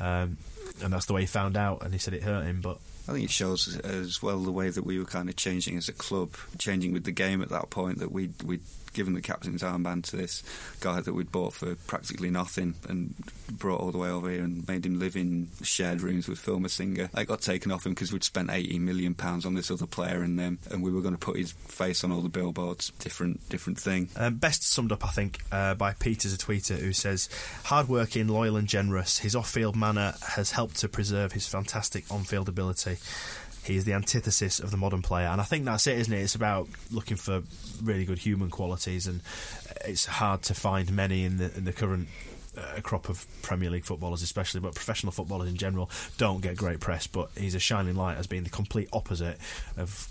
Um, 0.00 0.38
and 0.82 0.92
that's 0.92 1.06
the 1.06 1.12
way 1.12 1.22
he 1.22 1.26
found 1.26 1.56
out, 1.56 1.82
and 1.82 1.92
he 1.92 1.98
said 1.98 2.14
it 2.14 2.22
hurt 2.22 2.44
him, 2.44 2.60
but. 2.60 2.78
I 3.08 3.10
think 3.10 3.24
it 3.24 3.30
shows 3.30 3.76
as 3.78 4.22
well 4.22 4.38
the 4.38 4.52
way 4.52 4.70
that 4.70 4.84
we 4.86 4.96
were 4.96 5.04
kind 5.04 5.28
of 5.28 5.34
changing 5.34 5.76
as 5.76 5.88
a 5.88 5.92
club, 5.92 6.34
changing 6.56 6.92
with 6.92 7.02
the 7.02 7.10
game 7.10 7.42
at 7.42 7.48
that 7.48 7.68
point. 7.68 7.98
That 7.98 8.12
we 8.12 8.30
we'd 8.44 8.60
given 8.92 9.14
the 9.14 9.20
captain's 9.20 9.62
armband 9.62 10.04
to 10.04 10.16
this 10.16 10.42
guy 10.80 11.00
that 11.00 11.12
we'd 11.12 11.32
bought 11.32 11.52
for 11.52 11.74
practically 11.86 12.30
nothing 12.30 12.74
and 12.88 13.14
brought 13.50 13.80
all 13.80 13.90
the 13.90 13.98
way 13.98 14.08
over 14.08 14.30
here 14.30 14.42
and 14.42 14.66
made 14.68 14.84
him 14.84 14.98
live 14.98 15.16
in 15.16 15.48
shared 15.62 16.00
rooms 16.00 16.28
with 16.28 16.38
Phil 16.38 16.58
Masinga. 16.58 17.08
It 17.16 17.26
got 17.26 17.40
taken 17.40 17.70
off 17.72 17.86
him 17.86 17.92
because 17.92 18.12
we'd 18.12 18.24
spent 18.24 18.50
80 18.50 18.78
million 18.78 19.14
pounds 19.14 19.46
on 19.46 19.54
this 19.54 19.70
other 19.70 19.86
player 19.86 20.22
and 20.22 20.40
um, 20.40 20.58
and 20.70 20.82
we 20.82 20.90
were 20.90 21.00
going 21.00 21.14
to 21.14 21.20
put 21.20 21.36
his 21.36 21.52
face 21.52 22.04
on 22.04 22.12
all 22.12 22.20
the 22.20 22.28
billboards. 22.28 22.90
Different 22.98 23.48
different 23.48 23.78
thing. 23.78 24.08
Um, 24.16 24.36
best 24.36 24.62
summed 24.62 24.92
up, 24.92 25.04
I 25.04 25.10
think, 25.10 25.40
uh, 25.50 25.74
by 25.74 25.92
Peters, 25.94 26.34
a 26.34 26.38
tweeter 26.38 26.78
who 26.78 26.92
says, 26.92 27.28
"Hardworking, 27.64 28.28
loyal, 28.28 28.56
and 28.56 28.68
generous. 28.68 29.18
His 29.18 29.36
off-field 29.36 29.76
manner 29.76 30.14
has 30.30 30.52
helped 30.52 30.76
to 30.76 30.88
preserve 30.88 31.32
his 31.32 31.46
fantastic 31.46 32.04
on-field 32.10 32.48
ability." 32.48 32.98
He 33.64 33.76
is 33.76 33.84
the 33.84 33.92
antithesis 33.92 34.58
of 34.60 34.70
the 34.70 34.76
modern 34.76 35.02
player, 35.02 35.28
and 35.28 35.40
I 35.40 35.44
think 35.44 35.64
that's 35.64 35.86
it, 35.86 35.98
isn't 35.98 36.12
it? 36.12 36.20
It's 36.20 36.34
about 36.34 36.68
looking 36.90 37.16
for 37.16 37.42
really 37.82 38.04
good 38.04 38.18
human 38.18 38.50
qualities, 38.50 39.06
and 39.06 39.20
it's 39.84 40.06
hard 40.06 40.42
to 40.42 40.54
find 40.54 40.92
many 40.92 41.24
in 41.24 41.38
the 41.38 41.56
in 41.56 41.64
the 41.64 41.72
current 41.72 42.08
uh, 42.56 42.80
crop 42.82 43.08
of 43.08 43.26
Premier 43.42 43.70
League 43.70 43.84
footballers, 43.84 44.22
especially, 44.22 44.60
but 44.60 44.74
professional 44.74 45.12
footballers 45.12 45.48
in 45.48 45.56
general, 45.56 45.90
don't 46.18 46.40
get 46.40 46.56
great 46.56 46.80
press. 46.80 47.06
But 47.06 47.30
he's 47.36 47.54
a 47.54 47.60
shining 47.60 47.94
light 47.94 48.18
as 48.18 48.26
being 48.26 48.44
the 48.44 48.50
complete 48.50 48.88
opposite 48.92 49.38
of 49.76 50.08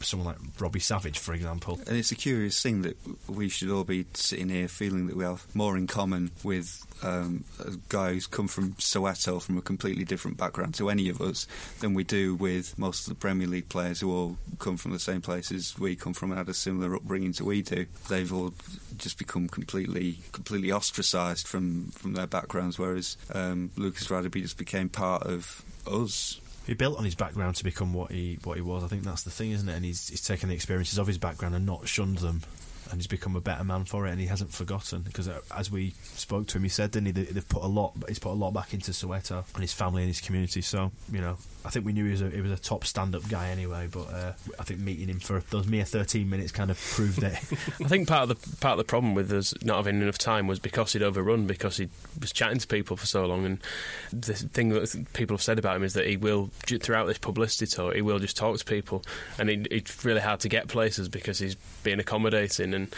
someone 0.00 0.26
like 0.28 0.60
Robbie 0.60 0.80
Savage, 0.80 1.18
for 1.18 1.34
example. 1.34 1.80
And 1.86 1.96
it's 1.96 2.12
a 2.12 2.16
curious 2.16 2.62
thing 2.62 2.82
that 2.82 2.96
we 3.28 3.48
should 3.48 3.70
all 3.70 3.84
be 3.84 4.06
sitting 4.14 4.48
here 4.48 4.68
feeling 4.68 5.06
that 5.06 5.16
we 5.16 5.24
have 5.24 5.46
more 5.54 5.76
in 5.76 5.86
common 5.86 6.30
with 6.42 6.84
um, 7.02 7.44
a 7.60 7.72
guy 7.88 8.12
who's 8.12 8.26
come 8.26 8.48
from 8.48 8.72
Soweto 8.74 9.40
from 9.40 9.58
a 9.58 9.62
completely 9.62 10.04
different 10.04 10.36
background 10.36 10.74
to 10.74 10.90
any 10.90 11.08
of 11.08 11.20
us 11.20 11.46
than 11.80 11.94
we 11.94 12.04
do 12.04 12.34
with 12.34 12.78
most 12.78 13.06
of 13.06 13.08
the 13.08 13.20
Premier 13.20 13.46
League 13.46 13.68
players 13.68 14.00
who 14.00 14.10
all 14.10 14.36
come 14.58 14.76
from 14.76 14.92
the 14.92 14.98
same 14.98 15.20
places 15.20 15.78
we 15.78 15.96
come 15.96 16.14
from 16.14 16.30
and 16.30 16.38
had 16.38 16.48
a 16.48 16.54
similar 16.54 16.94
upbringing 16.94 17.32
to 17.32 17.44
we 17.44 17.62
do. 17.62 17.86
They've 18.08 18.32
all 18.32 18.54
just 18.96 19.18
become 19.18 19.48
completely 19.48 20.18
completely 20.32 20.70
ostracised 20.70 21.46
from, 21.46 21.90
from 21.90 22.12
their 22.12 22.26
backgrounds, 22.26 22.78
whereas 22.78 23.16
um, 23.32 23.70
Lucas 23.76 24.08
Radebe 24.08 24.42
just 24.42 24.58
became 24.58 24.88
part 24.88 25.24
of 25.24 25.62
us 25.86 26.40
he 26.66 26.74
built 26.74 26.98
on 26.98 27.04
his 27.04 27.14
background 27.14 27.56
to 27.56 27.64
become 27.64 27.92
what 27.92 28.10
he 28.10 28.38
what 28.44 28.56
he 28.56 28.62
was. 28.62 28.82
I 28.82 28.88
think 28.88 29.02
that's 29.02 29.22
the 29.22 29.30
thing, 29.30 29.50
isn't 29.52 29.68
it? 29.68 29.74
And 29.74 29.84
he's 29.84 30.08
he's 30.08 30.22
taken 30.22 30.48
the 30.48 30.54
experiences 30.54 30.98
of 30.98 31.06
his 31.06 31.18
background 31.18 31.54
and 31.54 31.66
not 31.66 31.88
shunned 31.88 32.18
them. 32.18 32.42
And 32.90 33.00
he's 33.00 33.06
become 33.06 33.34
a 33.34 33.40
better 33.40 33.64
man 33.64 33.86
for 33.86 34.06
it, 34.06 34.10
and 34.10 34.20
he 34.20 34.26
hasn't 34.26 34.52
forgotten. 34.52 35.00
Because 35.00 35.26
uh, 35.26 35.40
as 35.56 35.70
we 35.70 35.94
spoke 36.02 36.46
to 36.48 36.58
him, 36.58 36.64
he 36.64 36.68
said, 36.68 36.90
didn't 36.90 37.16
he? 37.16 37.24
They've 37.24 37.48
put 37.48 37.62
a 37.62 37.66
lot. 37.66 37.94
He's 38.08 38.18
put 38.18 38.32
a 38.32 38.34
lot 38.34 38.52
back 38.52 38.74
into 38.74 38.90
Soweto 38.90 39.42
and 39.54 39.62
his 39.62 39.72
family 39.72 40.02
and 40.02 40.08
his 40.08 40.20
community. 40.20 40.60
So 40.60 40.92
you 41.10 41.20
know, 41.20 41.38
I 41.64 41.70
think 41.70 41.86
we 41.86 41.92
knew 41.92 42.04
he 42.04 42.10
was 42.10 42.20
a, 42.20 42.28
he 42.28 42.40
was 42.42 42.52
a 42.52 42.58
top 42.58 42.84
stand-up 42.84 43.26
guy 43.28 43.48
anyway, 43.48 43.88
but 43.90 44.12
uh, 44.12 44.32
I 44.58 44.64
think 44.64 44.80
meeting 44.80 45.08
him 45.08 45.18
for 45.18 45.42
those 45.50 45.66
mere 45.66 45.84
13 45.84 46.28
minutes 46.28 46.52
kind 46.52 46.70
of 46.70 46.78
proved 46.78 47.22
it. 47.22 47.32
I 47.32 47.88
think 47.88 48.06
part 48.06 48.28
of 48.28 48.28
the 48.28 48.56
part 48.58 48.72
of 48.72 48.78
the 48.78 48.84
problem 48.84 49.14
with 49.14 49.32
us 49.32 49.54
not 49.62 49.76
having 49.76 50.02
enough 50.02 50.18
time 50.18 50.46
was 50.46 50.58
because 50.58 50.92
he'd 50.92 51.02
overrun, 51.02 51.46
because 51.46 51.78
he 51.78 51.88
was 52.20 52.32
chatting 52.32 52.58
to 52.58 52.66
people 52.66 52.96
for 52.96 53.06
so 53.06 53.24
long, 53.24 53.46
and 53.46 53.58
the 54.12 54.34
thing 54.34 54.68
that 54.70 55.06
people 55.14 55.36
have 55.36 55.42
said 55.42 55.58
about 55.58 55.76
him 55.76 55.84
is 55.84 55.94
that 55.94 56.06
he 56.06 56.18
will 56.18 56.50
throughout 56.66 57.06
this 57.06 57.18
publicity 57.18 57.66
tour, 57.66 57.94
he 57.94 58.02
will 58.02 58.18
just 58.18 58.36
talk 58.36 58.58
to 58.58 58.64
people, 58.64 59.02
and 59.38 59.48
he, 59.48 59.64
it's 59.70 60.04
really 60.04 60.20
hard 60.20 60.40
to 60.40 60.50
get 60.50 60.68
places 60.68 61.08
because 61.08 61.38
he's 61.38 61.54
being 61.82 61.98
accommodating 61.98 62.74
and 62.74 62.94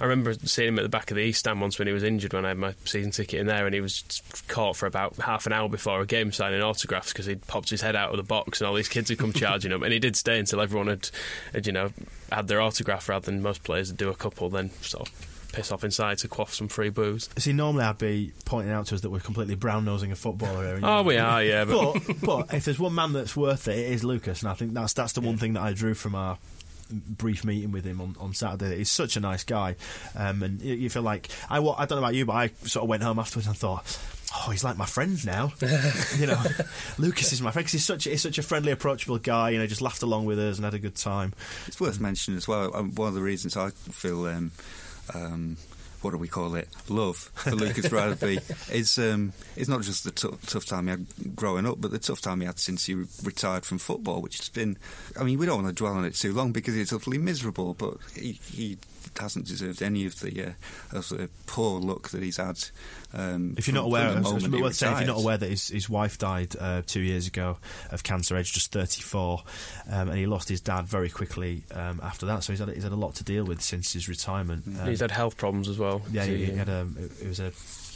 I 0.00 0.04
remember 0.04 0.34
seeing 0.34 0.68
him 0.68 0.78
at 0.78 0.82
the 0.82 0.88
back 0.88 1.10
of 1.10 1.16
the 1.16 1.22
East 1.22 1.40
Stand 1.40 1.60
once 1.60 1.78
when 1.78 1.88
he 1.88 1.94
was 1.94 2.02
injured 2.02 2.32
when 2.32 2.44
I 2.44 2.48
had 2.48 2.58
my 2.58 2.74
season 2.84 3.10
ticket 3.10 3.40
in 3.40 3.46
there, 3.46 3.66
and 3.66 3.74
he 3.74 3.80
was 3.80 4.02
caught 4.48 4.76
for 4.76 4.86
about 4.86 5.16
half 5.16 5.46
an 5.46 5.52
hour 5.52 5.68
before 5.68 6.00
a 6.00 6.06
game 6.06 6.32
signing 6.32 6.62
autographs 6.62 7.12
because 7.12 7.26
he'd 7.26 7.46
popped 7.46 7.70
his 7.70 7.80
head 7.80 7.96
out 7.96 8.10
of 8.10 8.16
the 8.16 8.22
box 8.22 8.60
and 8.60 8.68
all 8.68 8.74
these 8.74 8.88
kids 8.88 9.08
had 9.08 9.18
come 9.18 9.32
charging 9.34 9.72
up, 9.72 9.82
and 9.82 9.92
he 9.92 9.98
did 9.98 10.16
stay 10.16 10.38
until 10.38 10.60
everyone 10.60 10.88
had, 10.88 11.10
had, 11.52 11.66
you 11.66 11.72
know, 11.72 11.90
had 12.30 12.48
their 12.48 12.60
autograph 12.60 13.08
rather 13.08 13.26
than 13.26 13.42
most 13.42 13.64
players 13.64 13.90
would 13.90 13.96
do 13.96 14.08
a 14.08 14.14
couple, 14.14 14.50
then 14.50 14.70
sort 14.82 15.08
of 15.08 15.36
piss 15.52 15.72
off 15.72 15.84
inside 15.84 16.18
to 16.18 16.28
quaff 16.28 16.52
some 16.52 16.68
free 16.68 16.90
booze. 16.90 17.30
See, 17.38 17.54
normally 17.54 17.84
I'd 17.84 17.96
be 17.96 18.32
pointing 18.44 18.72
out 18.72 18.86
to 18.86 18.94
us 18.94 19.00
that 19.00 19.10
we're 19.10 19.20
completely 19.20 19.54
brown 19.54 19.86
nosing 19.86 20.12
a 20.12 20.16
footballer 20.16 20.64
here. 20.64 20.80
Oh, 20.82 21.02
we 21.02 21.16
are, 21.16 21.42
yeah. 21.42 21.64
But... 21.64 21.94
but, 22.06 22.20
but 22.20 22.54
if 22.54 22.66
there's 22.66 22.78
one 22.78 22.94
man 22.94 23.14
that's 23.14 23.34
worth 23.34 23.66
it, 23.68 23.78
it 23.78 23.92
is 23.92 24.04
Lucas, 24.04 24.42
and 24.42 24.50
I 24.50 24.54
think 24.54 24.74
that's 24.74 24.92
that's 24.92 25.14
the 25.14 25.22
one 25.22 25.38
thing 25.38 25.54
that 25.54 25.62
I 25.62 25.72
drew 25.72 25.94
from 25.94 26.14
our 26.14 26.36
brief 26.90 27.44
meeting 27.44 27.72
with 27.72 27.84
him 27.84 28.00
on, 28.00 28.16
on 28.18 28.34
Saturday. 28.34 28.78
He's 28.78 28.90
such 28.90 29.16
a 29.16 29.20
nice 29.20 29.44
guy, 29.44 29.76
um, 30.14 30.42
and 30.42 30.60
you, 30.60 30.74
you, 30.74 30.90
feel 30.90 31.02
like 31.02 31.28
I, 31.50 31.58
I 31.58 31.86
don't 31.86 31.92
know 31.92 31.98
about 31.98 32.14
you, 32.14 32.26
but 32.26 32.34
I 32.34 32.48
sort 32.64 32.84
of 32.84 32.88
went 32.88 33.02
home 33.02 33.18
afterwards 33.18 33.46
and 33.46 33.56
thought. 33.56 33.98
Oh, 34.34 34.50
he's 34.50 34.64
like 34.64 34.76
my 34.76 34.86
friend 34.86 35.24
now. 35.24 35.52
you 36.18 36.26
know, 36.26 36.42
Lucas 36.98 37.32
is 37.32 37.40
my 37.40 37.52
friend 37.52 37.64
because 37.64 37.72
he's 37.72 37.86
such 37.86 38.04
he's 38.04 38.20
such 38.20 38.38
a 38.38 38.42
friendly, 38.42 38.72
approachable 38.72 39.18
guy. 39.18 39.50
You 39.50 39.58
know, 39.58 39.66
just 39.66 39.80
laughed 39.80 40.02
along 40.02 40.26
with 40.26 40.38
us 40.38 40.56
and 40.56 40.64
had 40.64 40.74
a 40.74 40.78
good 40.78 40.96
time. 40.96 41.32
It's 41.66 41.80
worth 41.80 42.00
mentioning 42.00 42.36
as 42.36 42.46
well. 42.46 42.74
Um, 42.74 42.94
one 42.94 43.08
of 43.08 43.14
the 43.14 43.22
reasons 43.22 43.56
I 43.56 43.70
feel 43.70 44.26
um, 44.26 44.50
um, 45.14 45.56
what 46.06 46.12
do 46.12 46.18
we 46.18 46.28
call 46.28 46.54
it? 46.54 46.68
Love 46.88 47.16
for 47.34 47.50
Lucas 47.50 47.88
Radebe 47.88 48.38
is 48.72 48.96
um, 48.96 49.32
is 49.56 49.68
not 49.68 49.82
just 49.82 50.04
the 50.04 50.12
t- 50.12 50.28
tough 50.46 50.64
time 50.64 50.84
he 50.84 50.90
had 50.92 51.34
growing 51.34 51.66
up, 51.66 51.80
but 51.80 51.90
the 51.90 51.98
tough 51.98 52.20
time 52.20 52.40
he 52.40 52.46
had 52.46 52.60
since 52.60 52.86
he 52.86 52.94
re- 52.94 53.06
retired 53.24 53.64
from 53.66 53.78
football, 53.78 54.22
which 54.22 54.38
has 54.38 54.48
been. 54.48 54.78
I 55.18 55.24
mean, 55.24 55.36
we 55.36 55.46
don't 55.46 55.64
want 55.64 55.76
to 55.76 55.82
dwell 55.82 55.94
on 55.94 56.04
it 56.04 56.14
too 56.14 56.32
long 56.32 56.52
because 56.52 56.76
it's 56.76 56.92
utterly 56.92 57.18
miserable, 57.18 57.74
but 57.74 57.96
he, 58.14 58.38
he 58.52 58.78
hasn't 59.18 59.46
deserved 59.46 59.82
any 59.82 60.06
of 60.06 60.20
the, 60.20 60.48
uh, 60.48 60.96
of 60.96 61.08
the 61.08 61.28
poor 61.46 61.80
luck 61.80 62.10
that 62.10 62.22
he's 62.22 62.36
had. 62.36 62.58
Um, 63.14 63.54
if 63.56 63.66
you're 63.66 63.74
not 63.74 63.86
aware, 63.86 64.08
I 64.08 64.22
say, 64.70 64.92
if 64.92 64.98
you're 65.00 65.06
not 65.06 65.20
aware 65.20 65.36
that 65.36 65.48
his, 65.48 65.68
his 65.68 65.88
wife 65.88 66.18
died 66.18 66.54
uh, 66.58 66.82
two 66.86 67.00
years 67.00 67.26
ago 67.26 67.58
of 67.90 68.02
cancer, 68.02 68.36
aged 68.36 68.54
just 68.54 68.72
34, 68.72 69.42
um, 69.90 70.08
and 70.08 70.18
he 70.18 70.26
lost 70.26 70.48
his 70.48 70.60
dad 70.60 70.86
very 70.86 71.08
quickly 71.08 71.62
um, 71.74 72.00
after 72.02 72.26
that. 72.26 72.44
So 72.44 72.52
he's 72.52 72.60
had 72.60 72.68
he's 72.70 72.82
had 72.82 72.92
a 72.92 72.96
lot 72.96 73.14
to 73.16 73.24
deal 73.24 73.44
with 73.44 73.62
since 73.62 73.92
his 73.92 74.08
retirement. 74.08 74.64
he's 74.84 75.00
had 75.00 75.10
health 75.10 75.36
problems 75.36 75.68
as 75.68 75.78
well. 75.78 76.02
Yeah, 76.10 76.24
he, 76.24 76.46
he 76.46 76.52
had 76.56 76.68
a 76.68 76.86
it 77.20 77.28
was 77.28 77.40
a 77.40 77.52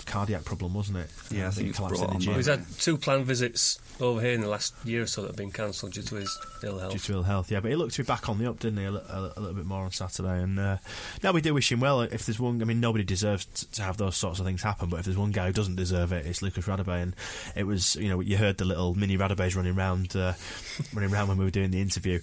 cardiac 0.06 0.44
problem, 0.44 0.74
wasn't 0.74 0.98
it? 0.98 1.10
Yeah, 1.30 1.48
I 1.48 1.50
think 1.50 1.68
he 1.68 1.72
collapsed 1.72 2.02
in 2.02 2.10
the 2.10 2.18
gym. 2.18 2.34
He's 2.34 2.46
had 2.46 2.64
two 2.78 2.96
planned 2.96 3.26
visits 3.26 3.78
over 4.00 4.20
here 4.20 4.32
in 4.32 4.40
the 4.40 4.48
last 4.48 4.74
year 4.84 5.02
or 5.02 5.06
so 5.06 5.22
that 5.22 5.28
have 5.28 5.36
been 5.36 5.50
cancelled 5.50 5.92
due 5.92 6.02
to 6.02 6.16
his 6.16 6.38
ill 6.62 6.78
health. 6.78 6.92
Due 6.92 6.98
to 6.98 7.12
ill 7.12 7.22
health, 7.22 7.50
yeah. 7.50 7.60
But 7.60 7.70
he 7.70 7.76
looked 7.76 7.94
to 7.94 8.02
be 8.02 8.06
back 8.06 8.28
on 8.28 8.38
the 8.38 8.48
up, 8.48 8.58
didn't 8.58 8.78
he? 8.78 8.84
A, 8.84 8.92
a, 8.92 9.32
a 9.36 9.40
little 9.40 9.54
bit 9.54 9.66
more 9.66 9.84
on 9.84 9.92
Saturday. 9.92 10.42
And 10.42 10.58
uh, 10.58 10.76
now 11.22 11.32
we 11.32 11.40
do 11.40 11.54
wish 11.54 11.70
him 11.70 11.80
well. 11.80 12.00
If 12.02 12.26
there's 12.26 12.40
one, 12.40 12.60
I 12.62 12.64
mean, 12.64 12.80
nobody 12.80 13.04
deserves 13.04 13.46
t- 13.46 13.66
to 13.72 13.82
have 13.82 13.96
those 13.96 14.16
sorts 14.16 14.40
of 14.40 14.46
things 14.46 14.62
happen. 14.62 14.88
But 14.88 15.00
if 15.00 15.04
there's 15.04 15.18
one 15.18 15.30
guy 15.32 15.46
who 15.46 15.52
doesn't 15.52 15.76
deserve 15.76 16.12
it, 16.12 16.26
it's 16.26 16.42
Lucas 16.42 16.66
Radebe. 16.66 17.02
And 17.02 17.16
it 17.56 17.64
was, 17.64 17.96
you 17.96 18.08
know, 18.08 18.20
you 18.20 18.36
heard 18.36 18.58
the 18.58 18.64
little 18.64 18.94
mini 18.94 19.16
Radebes 19.16 19.56
running 19.56 19.76
around, 19.76 20.16
uh, 20.16 20.34
running 20.94 21.12
around 21.12 21.28
when 21.28 21.38
we 21.38 21.44
were 21.44 21.50
doing 21.50 21.70
the 21.70 21.80
interview, 21.80 22.20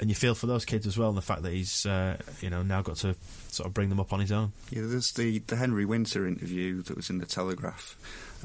and 0.00 0.08
you 0.08 0.14
feel 0.14 0.34
for 0.34 0.46
those 0.46 0.64
kids 0.64 0.86
as 0.86 0.96
well. 0.96 1.08
And 1.08 1.18
the 1.18 1.22
fact 1.22 1.42
that 1.42 1.52
he's, 1.52 1.86
uh, 1.86 2.16
you 2.40 2.50
know, 2.50 2.62
now 2.62 2.82
got 2.82 2.96
to 2.98 3.14
sort 3.50 3.66
of 3.66 3.74
bring 3.74 3.88
them 3.88 4.00
up 4.00 4.12
on 4.12 4.20
his 4.20 4.32
own. 4.32 4.52
Yeah, 4.70 4.82
there's 4.84 5.12
the 5.12 5.40
the 5.40 5.56
Henry 5.56 5.84
Winter 5.84 6.26
interview 6.26 6.82
that 6.82 6.96
was 6.96 7.10
in 7.10 7.18
the 7.18 7.26
Telegraph 7.26 7.96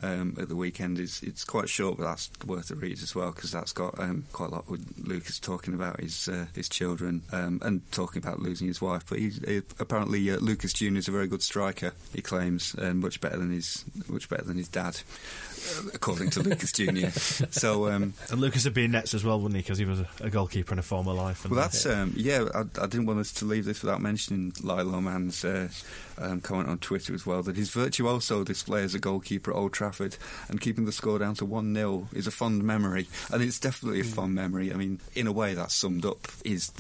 um, 0.02 0.36
at 0.39 0.50
the 0.50 0.56
weekend 0.56 1.00
is 1.00 1.22
it's 1.22 1.44
quite 1.44 1.70
short, 1.70 1.98
but 1.98 2.06
that's 2.06 2.30
worth 2.46 2.72
a 2.72 2.76
read 2.76 3.02
as 3.02 3.14
well 3.14 3.32
because 3.32 3.52
that's 3.52 3.72
got 3.72 4.00
um, 4.00 4.26
quite 4.34 4.50
a 4.50 4.56
lot 4.56 4.70
with 4.70 4.94
Lucas 4.98 5.39
talking 5.39 5.74
about 5.74 6.00
his 6.00 6.28
uh, 6.28 6.48
his 6.56 6.68
children 6.68 7.22
um, 7.32 7.60
and 7.64 7.89
talking 7.91 8.22
about 8.22 8.39
losing 8.39 8.68
his 8.68 8.82
wife. 8.82 9.04
But 9.08 9.20
he, 9.20 9.30
he, 9.30 9.62
apparently 9.80 10.30
uh, 10.32 10.38
Lucas 10.38 10.74
Junior 10.74 11.00
is 11.00 11.08
a 11.08 11.12
very 11.12 11.28
good 11.28 11.44
striker. 11.44 11.94
He 12.14 12.22
claims 12.22 12.76
um, 12.80 13.02
much 13.02 13.22
better 13.22 13.38
than 13.38 13.52
his 13.52 13.86
much 14.08 14.30
better 14.30 14.44
than 14.44 14.58
his 14.58 14.68
dad, 14.68 15.00
uh, 15.68 15.89
according 15.94 16.32
to 16.32 16.41
Lucas 16.41 16.72
Junior. 16.72 17.12
So 17.54 17.89
um, 17.89 18.14
and 18.30 18.41
Lucas 18.41 18.66
would 18.66 18.74
be 18.74 18.86
in 18.86 18.91
nets 18.91 19.14
as 19.14 19.24
well, 19.24 19.39
wouldn't 19.39 19.56
he? 19.56 19.62
Because 19.62 19.78
he 19.78 19.86
was 19.86 20.00
a, 20.00 20.08
a, 20.22 20.30
goalkeeper 20.30 20.74
in 20.74 20.80
a 20.80 20.84
former 20.84 21.14
life. 21.14 21.48
well, 21.50 21.60
that's 21.60 21.86
um, 21.86 22.14
yeah. 22.16 22.46
I, 22.54 22.62
I, 22.82 22.88
didn't 22.88 23.06
want 23.06 23.20
us 23.20 23.32
to 23.34 23.46
leave 23.46 23.66
this 23.66 23.82
without 23.82 24.02
mentioning 24.02 24.54
Lilo 24.62 25.02
Man's 25.02 25.46
uh, 25.46 25.70
um, 26.18 26.41
comment 26.41 26.70
on 26.70 26.78
Twitter 26.78 27.14
as 27.14 27.26
well 27.26 27.43
that 27.43 27.55
his 27.55 27.70
virtuoso 27.70 28.43
display 28.43 28.84
as 28.84 28.95
a 28.95 28.99
goalkeeper 28.99 29.51
at 29.51 29.57
Old 29.57 29.74
Trafford 29.74 30.18
and 30.49 30.61
keeping 30.61 30.86
the 30.86 30.91
score 30.91 31.20
down 31.20 31.36
to 31.36 31.45
1 31.45 31.74
0 31.74 32.07
is 32.14 32.28
a 32.28 32.32
fond 32.32 32.64
memory. 32.64 33.07
And 33.32 33.41
it's 33.41 33.59
definitely 33.59 34.01
a 34.01 34.03
fond 34.03 34.36
memory. 34.36 34.72
I 34.72 34.76
mean, 34.76 34.99
in 35.16 35.28
a 35.28 35.32
way, 35.32 35.53
that 35.53 35.72
summed 35.72 36.05
up 36.05 36.28
his 36.45 36.72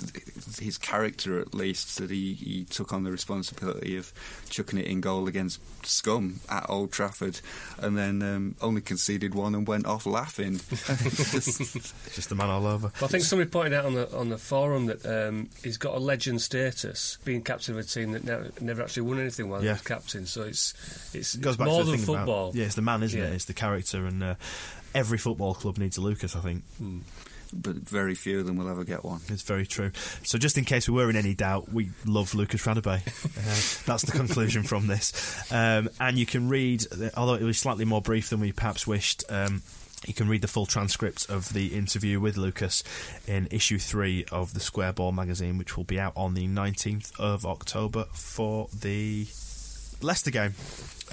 his 0.59 0.77
character, 0.77 1.39
at 1.39 1.53
least, 1.53 1.97
that 1.97 2.09
he, 2.09 2.33
he 2.33 2.65
took 2.65 2.93
on 2.93 3.03
the 3.03 3.11
responsibility 3.11 3.97
of 3.97 4.13
chucking 4.49 4.79
it 4.79 4.85
in 4.85 5.01
goal 5.01 5.27
against 5.27 5.59
scum 5.85 6.39
at 6.49 6.69
Old 6.69 6.91
Trafford 6.91 7.39
and 7.79 7.97
then 7.97 8.21
um, 8.21 8.55
only 8.61 8.81
conceded 8.81 9.35
one 9.35 9.55
and 9.55 9.67
went 9.67 9.85
off 9.85 10.05
laughing. 10.05 10.59
just, 10.59 11.73
just 12.13 12.29
the 12.29 12.35
man 12.35 12.49
all 12.49 12.65
over. 12.65 12.91
Well, 12.99 13.05
I 13.05 13.07
think 13.07 13.23
somebody 13.23 13.49
pointed 13.49 13.73
out 13.73 13.85
on 13.85 13.93
the 13.93 14.15
on 14.15 14.29
the 14.29 14.37
forum 14.37 14.85
that 14.87 15.05
um, 15.05 15.49
he's 15.63 15.77
got 15.77 15.95
a 15.95 15.99
legend 15.99 16.41
status, 16.41 17.17
being 17.23 17.41
captain 17.41 17.73
of 17.73 17.79
a 17.79 17.83
team 17.83 18.11
that 18.11 18.23
never, 18.23 18.51
never 18.61 18.81
actually 18.83 19.03
won 19.03 19.19
anything 19.23 19.49
while 19.49 19.61
yeah. 19.61 19.71
he 19.71 19.73
was 19.73 19.81
captain. 19.81 20.25
So 20.25 20.43
it's 20.43 20.73
it's, 21.13 21.35
it 21.35 21.41
goes 21.41 21.57
back 21.57 21.67
more 21.67 21.79
to 21.79 21.85
the 21.85 21.91
than 21.91 21.99
football. 21.99 22.49
About, 22.49 22.55
yeah, 22.55 22.65
it's 22.65 22.75
the 22.75 22.81
man, 22.81 23.03
isn't 23.03 23.19
yeah. 23.19 23.27
it? 23.27 23.33
It's 23.33 23.45
the 23.45 23.53
character, 23.53 24.05
and 24.05 24.23
uh, 24.23 24.35
every 24.93 25.17
football 25.17 25.53
club 25.53 25.77
needs 25.77 25.97
a 25.97 26.01
Lucas. 26.01 26.35
I 26.35 26.39
think. 26.39 26.63
Mm 26.81 27.01
but 27.55 27.75
very 27.75 28.15
few 28.15 28.39
of 28.39 28.45
them 28.45 28.57
will 28.57 28.69
ever 28.69 28.83
get 28.83 29.03
one. 29.03 29.21
It's 29.27 29.43
very 29.43 29.65
true. 29.65 29.91
So, 30.23 30.37
just 30.37 30.57
in 30.57 30.65
case 30.65 30.89
we 30.89 30.95
were 30.95 31.09
in 31.09 31.15
any 31.15 31.33
doubt, 31.33 31.71
we 31.71 31.91
love 32.05 32.33
Lucas 32.33 32.65
Radebe. 32.65 32.87
uh, 32.97 33.85
that's 33.85 34.03
the 34.03 34.11
conclusion 34.11 34.63
from 34.63 34.87
this. 34.87 35.51
Um, 35.51 35.89
and 35.99 36.17
you 36.17 36.25
can 36.25 36.49
read, 36.49 36.85
although 37.15 37.35
it 37.35 37.43
was 37.43 37.57
slightly 37.57 37.85
more 37.85 38.01
brief 38.01 38.29
than 38.29 38.39
we 38.39 38.51
perhaps 38.51 38.87
wished. 38.87 39.23
Um, 39.29 39.61
you 40.05 40.13
can 40.13 40.27
read 40.27 40.41
the 40.41 40.47
full 40.47 40.65
transcript 40.65 41.29
of 41.29 41.53
the 41.53 41.75
interview 41.75 42.19
with 42.19 42.37
Lucas 42.37 42.83
in 43.27 43.47
issue 43.51 43.77
three 43.77 44.25
of 44.31 44.53
the 44.53 44.59
Square 44.59 44.93
Ball 44.93 45.11
magazine, 45.11 45.57
which 45.57 45.77
will 45.77 45.83
be 45.83 45.99
out 45.99 46.13
on 46.15 46.33
the 46.33 46.47
19th 46.47 47.17
of 47.19 47.45
October 47.45 48.05
for 48.13 48.67
the 48.77 49.27
Leicester 50.01 50.31
game. 50.31 50.53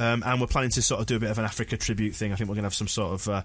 Um, 0.00 0.22
and 0.24 0.40
we're 0.40 0.46
planning 0.46 0.70
to 0.70 0.82
sort 0.82 1.00
of 1.00 1.06
do 1.06 1.16
a 1.16 1.20
bit 1.20 1.30
of 1.30 1.38
an 1.38 1.44
Africa 1.44 1.76
tribute 1.76 2.14
thing. 2.14 2.32
I 2.32 2.36
think 2.36 2.48
we're 2.48 2.54
going 2.54 2.62
to 2.62 2.68
have 2.68 2.74
some 2.74 2.88
sort 2.88 3.12
of 3.12 3.28
uh, 3.28 3.42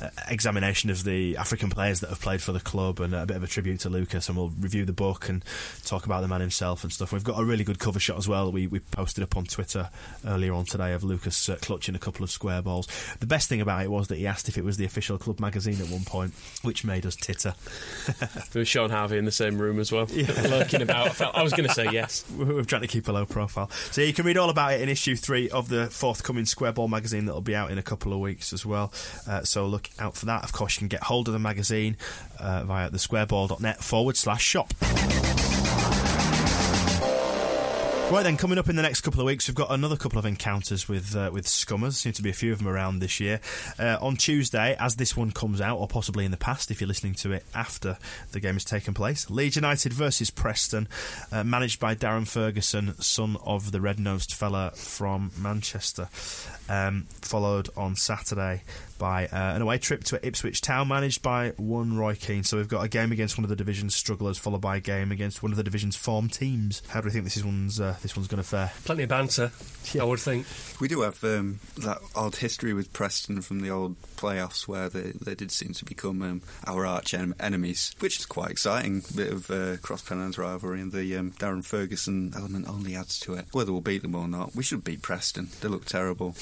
uh, 0.00 0.08
examination 0.28 0.88
of 0.88 1.04
the 1.04 1.36
African 1.36 1.68
players 1.68 2.00
that 2.00 2.08
have 2.08 2.20
played 2.20 2.40
for 2.40 2.52
the 2.52 2.60
club 2.60 3.00
and 3.00 3.14
a 3.14 3.26
bit 3.26 3.36
of 3.36 3.44
a 3.44 3.46
tribute 3.46 3.80
to 3.80 3.90
Lucas. 3.90 4.28
And 4.28 4.36
we'll 4.38 4.48
review 4.58 4.86
the 4.86 4.94
book 4.94 5.28
and 5.28 5.44
talk 5.84 6.06
about 6.06 6.22
the 6.22 6.28
man 6.28 6.40
himself 6.40 6.84
and 6.84 6.92
stuff. 6.92 7.12
We've 7.12 7.22
got 7.22 7.38
a 7.38 7.44
really 7.44 7.64
good 7.64 7.78
cover 7.78 8.00
shot 8.00 8.16
as 8.16 8.26
well. 8.26 8.50
We, 8.50 8.66
we 8.66 8.78
posted 8.78 9.22
up 9.22 9.36
on 9.36 9.44
Twitter 9.44 9.90
earlier 10.26 10.54
on 10.54 10.64
today 10.64 10.94
of 10.94 11.04
Lucas 11.04 11.50
uh, 11.50 11.56
clutching 11.60 11.94
a 11.94 11.98
couple 11.98 12.24
of 12.24 12.30
square 12.30 12.62
balls. 12.62 12.88
The 13.20 13.26
best 13.26 13.50
thing 13.50 13.60
about 13.60 13.84
it 13.84 13.90
was 13.90 14.08
that 14.08 14.16
he 14.16 14.26
asked 14.26 14.48
if 14.48 14.56
it 14.56 14.64
was 14.64 14.78
the 14.78 14.86
official 14.86 15.18
club 15.18 15.38
magazine 15.38 15.80
at 15.82 15.88
one 15.88 16.04
point, 16.04 16.32
which 16.62 16.82
made 16.82 17.04
us 17.04 17.14
titter. 17.14 17.52
there 18.18 18.60
was 18.60 18.68
Sean 18.68 18.88
Harvey 18.88 19.18
in 19.18 19.26
the 19.26 19.32
same 19.32 19.58
room 19.58 19.78
as 19.78 19.92
well, 19.92 20.06
yeah. 20.10 20.30
lurking 20.48 20.80
about. 20.80 21.08
I, 21.08 21.10
felt, 21.10 21.34
I 21.34 21.42
was 21.42 21.52
going 21.52 21.68
to 21.68 21.74
say 21.74 21.88
yes. 21.92 22.24
We're 22.36 22.64
trying 22.64 22.82
to 22.82 22.88
keep 22.88 23.06
a 23.08 23.12
low 23.12 23.26
profile. 23.26 23.70
So 23.90 24.00
you 24.00 24.14
can 24.14 24.24
read 24.24 24.38
all 24.38 24.48
about 24.48 24.72
it 24.72 24.80
in 24.80 24.88
issue 24.88 25.14
three 25.14 25.50
of 25.50 25.68
the 25.68 25.89
forthcoming 25.92 26.44
Square 26.44 26.72
Ball 26.72 26.88
magazine 26.88 27.26
that'll 27.26 27.40
be 27.40 27.54
out 27.54 27.70
in 27.70 27.78
a 27.78 27.82
couple 27.82 28.12
of 28.12 28.20
weeks 28.20 28.52
as 28.52 28.64
well. 28.64 28.92
Uh, 29.26 29.42
so 29.42 29.66
look 29.66 29.90
out 29.98 30.16
for 30.16 30.26
that. 30.26 30.44
Of 30.44 30.52
course, 30.52 30.76
you 30.76 30.80
can 30.80 30.88
get 30.88 31.02
hold 31.02 31.28
of 31.28 31.32
the 31.32 31.38
magazine 31.38 31.96
uh, 32.38 32.64
via 32.64 32.90
thesquareball.net 32.90 33.82
forward 33.82 34.16
slash 34.16 34.42
shop. 34.42 34.72
Right 38.10 38.24
then, 38.24 38.36
coming 38.36 38.58
up 38.58 38.68
in 38.68 38.74
the 38.74 38.82
next 38.82 39.02
couple 39.02 39.20
of 39.20 39.26
weeks, 39.26 39.46
we've 39.46 39.54
got 39.54 39.70
another 39.70 39.96
couple 39.96 40.18
of 40.18 40.26
encounters 40.26 40.88
with 40.88 41.14
uh, 41.14 41.30
with 41.32 41.46
scummers. 41.46 41.96
Seem 41.96 42.12
to 42.14 42.22
be 42.22 42.28
a 42.28 42.32
few 42.32 42.52
of 42.52 42.58
them 42.58 42.66
around 42.66 42.98
this 42.98 43.20
year. 43.20 43.40
Uh, 43.78 43.98
on 44.00 44.16
Tuesday, 44.16 44.74
as 44.80 44.96
this 44.96 45.16
one 45.16 45.30
comes 45.30 45.60
out, 45.60 45.78
or 45.78 45.86
possibly 45.86 46.24
in 46.24 46.32
the 46.32 46.36
past, 46.36 46.72
if 46.72 46.80
you're 46.80 46.88
listening 46.88 47.14
to 47.14 47.30
it 47.30 47.44
after 47.54 47.98
the 48.32 48.40
game 48.40 48.54
has 48.54 48.64
taken 48.64 48.94
place, 48.94 49.30
Leeds 49.30 49.54
United 49.54 49.92
versus 49.92 50.28
Preston, 50.28 50.88
uh, 51.30 51.44
managed 51.44 51.78
by 51.78 51.94
Darren 51.94 52.26
Ferguson, 52.26 53.00
son 53.00 53.36
of 53.44 53.70
the 53.70 53.80
red-nosed 53.80 54.32
fella 54.32 54.72
from 54.74 55.30
Manchester. 55.38 56.08
Um, 56.68 57.06
followed 57.22 57.68
on 57.76 57.94
Saturday 57.94 58.64
by 59.00 59.26
uh, 59.26 59.54
an 59.56 59.62
away 59.62 59.78
trip 59.78 60.04
to 60.04 60.24
Ipswich 60.24 60.60
Town, 60.60 60.86
managed 60.86 61.22
by 61.22 61.54
one 61.56 61.96
Roy 61.96 62.14
Keane. 62.14 62.44
So 62.44 62.58
we've 62.58 62.68
got 62.68 62.84
a 62.84 62.88
game 62.88 63.10
against 63.10 63.36
one 63.36 63.44
of 63.44 63.50
the 63.50 63.56
division's 63.56 63.96
strugglers, 63.96 64.38
followed 64.38 64.60
by 64.60 64.76
a 64.76 64.80
game 64.80 65.10
against 65.10 65.42
one 65.42 65.50
of 65.50 65.56
the 65.56 65.64
division's 65.64 65.96
form 65.96 66.28
teams. 66.28 66.82
How 66.88 67.00
do 67.00 67.06
we 67.06 67.10
think 67.10 67.24
this 67.24 67.36
is 67.36 67.44
one's 67.44 67.80
uh, 67.80 67.96
this 68.02 68.14
one's 68.14 68.28
going 68.28 68.42
to 68.42 68.48
fare? 68.48 68.70
Plenty 68.84 69.02
of 69.02 69.08
banter, 69.08 69.50
yeah. 69.92 70.02
I 70.02 70.04
would 70.04 70.20
think. 70.20 70.46
We 70.80 70.86
do 70.86 71.00
have 71.00 71.24
um, 71.24 71.58
that 71.78 71.98
odd 72.14 72.36
history 72.36 72.74
with 72.74 72.92
Preston 72.92 73.42
from 73.42 73.60
the 73.60 73.70
old 73.70 74.00
playoffs, 74.16 74.68
where 74.68 74.88
they, 74.88 75.12
they 75.20 75.34
did 75.34 75.50
seem 75.50 75.72
to 75.72 75.84
become 75.84 76.22
um, 76.22 76.42
our 76.66 76.86
arch 76.86 77.14
enemies, 77.14 77.94
which 77.98 78.20
is 78.20 78.26
quite 78.26 78.50
exciting. 78.50 79.02
A 79.10 79.16
Bit 79.16 79.32
of 79.32 79.50
uh, 79.50 79.76
cross 79.78 80.02
Pennines 80.02 80.38
rivalry, 80.38 80.80
and 80.80 80.92
the 80.92 81.16
um, 81.16 81.32
Darren 81.32 81.64
Ferguson 81.64 82.32
element 82.36 82.68
only 82.68 82.94
adds 82.94 83.18
to 83.20 83.34
it. 83.34 83.46
Whether 83.52 83.72
we'll 83.72 83.80
beat 83.80 84.02
them 84.02 84.14
or 84.14 84.28
not, 84.28 84.54
we 84.54 84.62
should 84.62 84.84
beat 84.84 85.02
Preston. 85.02 85.48
They 85.60 85.68
look 85.68 85.86
terrible. 85.86 86.34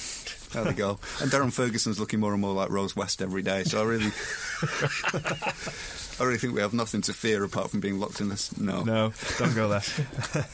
There 0.53 0.65
they 0.65 0.73
go. 0.73 0.99
And 1.21 1.31
Darren 1.31 1.53
Ferguson's 1.53 2.01
looking 2.01 2.21
more 2.21 2.33
and 2.33 2.41
more 2.41 2.55
like 2.55 2.71
Rose 2.71 2.97
West 2.97 3.21
every 3.21 3.43
day. 3.43 3.65
So 3.65 3.83
I 3.83 3.85
really, 3.85 4.07
I 6.21 6.25
really 6.25 6.39
think 6.39 6.55
we 6.55 6.61
have 6.61 6.75
nothing 6.75 7.03
to 7.03 7.13
fear 7.13 7.45
apart 7.45 7.71
from 7.71 7.81
being 7.81 8.01
locked 8.01 8.21
in 8.21 8.29
this. 8.29 8.57
No, 8.57 8.83
no, 8.83 9.13
don't 9.39 9.55
go 9.55 9.69
there. 9.69 9.83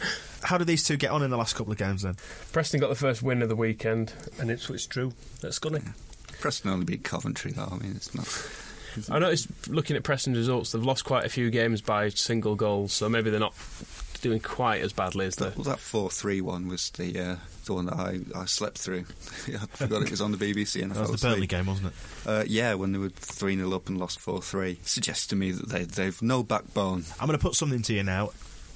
How 0.43 0.59
did 0.59 0.67
these 0.67 0.85
two 0.85 0.97
get 0.97 1.11
on 1.11 1.23
in 1.23 1.31
the 1.31 1.39
last 1.39 1.55
couple 1.55 1.73
of 1.73 1.79
games 1.79 2.03
then? 2.03 2.17
Preston 2.53 2.81
got 2.81 2.91
the 2.91 2.95
first 2.95 3.23
win 3.23 3.41
of 3.41 3.49
the 3.49 3.57
weekend, 3.57 4.13
and 4.39 4.51
it's 4.51 4.65
Ipswich 4.65 4.89
drew. 4.89 5.13
That's 5.41 5.59
Scunny. 5.59 5.83
Yeah. 5.85 5.93
Preston 6.41 6.71
only 6.71 6.85
beat 6.85 7.05
Coventry 7.05 7.53
though. 7.53 7.69
I 7.71 7.77
mean, 7.77 7.93
it's 7.97 8.15
not. 8.15 8.29
I 9.11 9.19
noticed 9.19 9.49
looking 9.69 9.97
at 9.97 10.03
Preston's 10.03 10.37
results, 10.37 10.73
they've 10.73 10.85
lost 10.85 11.05
quite 11.05 11.25
a 11.25 11.29
few 11.29 11.51
games 11.51 11.81
by 11.81 12.11
single 12.11 12.55
goals, 12.55 12.93
so 12.93 13.09
maybe 13.09 13.31
they're 13.31 13.41
not 13.41 13.55
doing 14.21 14.41
quite 14.41 14.83
as 14.83 14.93
badly 14.93 15.27
as 15.27 15.37
that. 15.37 15.57
Well, 15.57 15.65
that 15.65 15.81
four 15.81 16.11
three 16.11 16.41
one 16.41 16.69
was 16.69 16.91
the 16.91 17.19
uh, 17.19 17.37
the 17.65 17.75
one 17.75 17.87
that 17.87 17.95
I, 17.95 18.21
I 18.35 18.45
slept 18.47 18.79
through. 18.79 19.05
I 19.49 19.67
forgot 19.67 20.03
it 20.03 20.11
was 20.11 20.21
on 20.21 20.33
the 20.33 20.39
BBC 20.39 20.83
and 20.83 20.93
I 20.93 21.01
was 21.01 21.21
the 21.21 21.29
Burnley 21.29 21.47
game, 21.47 21.67
wasn't 21.67 21.89
it? 21.89 21.95
Uh, 22.27 22.45
yeah, 22.47 22.75
when 22.75 22.93
they 22.93 22.99
were 22.99 23.09
3 23.11 23.57
0 23.57 23.73
up 23.73 23.89
and 23.89 23.99
lost 23.99 24.21
4 24.21 24.41
3. 24.43 24.79
Suggests 24.83 25.27
to 25.29 25.37
me 25.37 25.53
that 25.53 25.69
they, 25.69 25.85
they've 25.85 26.23
no 26.23 26.43
backbone. 26.43 27.05
I'm 27.21 27.27
going 27.27 27.39
to 27.39 27.43
put 27.43 27.55
something 27.55 27.83
to 27.83 27.95
you 27.95 28.03
now. 28.03 28.31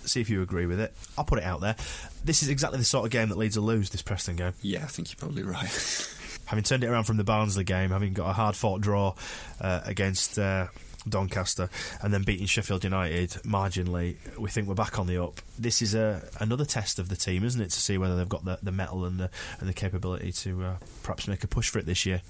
See 0.04 0.20
if 0.20 0.30
you 0.30 0.42
agree 0.42 0.66
with 0.66 0.80
it. 0.80 0.94
I'll 1.16 1.24
put 1.24 1.38
it 1.38 1.44
out 1.44 1.60
there. 1.60 1.76
This 2.24 2.42
is 2.42 2.48
exactly 2.48 2.78
the 2.78 2.84
sort 2.84 3.04
of 3.04 3.10
game 3.10 3.28
that 3.28 3.38
Leeds 3.38 3.58
will 3.58 3.66
lose, 3.66 3.90
this 3.90 4.02
Preston 4.02 4.36
game. 4.36 4.54
Yeah, 4.62 4.84
I 4.84 4.86
think 4.86 5.10
you're 5.10 5.18
probably 5.18 5.42
right. 5.42 6.08
having 6.46 6.64
turned 6.64 6.82
it 6.82 6.86
around 6.86 7.04
from 7.04 7.18
the 7.18 7.24
Barnsley 7.24 7.64
game, 7.64 7.90
having 7.90 8.14
got 8.14 8.30
a 8.30 8.32
hard 8.32 8.56
fought 8.56 8.80
draw 8.80 9.14
uh, 9.60 9.80
against. 9.84 10.38
Uh, 10.38 10.68
Doncaster, 11.08 11.68
and 12.02 12.12
then 12.12 12.22
beating 12.22 12.46
Sheffield 12.46 12.84
United 12.84 13.30
marginally, 13.44 14.16
we 14.38 14.50
think 14.50 14.68
we're 14.68 14.74
back 14.74 14.98
on 14.98 15.06
the 15.06 15.22
up. 15.22 15.40
This 15.58 15.82
is 15.82 15.94
a 15.94 16.22
another 16.40 16.64
test 16.64 16.98
of 16.98 17.08
the 17.08 17.16
team, 17.16 17.44
isn't 17.44 17.60
it, 17.60 17.70
to 17.70 17.80
see 17.80 17.98
whether 17.98 18.16
they've 18.16 18.28
got 18.28 18.44
the, 18.44 18.58
the 18.62 18.72
mettle 18.72 19.04
and 19.04 19.18
the 19.18 19.30
and 19.60 19.68
the 19.68 19.72
capability 19.72 20.32
to 20.32 20.64
uh, 20.64 20.74
perhaps 21.02 21.28
make 21.28 21.44
a 21.44 21.48
push 21.48 21.68
for 21.70 21.78
it 21.78 21.86
this 21.86 22.06
year. 22.06 22.22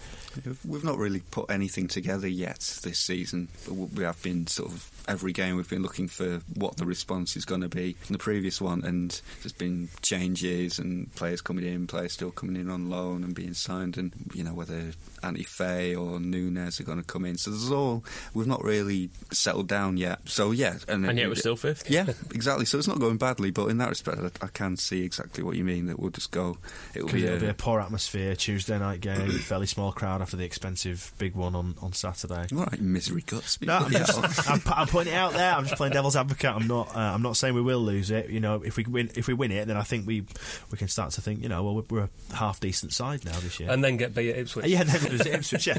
We've 0.66 0.84
not 0.84 0.98
really 0.98 1.20
put 1.20 1.50
anything 1.50 1.88
together 1.88 2.28
yet 2.28 2.78
this 2.82 3.00
season. 3.00 3.48
We 3.68 4.04
have 4.04 4.22
been 4.22 4.46
sort 4.46 4.72
of 4.72 4.90
every 5.08 5.32
game 5.32 5.56
we've 5.56 5.68
been 5.68 5.82
looking 5.82 6.06
for 6.08 6.40
what 6.54 6.76
the 6.76 6.84
response 6.84 7.36
is 7.36 7.44
going 7.44 7.62
to 7.62 7.68
be 7.68 7.94
from 7.94 8.12
the 8.12 8.18
previous 8.18 8.60
one, 8.60 8.84
and 8.84 9.20
there's 9.42 9.52
been 9.52 9.88
changes 10.02 10.78
and 10.78 11.14
players 11.14 11.40
coming 11.40 11.64
in, 11.64 11.86
players 11.86 12.12
still 12.12 12.30
coming 12.30 12.56
in 12.56 12.70
on 12.70 12.90
loan 12.90 13.24
and 13.24 13.34
being 13.34 13.54
signed, 13.54 13.96
and 13.96 14.12
you 14.34 14.44
know 14.44 14.54
whether 14.54 14.92
Amdy 15.22 15.46
Faye 15.46 15.94
or 15.94 16.20
Nunez 16.20 16.80
are 16.80 16.84
going 16.84 16.98
to 16.98 17.04
come 17.04 17.24
in. 17.24 17.36
So 17.36 17.50
there's 17.50 17.72
all 17.72 18.04
we've 18.34 18.46
not 18.46 18.62
really 18.68 19.10
settled 19.32 19.68
down 19.68 19.96
yet. 19.96 20.20
So 20.26 20.50
yeah, 20.50 20.76
and, 20.86 21.06
and 21.06 21.18
yet 21.18 21.28
we're 21.28 21.34
still 21.34 21.56
fifth. 21.56 21.90
Yeah, 21.90 22.06
exactly. 22.34 22.66
So 22.66 22.78
it's 22.78 22.86
not 22.86 23.00
going 23.00 23.16
badly, 23.16 23.50
but 23.50 23.66
in 23.68 23.78
that 23.78 23.88
respect, 23.88 24.18
I, 24.18 24.44
I 24.44 24.48
can 24.48 24.76
see 24.76 25.02
exactly 25.02 25.42
what 25.42 25.56
you 25.56 25.64
mean. 25.64 25.86
That 25.86 25.98
we'll 25.98 26.10
just 26.10 26.30
go. 26.30 26.58
It'll 26.94 27.08
be, 27.08 27.24
it'll 27.24 27.36
a, 27.36 27.40
be 27.40 27.46
a 27.46 27.54
poor 27.54 27.80
atmosphere 27.80 28.36
Tuesday 28.36 28.78
night 28.78 29.00
game, 29.00 29.30
fairly 29.38 29.66
small 29.66 29.92
crowd 29.92 30.22
after 30.22 30.36
the 30.36 30.44
expensive 30.44 31.12
big 31.18 31.34
one 31.34 31.54
on, 31.54 31.74
on 31.80 31.92
Saturday. 31.92 32.46
All 32.52 32.64
right, 32.64 32.80
misery 32.80 33.22
guts. 33.26 33.60
No, 33.62 33.76
I'm, 33.78 33.90
just, 33.90 34.50
I'm, 34.50 34.60
I'm, 34.66 34.86
putting 34.86 35.12
it 35.12 35.16
out 35.16 35.32
there. 35.32 35.52
I'm 35.52 35.64
just 35.64 35.76
playing 35.76 35.92
devil's 35.94 36.16
advocate. 36.16 36.50
I'm 36.50 36.66
not. 36.66 36.94
Uh, 36.94 37.00
I'm 37.00 37.22
not 37.22 37.36
saying 37.36 37.54
we 37.54 37.62
will 37.62 37.80
lose 37.80 38.10
it. 38.10 38.30
You 38.30 38.40
know, 38.40 38.62
if 38.62 38.76
we 38.76 38.84
win, 38.84 39.10
if 39.16 39.28
we 39.28 39.34
win 39.34 39.52
it, 39.52 39.66
then 39.66 39.76
I 39.76 39.82
think 39.82 40.06
we 40.06 40.24
we 40.70 40.78
can 40.78 40.88
start 40.88 41.12
to 41.12 41.20
think. 41.20 41.42
You 41.42 41.48
know, 41.48 41.62
well, 41.62 41.74
we're, 41.76 41.84
we're 41.90 42.08
a 42.32 42.36
half 42.36 42.60
decent 42.60 42.92
side 42.92 43.24
now 43.24 43.38
this 43.40 43.60
year, 43.60 43.70
and 43.70 43.82
then 43.82 43.96
get 43.96 44.14
beat 44.14 44.30
at 44.30 44.38
Ipswich. 44.38 44.66
Yeah, 44.68 44.82
then 44.84 45.10
lose 45.10 45.20
at 45.22 45.28
Ipswich. 45.28 45.66
Yeah, 45.66 45.78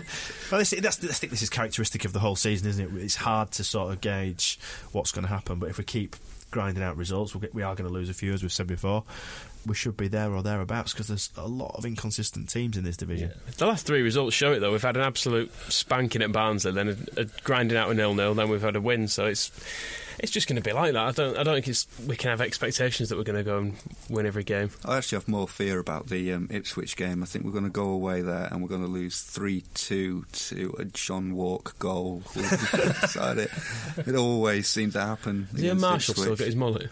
well, 0.52 0.60
this, 0.60 0.72
that's, 0.72 1.04
I 1.04 1.08
think 1.08 1.32
this 1.32 1.44
is 1.44 1.50
characteristic 1.50 2.06
of 2.06 2.14
the 2.14 2.20
whole 2.20 2.36
season, 2.36 2.68
isn't 2.70 2.79
it? 2.79 2.79
It's 2.80 3.16
hard 3.16 3.52
to 3.52 3.64
sort 3.64 3.94
of 3.94 4.02
gauge 4.02 4.60
what's 4.92 5.12
going 5.12 5.26
to 5.26 5.34
happen, 5.34 5.60
but 5.60 5.70
if 5.70 5.78
we 5.78 5.84
keep 5.84 6.16
grinding 6.52 6.84
out 6.84 6.98
results, 6.98 7.34
we'll 7.34 7.42
get, 7.42 7.54
we 7.54 7.62
are 7.62 7.76
going 7.76 7.88
to 7.88 7.94
lose 7.94 8.10
a 8.10 8.14
few, 8.14 8.34
as 8.34 8.42
we've 8.42 8.52
said 8.52 8.68
before 8.68 9.04
we 9.66 9.76
should 9.76 9.98
be 9.98 10.08
there 10.08 10.32
or 10.32 10.42
thereabouts 10.42 10.94
because 10.94 11.08
there's 11.08 11.30
a 11.38 11.48
lot 11.48 11.76
of 11.76 11.86
inconsistent 11.86 12.50
teams 12.50 12.78
in 12.78 12.84
this 12.84 12.98
division. 12.98 13.30
Yeah. 13.30 13.52
The 13.58 13.68
last 13.68 13.86
three 13.86 14.02
results 14.02 14.36
show 14.36 14.54
it 14.54 14.60
though. 14.60 14.72
We've 14.72 14.82
had 14.82 14.96
an 14.96 15.04
absolute 15.04 15.52
spanking 15.70 16.22
at 16.22 16.32
Barnsley, 16.32 16.72
then 16.72 16.90
a, 17.18 17.22
a 17.22 17.26
grinding 17.44 17.78
out 17.78 17.90
a 17.90 17.94
nil 17.94 18.14
nil, 18.14 18.34
then 18.34 18.50
we've 18.50 18.62
had 18.62 18.76
a 18.76 18.82
win. 18.82 19.08
So 19.08 19.26
it's 19.26 19.52
it's 20.20 20.32
just 20.32 20.48
going 20.48 20.62
to 20.62 20.62
be 20.62 20.74
like 20.74 20.94
that. 20.94 21.06
I 21.06 21.12
don't 21.12 21.38
I 21.38 21.44
don't 21.44 21.56
think 21.56 21.68
it's 21.68 21.88
we 22.06 22.16
can 22.16 22.30
have 22.30 22.42
expectations 22.42 23.10
that 23.10 23.18
we're 23.18 23.24
going 23.24 23.38
to 23.38 23.44
go 23.44 23.58
and 23.60 23.76
win 24.10 24.26
every 24.26 24.44
game. 24.44 24.72
I 24.86 24.98
actually 24.98 25.18
have 25.18 25.28
more 25.28 25.48
fear 25.48 25.80
about 25.80 26.08
the 26.08 26.34
um, 26.34 26.48
Ipswich 26.52 26.96
game. 26.96 27.24
I 27.24 27.26
think 27.26 27.46
we're 27.46 27.52
going 27.52 27.64
to 27.64 27.70
go 27.70 27.90
away 27.90 28.22
there 28.22 28.48
and 28.52 28.62
we're 28.62 28.68
going 28.70 28.86
to 28.86 28.88
lose 28.88 29.22
three 29.22 29.64
two 29.74 30.26
to 30.32 30.76
a 30.78 30.86
Jon 30.86 31.36
Walk 31.36 31.78
goal. 31.80 32.24
it. 32.36 33.50
it 34.06 34.16
always 34.16 34.68
seems 34.68 34.94
to 34.94 35.02
happen. 35.02 35.48
A 35.58 35.74
Marshall 35.76 36.16
still 36.16 36.36
got 36.36 36.46
his 36.46 36.56
mullet? 36.56 36.90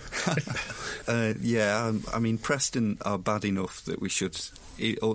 uh, 1.07 1.34
yeah, 1.41 1.86
um, 1.86 2.03
I 2.13 2.19
mean 2.19 2.38
Preston 2.38 2.97
are 3.01 3.17
bad 3.17 3.45
enough 3.45 3.84
that 3.86 4.01
we 4.01 4.09
should 4.09 4.38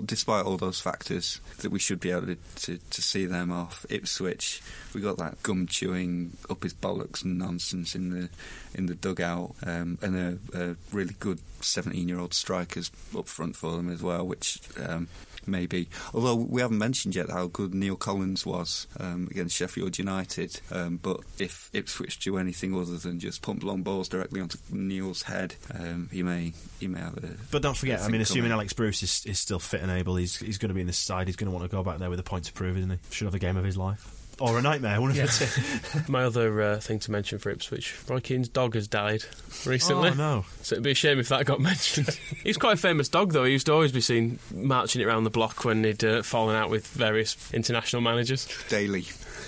despite 0.05 0.45
all 0.45 0.57
those 0.57 0.79
factors, 0.79 1.39
that 1.59 1.71
we 1.71 1.79
should 1.79 1.99
be 1.99 2.11
able 2.11 2.27
to, 2.27 2.37
to, 2.57 2.77
to 2.89 3.01
see 3.01 3.25
them 3.25 3.51
off. 3.51 3.85
Ipswich, 3.89 4.61
we 4.93 5.01
got 5.01 5.17
that 5.17 5.41
gum 5.43 5.67
chewing 5.67 6.37
up 6.49 6.63
his 6.63 6.73
bollocks 6.73 7.23
nonsense 7.25 7.95
in 7.95 8.09
the 8.09 8.29
in 8.75 8.87
the 8.87 8.95
dugout, 8.95 9.55
um, 9.65 9.97
and 10.01 10.15
a, 10.15 10.59
a, 10.59 10.75
really 10.91 11.15
good 11.19 11.39
seventeen 11.61 12.07
year 12.07 12.19
old 12.19 12.33
strikers 12.33 12.91
up 13.17 13.27
front 13.27 13.55
for 13.55 13.71
them 13.71 13.89
as 13.89 14.01
well, 14.01 14.25
which. 14.25 14.59
Um, 14.79 15.07
maybe. 15.47 15.89
Although 16.13 16.35
we 16.35 16.61
haven't 16.61 16.77
mentioned 16.77 17.15
yet 17.15 17.29
how 17.29 17.47
good 17.47 17.73
Neil 17.73 17.95
Collins 17.95 18.45
was 18.45 18.87
um, 18.99 19.27
against 19.31 19.55
Sheffield 19.55 19.97
United. 19.97 20.59
Um, 20.71 20.97
but 21.01 21.21
if 21.39 21.69
Ipswich 21.73 22.19
do 22.19 22.37
anything 22.37 22.75
other 22.75 22.97
than 22.97 23.19
just 23.19 23.41
pump 23.41 23.63
long 23.63 23.81
balls 23.83 24.09
directly 24.09 24.41
onto 24.41 24.57
Neil's 24.69 25.23
head, 25.23 25.55
um, 25.73 26.09
he 26.11 26.23
may 26.23 26.53
he 26.79 26.87
may 26.87 26.99
have 26.99 27.17
a. 27.17 27.35
But 27.51 27.61
don't 27.61 27.77
forget, 27.77 28.01
I 28.01 28.07
mean, 28.09 28.21
assuming 28.21 28.43
coming. 28.43 28.53
Alex 28.53 28.73
Bruce 28.73 29.03
is, 29.03 29.25
is 29.25 29.39
still 29.39 29.59
fit 29.59 29.81
and 29.81 29.91
able, 29.91 30.15
he's 30.15 30.37
he's 30.37 30.57
going 30.57 30.69
to 30.69 30.75
be 30.75 30.81
in 30.81 30.87
this 30.87 30.97
side. 30.97 31.27
He's 31.27 31.35
going 31.35 31.51
to 31.51 31.55
want 31.55 31.69
to 31.69 31.75
go 31.75 31.83
back 31.83 31.99
there 31.99 32.09
with 32.09 32.19
a 32.19 32.23
point 32.23 32.45
to 32.45 32.53
prove, 32.53 32.77
isn't 32.77 32.89
he? 32.89 32.97
Should 33.11 33.25
have 33.25 33.35
a 33.35 33.39
game 33.39 33.57
of 33.57 33.63
his 33.63 33.77
life. 33.77 34.22
Or 34.39 34.57
a 34.57 34.61
nightmare. 34.61 34.99
One 34.99 35.11
of 35.11 35.15
Yeah. 35.15 35.25
the 35.25 36.01
two. 36.05 36.11
My 36.11 36.23
other 36.23 36.61
uh, 36.61 36.79
thing 36.79 36.99
to 36.99 37.11
mention 37.11 37.39
for 37.39 37.49
Ipswich, 37.49 37.95
Roy 38.07 38.19
Keane's 38.19 38.49
dog 38.49 38.75
has 38.75 38.87
died 38.87 39.23
recently. 39.65 40.09
Oh, 40.09 40.13
no. 40.13 40.45
So 40.61 40.75
it'd 40.75 40.83
be 40.83 40.91
a 40.91 40.95
shame 40.95 41.19
if 41.19 41.29
that 41.29 41.45
got 41.45 41.59
mentioned. 41.61 42.09
he 42.43 42.49
was 42.49 42.57
quite 42.57 42.73
a 42.73 42.77
famous 42.77 43.09
dog, 43.09 43.31
though. 43.33 43.43
He 43.45 43.51
used 43.53 43.65
to 43.67 43.73
always 43.73 43.91
be 43.91 44.01
seen 44.01 44.39
marching 44.53 45.01
it 45.01 45.05
around 45.05 45.23
the 45.23 45.29
block 45.29 45.63
when 45.65 45.83
he'd 45.83 46.03
uh, 46.03 46.23
fallen 46.23 46.55
out 46.55 46.69
with 46.69 46.87
various 46.87 47.35
international 47.53 48.01
managers. 48.01 48.47
Daily, 48.69 49.05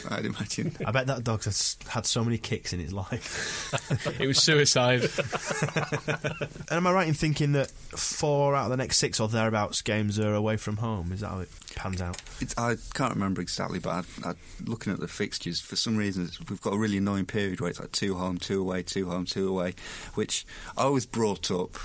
I'd 0.09 0.25
imagine. 0.25 0.75
I 0.85 0.91
bet 0.91 1.07
that 1.07 1.23
dog's 1.23 1.45
has 1.45 1.77
had 1.87 2.05
so 2.05 2.23
many 2.23 2.37
kicks 2.37 2.71
in 2.73 2.79
his 2.79 2.93
life. 2.93 3.73
It 4.19 4.27
was 4.27 4.41
suicide. 4.41 5.09
And 6.69 6.71
am 6.71 6.87
I 6.87 6.91
right 6.91 7.07
in 7.07 7.13
thinking 7.13 7.53
that 7.53 7.69
four 7.71 8.55
out 8.55 8.65
of 8.65 8.69
the 8.71 8.77
next 8.77 8.97
six 8.97 9.19
or 9.19 9.27
thereabouts 9.27 9.81
games 9.81 10.19
are 10.19 10.33
away 10.33 10.57
from 10.57 10.77
home? 10.77 11.11
Is 11.11 11.21
that 11.21 11.29
how 11.29 11.39
it 11.39 11.49
pans 11.75 12.01
out? 12.01 12.21
It's, 12.39 12.57
I 12.57 12.75
can't 12.93 13.13
remember 13.13 13.41
exactly, 13.41 13.79
but 13.79 13.89
I, 14.23 14.29
I, 14.29 14.33
looking 14.75 14.91
at 14.91 14.99
the 14.99 15.07
fixtures, 15.07 15.61
for 15.61 15.77
some 15.77 15.95
reason 15.95 16.29
we've 16.49 16.59
got 16.59 16.73
a 16.73 16.77
really 16.77 16.97
annoying 16.97 17.25
period 17.25 17.61
where 17.61 17.69
it's 17.69 17.79
like 17.79 17.93
two 17.93 18.15
home, 18.15 18.37
two 18.37 18.59
away, 18.59 18.83
two 18.83 19.09
home, 19.09 19.23
two 19.23 19.47
away, 19.47 19.73
which 20.15 20.45
I 20.75 20.87
was 20.87 21.05
brought 21.05 21.49
up 21.49 21.77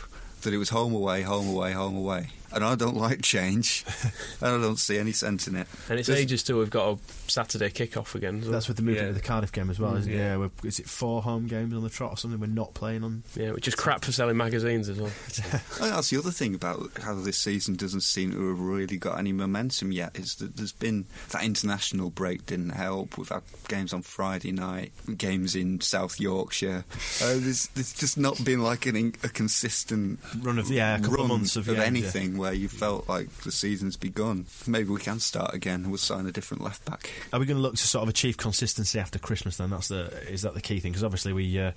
that 0.42 0.52
it 0.52 0.58
was 0.58 0.70
home 0.70 0.92
away, 0.92 1.22
home 1.22 1.46
away, 1.46 1.70
home 1.70 1.96
away, 1.96 2.30
and 2.52 2.64
I 2.64 2.74
don't 2.74 2.96
like 2.96 3.22
change, 3.22 3.84
and 4.40 4.48
I 4.54 4.58
don't 4.60 4.78
see 4.78 4.98
any 4.98 5.12
sense 5.12 5.46
in 5.48 5.56
it. 5.56 5.66
And 5.88 5.98
it's 5.98 6.08
There's- 6.08 6.22
ages 6.22 6.42
till 6.42 6.58
we've 6.58 6.70
got 6.70 6.94
a 6.94 6.98
Saturday 7.30 7.70
kick-off 7.70 8.14
again. 8.14 8.40
as. 8.40 8.48
That's 8.48 8.68
with 8.68 8.76
the 8.76 8.82
movement 8.82 9.04
Yeah. 9.06 9.08
of 9.10 9.14
the 9.14 9.20
Cardiff 9.20 9.52
game 9.52 9.70
as 9.70 9.78
well, 9.78 9.96
isn't 9.96 10.10
it? 10.12 10.16
Yeah. 10.16 10.20
Yeah, 10.20 10.36
we're, 10.36 10.50
is 10.64 10.78
it 10.78 10.88
four 10.88 11.22
home 11.22 11.46
games 11.46 11.74
on 11.74 11.82
the 11.82 11.88
trot 11.90 12.12
or 12.12 12.16
something? 12.16 12.38
We're 12.40 12.46
not 12.46 12.74
playing 12.74 13.02
on. 13.04 13.22
Yeah, 13.34 13.52
which 13.52 13.66
is 13.68 13.74
crap 13.74 14.04
for 14.04 14.12
selling 14.12 14.36
magazines 14.36 14.88
as 14.88 14.98
well. 15.00 15.10
I 15.80 15.88
that's 15.90 16.10
the 16.10 16.18
other 16.18 16.30
thing 16.30 16.54
about 16.54 16.90
how 17.02 17.14
this 17.14 17.38
season 17.38 17.74
doesn't 17.76 18.02
seem 18.02 18.32
to 18.32 18.48
have 18.48 18.60
really 18.60 18.96
got 18.96 19.18
any 19.18 19.32
momentum 19.32 19.92
yet. 19.92 20.16
Is 20.18 20.34
that 20.36 20.56
there's 20.56 20.72
been 20.72 21.06
that 21.30 21.42
international 21.44 22.10
break 22.10 22.46
didn't 22.46 22.70
help. 22.70 23.16
We've 23.18 23.28
had 23.28 23.42
games 23.68 23.92
on 23.92 24.02
Friday 24.02 24.52
night, 24.52 24.92
games 25.16 25.54
in 25.56 25.80
South 25.80 26.20
Yorkshire. 26.20 26.84
Uh, 27.22 27.34
there's, 27.36 27.68
there's 27.68 27.92
just 27.92 28.18
not 28.18 28.42
been 28.44 28.60
like 28.62 28.86
an, 28.86 29.14
a 29.24 29.28
consistent 29.28 30.18
Run 30.42 30.58
of- 30.58 30.70
yeah, 30.70 30.96
a 30.96 31.00
couple 31.00 31.22
of 31.22 31.28
months 31.28 31.56
of 31.56 31.66
games, 31.66 31.78
yeah. 31.78 31.84
anything 31.84 32.36
where 32.40 32.52
you 32.52 32.68
felt 32.68 33.08
like 33.08 33.30
the 33.42 33.52
season's 33.52 33.96
begun. 33.96 34.46
Maybe 34.66 34.88
we 34.90 34.98
can 35.00 35.20
start 35.20 35.54
again. 35.54 35.88
We'll 35.88 35.98
sign 35.98 36.26
a 36.26 36.32
different 36.32 36.64
left 36.64 36.84
back. 36.84 37.10
Are 37.32 37.38
we 37.38 37.46
going 37.46 37.56
to 37.58 37.62
look 37.62 37.76
to 37.76 37.86
sort 37.86 38.02
of 38.02 38.08
achieve 38.08 38.36
consistency 38.36 38.98
after 38.98 39.18
Christmas? 39.18 39.56
Then 39.58 39.70
that's 39.70 39.88
the 39.88 40.06
is 40.28 40.42
that 40.42 40.54
the 40.54 40.60
key 40.60 40.80
thing? 40.80 40.90
Because 40.92 41.04
obviously 41.04 41.32
we 41.32 41.58
uh, 41.60 41.72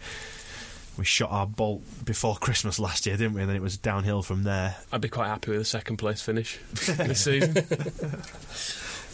we 0.97 1.05
shot 1.05 1.31
our 1.31 1.45
bolt 1.47 1.81
before 2.05 2.35
Christmas 2.37 2.79
last 2.79 3.05
year, 3.05 3.17
didn't 3.17 3.33
we? 3.33 3.41
And 3.41 3.49
then 3.49 3.55
it 3.57 3.61
was 3.61 3.77
downhill 3.77 4.21
from 4.23 4.43
there. 4.43 4.75
I'd 4.91 5.01
be 5.01 5.09
quite 5.09 5.27
happy 5.27 5.51
with 5.51 5.61
a 5.61 5.65
second 5.65 5.97
place 5.97 6.21
finish 6.21 6.59
this 6.85 7.23
season. 7.23 7.55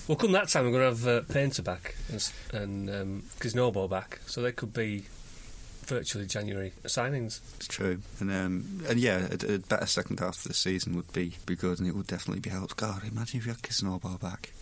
Well, 0.08 0.16
come 0.16 0.32
that 0.32 0.48
time, 0.50 0.66
we're 0.66 0.72
going 0.72 0.96
to 0.96 1.04
have 1.04 1.08
uh, 1.08 1.22
Painter 1.32 1.62
back 1.62 1.94
and, 2.08 2.16
s- 2.16 2.34
and 2.52 2.90
um, 2.90 3.24
Kisnorbo 3.40 3.88
back, 3.88 4.20
so 4.26 4.42
they 4.42 4.52
could 4.52 4.74
be 4.74 5.06
virtually 5.90 6.26
January 6.26 6.72
signings. 6.86 7.40
It's 7.58 7.68
true, 7.68 8.00
and 8.20 8.32
um, 8.32 8.82
and 8.88 9.00
yeah, 9.00 9.28
a, 9.32 9.56
a 9.56 9.60
better 9.60 9.86
second 9.86 10.20
half 10.20 10.38
of 10.38 10.44
the 10.44 10.54
season 10.54 10.96
would 10.96 11.12
be 11.12 11.34
be 11.46 11.56
good, 11.56 11.80
and 11.80 11.88
it 11.88 11.96
would 11.96 12.08
definitely 12.08 12.40
be 12.40 12.50
helped. 12.50 12.78
God, 12.78 13.04
imagine 13.04 13.40
if 13.40 13.46
you 13.46 13.52
had 13.52 13.62
Kisnorbo 13.62 14.22
back. 14.22 14.54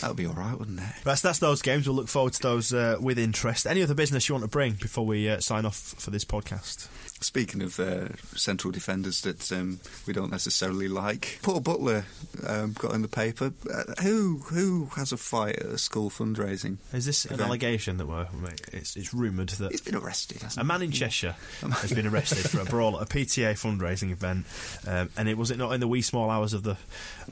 That 0.00 0.08
would 0.08 0.16
be 0.16 0.26
all 0.26 0.32
right, 0.34 0.58
wouldn't 0.58 0.80
it? 0.80 0.94
That's 1.04 1.20
that's 1.20 1.38
those 1.38 1.60
games. 1.62 1.86
We'll 1.86 1.96
look 1.96 2.08
forward 2.08 2.32
to 2.32 2.42
those 2.42 2.72
uh, 2.72 2.96
with 3.00 3.18
interest. 3.18 3.66
Any 3.66 3.82
other 3.82 3.94
business 3.94 4.28
you 4.28 4.34
want 4.34 4.44
to 4.44 4.48
bring 4.50 4.72
before 4.72 5.04
we 5.04 5.28
uh, 5.28 5.40
sign 5.40 5.66
off 5.66 5.76
for 5.76 6.10
this 6.10 6.24
podcast? 6.24 6.88
Speaking 7.22 7.62
of 7.62 7.78
uh, 7.78 8.08
central 8.34 8.70
defenders 8.70 9.20
that 9.22 9.52
um, 9.52 9.80
we 10.06 10.12
don't 10.12 10.30
necessarily 10.30 10.88
like, 10.88 11.38
Paul 11.42 11.60
Butler 11.60 12.06
um, 12.46 12.72
got 12.72 12.94
in 12.94 13.02
the 13.02 13.08
paper. 13.08 13.52
Uh, 13.70 14.02
who 14.02 14.38
who 14.50 14.86
has 14.96 15.12
a 15.12 15.16
fight 15.16 15.56
at 15.56 15.66
a 15.66 15.78
school 15.78 16.08
fundraising? 16.08 16.78
Is 16.92 17.04
this 17.04 17.26
an 17.26 17.40
allegation 17.40 17.98
that 17.98 18.06
we're? 18.06 18.26
It's, 18.72 18.96
it's 18.96 19.12
rumoured 19.12 19.50
that 19.50 19.70
He's 19.70 19.80
been 19.80 19.96
arrested. 19.96 20.42
A 20.56 20.64
man 20.64 20.82
in 20.82 20.90
Cheshire 20.90 21.36
has 21.60 21.92
been 21.92 22.06
arrested 22.06 22.48
for 22.50 22.60
a 22.60 22.64
brawl 22.64 22.96
at 22.98 23.02
a 23.02 23.06
PTA 23.06 23.52
fundraising 23.52 24.12
event, 24.12 24.46
um, 24.86 25.10
and 25.16 25.28
it 25.28 25.36
was 25.36 25.50
it 25.50 25.58
not 25.58 25.72
in 25.72 25.80
the 25.80 25.88
wee 25.88 26.02
small 26.02 26.30
hours 26.30 26.54
of 26.54 26.62
the 26.62 26.76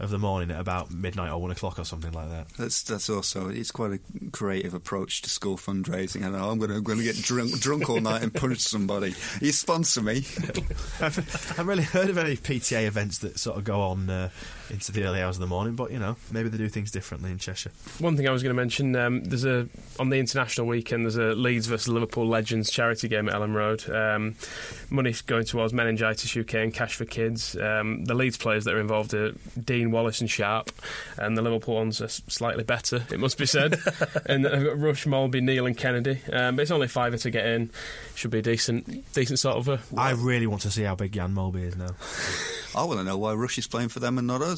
of 0.00 0.10
the 0.10 0.18
morning 0.18 0.50
at 0.50 0.60
about 0.60 0.90
midnight 0.90 1.30
or 1.30 1.40
one 1.40 1.50
o'clock 1.50 1.78
or 1.78 1.84
something 1.84 2.12
like 2.12 2.28
that. 2.28 2.48
That's 2.58 2.82
that's 2.82 3.08
also 3.08 3.48
it's 3.48 3.70
quite 3.70 3.92
a 3.92 4.30
creative 4.32 4.74
approach 4.74 5.22
to 5.22 5.30
school 5.30 5.56
fundraising. 5.56 6.24
I 6.24 6.30
know 6.30 6.50
I'm 6.50 6.58
going 6.58 6.70
to 6.70 6.80
going 6.80 6.98
to 6.98 7.04
get 7.04 7.16
drunk 7.16 7.58
drunk 7.58 7.88
all 7.88 8.00
night 8.00 8.22
and 8.22 8.34
punch 8.34 8.58
somebody. 8.58 9.14
You 9.40 9.52
sponsor 9.84 10.02
me. 10.02 10.16
I've, 11.00 11.56
I've 11.58 11.66
really 11.66 11.84
heard 11.84 12.10
of 12.10 12.18
any 12.18 12.36
PTA 12.36 12.86
events 12.86 13.18
that 13.18 13.38
sort 13.38 13.58
of 13.58 13.64
go 13.64 13.80
on 13.80 14.10
uh, 14.10 14.30
into 14.70 14.92
the 14.92 15.04
early 15.04 15.22
hours 15.22 15.36
of 15.36 15.40
the 15.40 15.46
morning, 15.46 15.74
but 15.74 15.90
you 15.90 15.98
know 15.98 16.16
maybe 16.30 16.48
they 16.48 16.58
do 16.58 16.68
things 16.68 16.90
differently 16.90 17.30
in 17.30 17.38
Cheshire. 17.38 17.70
One 17.98 18.16
thing 18.16 18.28
I 18.28 18.32
was 18.32 18.42
going 18.42 18.54
to 18.54 18.60
mention: 18.60 18.94
um, 18.96 19.24
there's 19.24 19.44
a 19.44 19.68
on 19.98 20.10
the 20.10 20.18
international 20.18 20.66
weekend. 20.66 21.04
There's 21.04 21.16
a 21.16 21.34
Leeds 21.34 21.66
versus 21.66 21.88
Liverpool 21.88 22.26
Legends 22.26 22.70
charity 22.70 23.08
game 23.08 23.28
at 23.28 23.34
Elland 23.34 23.54
Road. 23.54 23.88
Um, 23.90 24.34
money's 24.90 25.20
going 25.22 25.44
towards 25.44 25.72
Meningitis 25.72 26.36
UK 26.36 26.54
and 26.54 26.74
Cash 26.74 26.94
for 26.94 27.04
Kids. 27.04 27.56
Um, 27.56 28.04
the 28.04 28.14
Leeds 28.14 28.36
players 28.36 28.64
that 28.64 28.74
are 28.74 28.80
involved 28.80 29.14
are 29.14 29.32
Deane 29.62 29.90
Wallace 29.90 30.20
and 30.20 30.30
Sharpe, 30.30 30.70
and 31.16 31.36
the 31.36 31.42
Liverpool 31.42 31.76
ones 31.76 32.00
are 32.00 32.08
slightly 32.08 32.64
better, 32.64 33.04
it 33.10 33.18
must 33.18 33.38
be 33.38 33.46
said. 33.46 33.80
and 34.26 34.46
I've 34.46 34.64
got 34.64 34.78
Rush, 34.78 35.04
Molby, 35.06 35.42
Neil, 35.42 35.66
and 35.66 35.76
Kennedy. 35.76 36.20
Um, 36.32 36.56
but 36.56 36.62
it's 36.62 36.70
only 36.70 36.88
fiver 36.88 37.16
to 37.18 37.30
get 37.30 37.46
in. 37.46 37.70
Should 38.14 38.30
be 38.30 38.38
a 38.38 38.42
decent, 38.42 39.12
decent 39.12 39.38
sort 39.38 39.56
of 39.56 39.68
a. 39.68 39.80
I 39.96 40.12
really 40.12 40.46
want 40.46 40.62
to 40.62 40.70
see 40.70 40.82
how 40.82 40.94
big 40.94 41.12
Jan 41.12 41.34
Molby 41.34 41.62
is 41.62 41.76
now. 41.76 41.94
I 42.74 42.84
want 42.84 43.00
to 43.00 43.04
know 43.04 43.18
why 43.18 43.34
Rush 43.34 43.58
is 43.58 43.66
playing 43.66 43.88
for 43.88 44.00
them 44.00 44.18
and 44.18 44.26
not 44.26 44.42
us. 44.42 44.57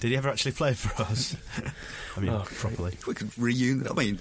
Did 0.00 0.12
he 0.12 0.16
ever 0.16 0.28
actually 0.28 0.52
play 0.52 0.74
for 0.74 1.02
us? 1.02 1.34
I 2.16 2.20
mean, 2.20 2.30
Oh, 2.30 2.44
properly. 2.46 2.96
We 3.06 3.14
could 3.14 3.36
reunite. 3.38 3.90
I 3.90 3.94
mean, 3.94 4.18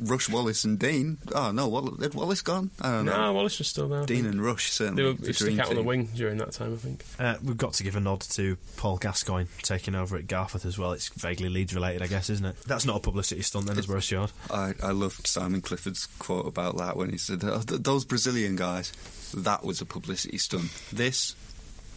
Rush, 0.00 0.28
Wallace, 0.28 0.64
and 0.64 0.78
Deane. 0.78 1.16
Oh 1.34 1.50
no, 1.50 1.68
Wall- 1.68 1.96
had 2.00 2.14
Wallace 2.14 2.42
gone? 2.42 2.70
I 2.80 2.90
don't 2.90 3.04
know. 3.06 3.16
No, 3.16 3.32
Wallace 3.32 3.58
was 3.58 3.68
still 3.68 3.88
there. 3.88 4.04
Deane 4.04 4.26
and 4.26 4.42
Rush 4.42 4.70
certainly. 4.70 5.02
They 5.02 5.08
were 5.08 5.14
the 5.14 5.26
used 5.28 5.38
to 5.38 5.44
dream 5.44 5.56
stick 5.56 5.64
out 5.66 5.70
on 5.70 5.76
the 5.76 5.82
wing 5.82 6.08
during 6.14 6.36
that 6.38 6.52
time, 6.52 6.74
I 6.74 6.76
think. 6.76 7.04
Uh, 7.18 7.36
we've 7.42 7.56
got 7.56 7.72
to 7.74 7.82
give 7.84 7.96
a 7.96 8.00
nod 8.00 8.20
to 8.32 8.56
Paul 8.76 8.96
Gascoigne 8.98 9.46
taking 9.62 9.94
over 9.94 10.16
at 10.16 10.26
Garforth 10.26 10.66
as 10.66 10.78
well. 10.78 10.92
It's 10.92 11.08
vaguely 11.08 11.48
Leeds 11.48 11.74
related, 11.74 12.02
I 12.02 12.06
guess, 12.06 12.28
isn't 12.30 12.44
it? 12.46 12.56
That's 12.66 12.84
not 12.86 12.96
a 12.96 13.00
publicity 13.00 13.42
stunt, 13.42 13.66
then, 13.66 13.78
as 13.78 13.88
we're 13.88 13.96
assured. 13.98 14.30
I, 14.50 14.74
I 14.82 14.92
loved 14.92 15.26
Simon 15.26 15.60
Clifford's 15.62 16.06
quote 16.18 16.46
about 16.46 16.76
that 16.78 16.96
when 16.96 17.10
he 17.10 17.18
said, 17.18 17.42
"Oh, 17.44 17.60
th- 17.62 17.82
"Those 17.82 18.04
Brazilian 18.04 18.56
guys, 18.56 18.92
that 19.34 19.64
was 19.64 19.80
a 19.80 19.86
publicity 19.86 20.38
stunt. 20.38 20.70
This, 20.92 21.34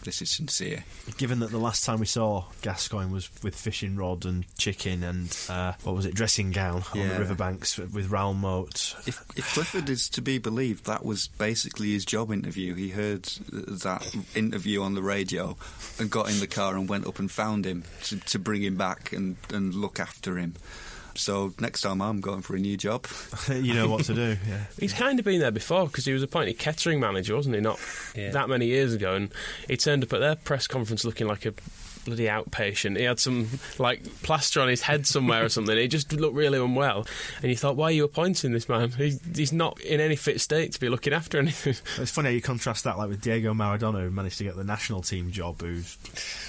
this 0.03 0.21
is 0.21 0.29
sincere." 0.29 0.83
Given 1.17 1.39
that 1.39 1.51
the 1.51 1.57
last 1.57 1.83
time 1.85 1.99
we 1.99 2.05
saw 2.05 2.45
Gascoigne 2.61 3.11
was 3.11 3.29
with 3.43 3.55
fishing 3.55 3.95
rod 3.95 4.25
and 4.25 4.45
chicken 4.57 5.03
and 5.03 5.35
uh, 5.49 5.73
what 5.83 5.95
was 5.95 6.05
it, 6.05 6.13
dressing 6.15 6.51
gown 6.51 6.83
on 6.93 6.99
Yeah. 6.99 7.13
the 7.13 7.19
riverbanks 7.19 7.77
with 7.77 8.09
Raoul 8.09 8.33
Moat. 8.33 8.95
If, 9.05 9.23
if 9.35 9.53
Clifford 9.53 9.89
is 9.89 10.09
to 10.09 10.21
be 10.21 10.37
believed, 10.37 10.85
that 10.85 11.05
was 11.05 11.27
basically 11.27 11.91
his 11.93 12.05
job 12.05 12.31
interview. 12.31 12.73
He 12.75 12.89
heard 12.89 13.23
that 13.51 14.15
interview 14.35 14.81
on 14.81 14.93
the 14.95 15.01
radio 15.01 15.57
and 15.99 16.09
got 16.09 16.29
in 16.29 16.39
the 16.39 16.47
car 16.47 16.75
and 16.75 16.87
went 16.89 17.07
up 17.07 17.19
and 17.19 17.29
found 17.31 17.65
him 17.65 17.83
to, 18.03 18.19
to 18.19 18.39
bring 18.39 18.63
him 18.63 18.75
back 18.75 19.11
and, 19.13 19.37
and 19.53 19.73
look 19.75 19.99
after 19.99 20.37
him. 20.37 20.55
So 21.17 21.53
next 21.59 21.81
time 21.81 22.01
I'm 22.01 22.21
going 22.21 22.41
for 22.41 22.55
a 22.55 22.59
new 22.59 22.77
job. 22.77 23.07
you 23.51 23.73
know 23.73 23.89
what 23.89 24.05
to 24.05 24.13
do. 24.13 24.37
Yeah. 24.47 24.63
He's 24.79 24.93
kind 24.93 25.19
of 25.19 25.25
been 25.25 25.39
there 25.39 25.51
before 25.51 25.87
because 25.87 26.05
he 26.05 26.13
was 26.13 26.23
appointed 26.23 26.57
Kettering 26.59 26.99
manager, 26.99 27.35
wasn't 27.35 27.55
he? 27.55 27.61
Not 27.61 27.79
Yeah. 28.15 28.31
that 28.31 28.49
many 28.49 28.67
years 28.67 28.93
ago, 28.93 29.15
and 29.15 29.31
he 29.67 29.77
turned 29.77 30.03
up 30.03 30.13
at 30.13 30.19
their 30.19 30.35
press 30.35 30.67
conference 30.67 31.03
looking 31.05 31.27
like 31.27 31.45
a 31.45 31.53
bloody 32.07 32.25
outpatient. 32.25 32.97
He 32.97 33.03
had 33.03 33.19
some 33.19 33.47
like 33.77 34.03
plaster 34.23 34.61
on 34.61 34.69
his 34.69 34.81
head 34.81 35.05
somewhere 35.05 35.43
or 35.43 35.49
something. 35.49 35.77
He 35.77 35.87
just 35.87 36.11
looked 36.13 36.35
really 36.35 36.57
unwell, 36.57 37.05
and 37.41 37.51
you 37.51 37.57
thought, 37.57 37.75
why 37.75 37.85
are 37.85 37.91
you 37.91 38.05
appointing 38.05 38.53
this 38.53 38.69
man? 38.69 38.89
He's, 38.91 39.19
he's 39.35 39.53
not 39.53 39.79
in 39.81 39.99
any 39.99 40.15
fit 40.15 40.41
state 40.41 40.71
to 40.73 40.79
be 40.79 40.89
looking 40.89 41.13
after 41.13 41.37
anything. 41.37 41.75
It's 42.01 42.11
funny 42.11 42.29
how 42.29 42.33
you 42.33 42.41
contrast 42.41 42.85
that 42.85 42.97
like 42.97 43.09
with 43.09 43.21
Diego 43.21 43.53
Maradona, 43.53 44.01
who 44.01 44.09
managed 44.09 44.37
to 44.37 44.43
get 44.43 44.55
the 44.55 44.63
national 44.63 45.01
team 45.01 45.31
job, 45.31 45.61
who's 45.61 45.97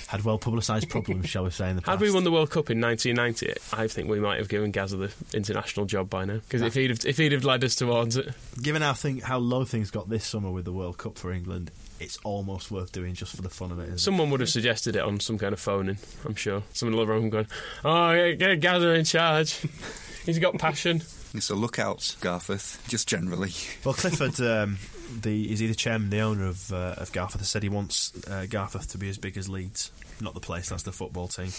had 0.06 0.24
well 0.24 0.38
publicised 0.38 0.88
problems, 0.88 1.28
shall 1.28 1.44
we 1.44 1.50
say, 1.50 1.68
in 1.68 1.76
the 1.76 1.82
past. 1.82 1.98
Had 1.98 2.00
we 2.00 2.12
won 2.12 2.24
the 2.24 2.30
World 2.30 2.50
Cup 2.50 2.70
in 2.70 2.80
1990, 2.80 3.60
I 3.76 3.88
think 3.88 4.08
we 4.08 4.20
might 4.20 4.38
have 4.38 4.48
given 4.48 4.70
Gaza 4.70 4.96
the 4.96 5.12
international 5.34 5.86
job 5.86 6.08
by 6.08 6.24
now. 6.24 6.34
Because 6.34 6.62
if 6.62 6.74
he'd 6.74 6.90
have, 6.90 7.04
if 7.04 7.18
he'd 7.18 7.32
have 7.32 7.44
led 7.44 7.64
us 7.64 7.74
towards 7.74 8.16
it, 8.16 8.28
Given 8.62 8.82
how 8.82 8.94
thing 8.94 9.18
how 9.18 9.38
low 9.38 9.64
things 9.64 9.90
got 9.90 10.08
this 10.08 10.24
summer 10.24 10.50
with 10.50 10.64
the 10.64 10.72
World 10.72 10.98
Cup 10.98 11.18
for 11.18 11.32
England, 11.32 11.70
it's 12.00 12.18
almost 12.24 12.70
worth 12.70 12.92
doing 12.92 13.14
just 13.14 13.36
for 13.36 13.42
the 13.42 13.48
fun 13.48 13.72
of 13.72 13.78
it. 13.78 13.84
Isn't 13.84 13.94
it? 13.94 14.00
someone 14.00 14.30
would 14.30 14.40
have 14.40 14.48
suggested 14.48 14.96
it 14.96 15.02
on 15.02 15.20
some 15.20 15.38
kind 15.38 15.52
of 15.52 15.60
phoning. 15.60 15.98
I'm 16.24 16.34
sure. 16.34 16.62
Someone 16.72 16.96
will 16.96 17.06
have 17.06 17.30
going, 17.30 17.46
"Oh, 17.84 18.12
yeah, 18.12 18.32
get 18.32 18.60
Gaza 18.60 18.90
in 18.94 19.04
charge. 19.04 19.60
He's 20.26 20.38
got 20.38 20.58
passion." 20.58 21.02
So 21.40 21.54
a 21.54 21.56
lookout, 21.56 22.16
Garforth, 22.20 22.86
just 22.88 23.06
generally. 23.06 23.52
Well, 23.84 23.94
Clifford, 23.94 24.40
um, 24.40 24.78
the 25.20 25.52
is 25.52 25.58
he 25.58 25.66
the 25.66 25.74
chairman, 25.74 26.10
the 26.10 26.20
owner 26.20 26.46
of 26.46 26.72
uh, 26.72 26.94
of 26.96 27.12
Garforth, 27.12 27.38
has 27.38 27.48
said 27.48 27.62
he 27.62 27.68
wants 27.68 28.12
uh, 28.26 28.46
Garforth 28.48 28.90
to 28.92 28.98
be 28.98 29.08
as 29.08 29.18
big 29.18 29.36
as 29.36 29.48
Leeds, 29.48 29.92
not 30.20 30.34
the 30.34 30.40
place, 30.40 30.68
that's 30.70 30.82
the 30.82 30.92
football 30.92 31.28
team. 31.28 31.50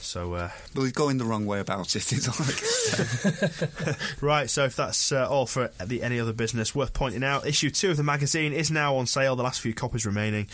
So, 0.00 0.34
uh, 0.34 0.50
well, 0.74 0.84
he's 0.84 0.92
going 0.92 1.18
the 1.18 1.24
wrong 1.24 1.46
way 1.46 1.60
about 1.60 1.94
it. 1.94 2.12
Is 2.12 2.28
all 2.28 2.34
I 2.38 2.52
can 2.52 2.66
say. 2.66 3.96
right. 4.20 4.48
So, 4.48 4.64
if 4.64 4.76
that's 4.76 5.12
uh, 5.12 5.28
all 5.28 5.46
for 5.46 5.70
the 5.84 6.02
any 6.02 6.18
other 6.20 6.32
business 6.32 6.74
worth 6.74 6.92
pointing 6.92 7.24
out, 7.24 7.46
issue 7.46 7.70
two 7.70 7.90
of 7.90 7.96
the 7.96 8.02
magazine 8.02 8.52
is 8.52 8.70
now 8.70 8.96
on 8.96 9.06
sale. 9.06 9.36
The 9.36 9.42
last 9.42 9.60
few 9.60 9.74
copies 9.74 10.06
remaining. 10.06 10.46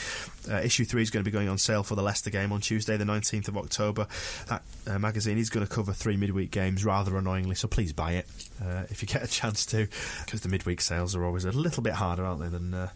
Uh, 0.50 0.56
issue 0.56 0.84
three 0.84 1.02
is 1.02 1.10
going 1.10 1.24
to 1.24 1.30
be 1.30 1.32
going 1.32 1.48
on 1.48 1.58
sale 1.58 1.82
for 1.82 1.94
the 1.94 2.02
Leicester 2.02 2.30
game 2.30 2.52
on 2.52 2.60
Tuesday, 2.60 2.96
the 2.96 3.04
nineteenth 3.04 3.48
of 3.48 3.56
October. 3.56 4.06
That 4.48 4.62
uh, 4.86 4.98
magazine 4.98 5.38
is 5.38 5.50
going 5.50 5.66
to 5.66 5.72
cover 5.72 5.92
three 5.92 6.16
midweek 6.16 6.50
games, 6.50 6.84
rather 6.84 7.16
annoyingly. 7.16 7.54
So 7.54 7.68
please 7.68 7.92
buy 7.92 8.12
it 8.12 8.26
uh, 8.62 8.84
if 8.90 9.02
you 9.02 9.08
get 9.08 9.22
a 9.22 9.28
chance 9.28 9.66
to, 9.66 9.86
because 10.24 10.40
the 10.40 10.48
midweek 10.48 10.80
sales 10.80 11.14
are 11.14 11.24
always 11.24 11.44
a 11.44 11.52
little 11.52 11.82
bit 11.82 11.94
harder, 11.94 12.24
aren't 12.24 12.40
they, 12.40 12.48
than 12.48 12.74
uh, 12.74 12.88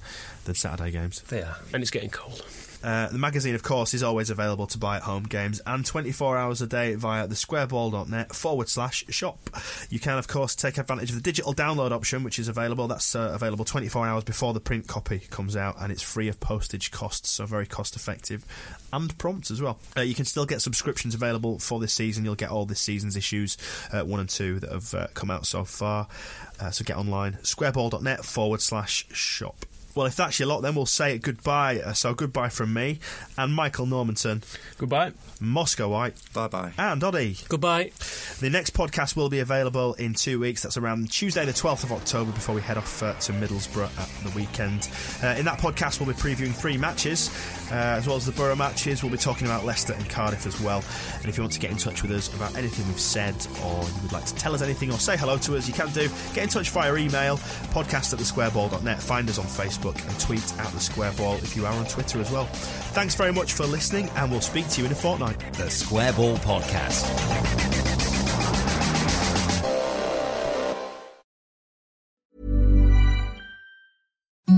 than 0.44 0.54
Saturday 0.54 0.90
games? 0.90 1.22
They 1.22 1.42
are, 1.42 1.56
and 1.72 1.82
it's 1.82 1.90
getting 1.90 2.10
cold. 2.10 2.44
Uh, 2.82 3.08
the 3.08 3.18
magazine, 3.18 3.54
of 3.54 3.62
course, 3.62 3.92
is 3.94 4.02
always 4.02 4.30
available 4.30 4.66
to 4.68 4.78
buy 4.78 4.96
at 4.96 5.02
home 5.02 5.24
games 5.24 5.60
and 5.66 5.84
24 5.84 6.36
hours 6.36 6.62
a 6.62 6.66
day 6.66 6.94
via 6.94 7.26
the 7.26 7.34
squareball.net 7.34 8.34
forward 8.34 8.68
slash 8.68 9.04
shop. 9.08 9.38
You 9.90 9.98
can, 9.98 10.18
of 10.18 10.28
course, 10.28 10.54
take 10.54 10.78
advantage 10.78 11.10
of 11.10 11.16
the 11.16 11.22
digital 11.22 11.54
download 11.54 11.90
option, 11.90 12.22
which 12.22 12.38
is 12.38 12.48
available. 12.48 12.86
That's 12.86 13.14
uh, 13.16 13.32
available 13.34 13.64
24 13.64 14.06
hours 14.06 14.24
before 14.24 14.54
the 14.54 14.60
print 14.60 14.86
copy 14.86 15.20
comes 15.30 15.56
out, 15.56 15.76
and 15.80 15.90
it's 15.90 16.02
free 16.02 16.28
of 16.28 16.38
postage 16.40 16.90
costs, 16.90 17.30
so 17.30 17.46
very 17.46 17.66
cost 17.66 17.96
effective 17.96 18.44
and 18.92 19.16
prompt 19.18 19.50
as 19.50 19.60
well. 19.60 19.78
Uh, 19.96 20.02
you 20.02 20.14
can 20.14 20.24
still 20.24 20.46
get 20.46 20.62
subscriptions 20.62 21.14
available 21.14 21.58
for 21.58 21.80
this 21.80 21.92
season. 21.92 22.24
You'll 22.24 22.36
get 22.36 22.50
all 22.50 22.64
this 22.64 22.80
season's 22.80 23.16
issues, 23.16 23.58
uh, 23.92 24.02
one 24.02 24.20
and 24.20 24.28
two, 24.28 24.60
that 24.60 24.70
have 24.70 24.94
uh, 24.94 25.06
come 25.14 25.30
out 25.30 25.46
so 25.46 25.64
far. 25.64 26.06
So 26.72 26.84
get 26.84 26.96
online, 26.96 27.34
squareball.net 27.42 28.24
forward 28.24 28.60
slash 28.60 29.06
shop. 29.12 29.64
Well, 29.98 30.06
if 30.06 30.14
that's 30.14 30.38
your 30.38 30.46
lot, 30.46 30.60
then 30.60 30.76
we'll 30.76 30.86
say 30.86 31.16
it 31.16 31.22
goodbye. 31.22 31.80
Uh, 31.80 31.92
so 31.92 32.14
goodbye 32.14 32.50
from 32.50 32.72
me 32.72 33.00
and 33.36 33.52
Michael 33.52 33.84
Normanton. 33.84 34.44
Goodbye. 34.76 35.10
Moscow 35.40 35.88
White. 35.88 36.14
Bye 36.32 36.46
bye. 36.46 36.72
And 36.78 37.02
Oddie. 37.02 37.48
Goodbye. 37.48 37.90
The 38.38 38.48
next 38.48 38.74
podcast 38.74 39.16
will 39.16 39.28
be 39.28 39.40
available 39.40 39.94
in 39.94 40.14
two 40.14 40.38
weeks. 40.38 40.62
That's 40.62 40.76
around 40.76 41.10
Tuesday, 41.10 41.44
the 41.44 41.50
12th 41.50 41.82
of 41.82 41.90
October, 41.90 42.30
before 42.30 42.54
we 42.54 42.60
head 42.60 42.76
off 42.76 43.02
uh, 43.02 43.14
to 43.14 43.32
Middlesbrough 43.32 43.90
at 43.98 44.24
the 44.24 44.30
weekend. 44.38 44.88
Uh, 45.20 45.34
in 45.36 45.44
that 45.46 45.58
podcast, 45.58 45.98
we'll 45.98 46.08
be 46.08 46.20
previewing 46.20 46.54
three 46.54 46.76
matches, 46.76 47.28
uh, 47.72 47.74
as 47.74 48.06
well 48.06 48.14
as 48.14 48.24
the 48.24 48.30
Borough 48.30 48.54
matches. 48.54 49.02
We'll 49.02 49.10
be 49.10 49.18
talking 49.18 49.48
about 49.48 49.64
Leicester 49.64 49.94
and 49.94 50.08
Cardiff 50.08 50.46
as 50.46 50.60
well. 50.60 50.84
And 51.16 51.26
if 51.26 51.36
you 51.36 51.42
want 51.42 51.54
to 51.54 51.60
get 51.60 51.72
in 51.72 51.76
touch 51.76 52.02
with 52.02 52.12
us 52.12 52.32
about 52.36 52.56
anything 52.56 52.86
we've 52.86 53.00
said, 53.00 53.34
or 53.64 53.82
you 53.82 54.02
would 54.02 54.12
like 54.12 54.26
to 54.26 54.34
tell 54.36 54.54
us 54.54 54.62
anything 54.62 54.92
or 54.92 54.98
say 55.00 55.16
hello 55.16 55.38
to 55.38 55.56
us, 55.56 55.66
you 55.66 55.74
can 55.74 55.88
do. 55.92 56.08
Get 56.34 56.44
in 56.44 56.48
touch 56.48 56.70
via 56.70 56.94
email, 56.94 57.38
podcast 57.74 58.12
at 58.12 58.20
thesquareball.net. 58.20 59.02
Find 59.02 59.28
us 59.28 59.40
on 59.40 59.46
Facebook 59.46 59.87
and 59.96 60.20
tweet 60.20 60.44
at 60.58 60.72
the 60.72 60.78
Squareball 60.78 61.42
if 61.42 61.56
you 61.56 61.66
are 61.66 61.72
on 61.72 61.86
Twitter 61.86 62.20
as 62.20 62.30
well. 62.30 62.44
Thanks 62.94 63.14
very 63.14 63.32
much 63.32 63.52
for 63.52 63.66
listening, 63.66 64.08
and 64.16 64.30
we'll 64.30 64.40
speak 64.40 64.68
to 64.70 64.80
you 64.80 64.86
in 64.86 64.92
a 64.92 64.96
fortnight. 64.96 65.38
The 65.54 65.64
Squareball 65.64 66.36
Podcast. 66.38 67.06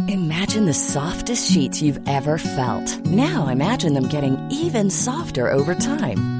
Imagine 0.08 0.66
the 0.66 0.74
softest 0.74 1.52
sheets 1.52 1.80
you've 1.80 2.00
ever 2.08 2.38
felt. 2.38 3.06
Now 3.06 3.48
imagine 3.48 3.94
them 3.94 4.08
getting 4.08 4.36
even 4.50 4.90
softer 4.90 5.50
over 5.50 5.74
time. 5.74 6.39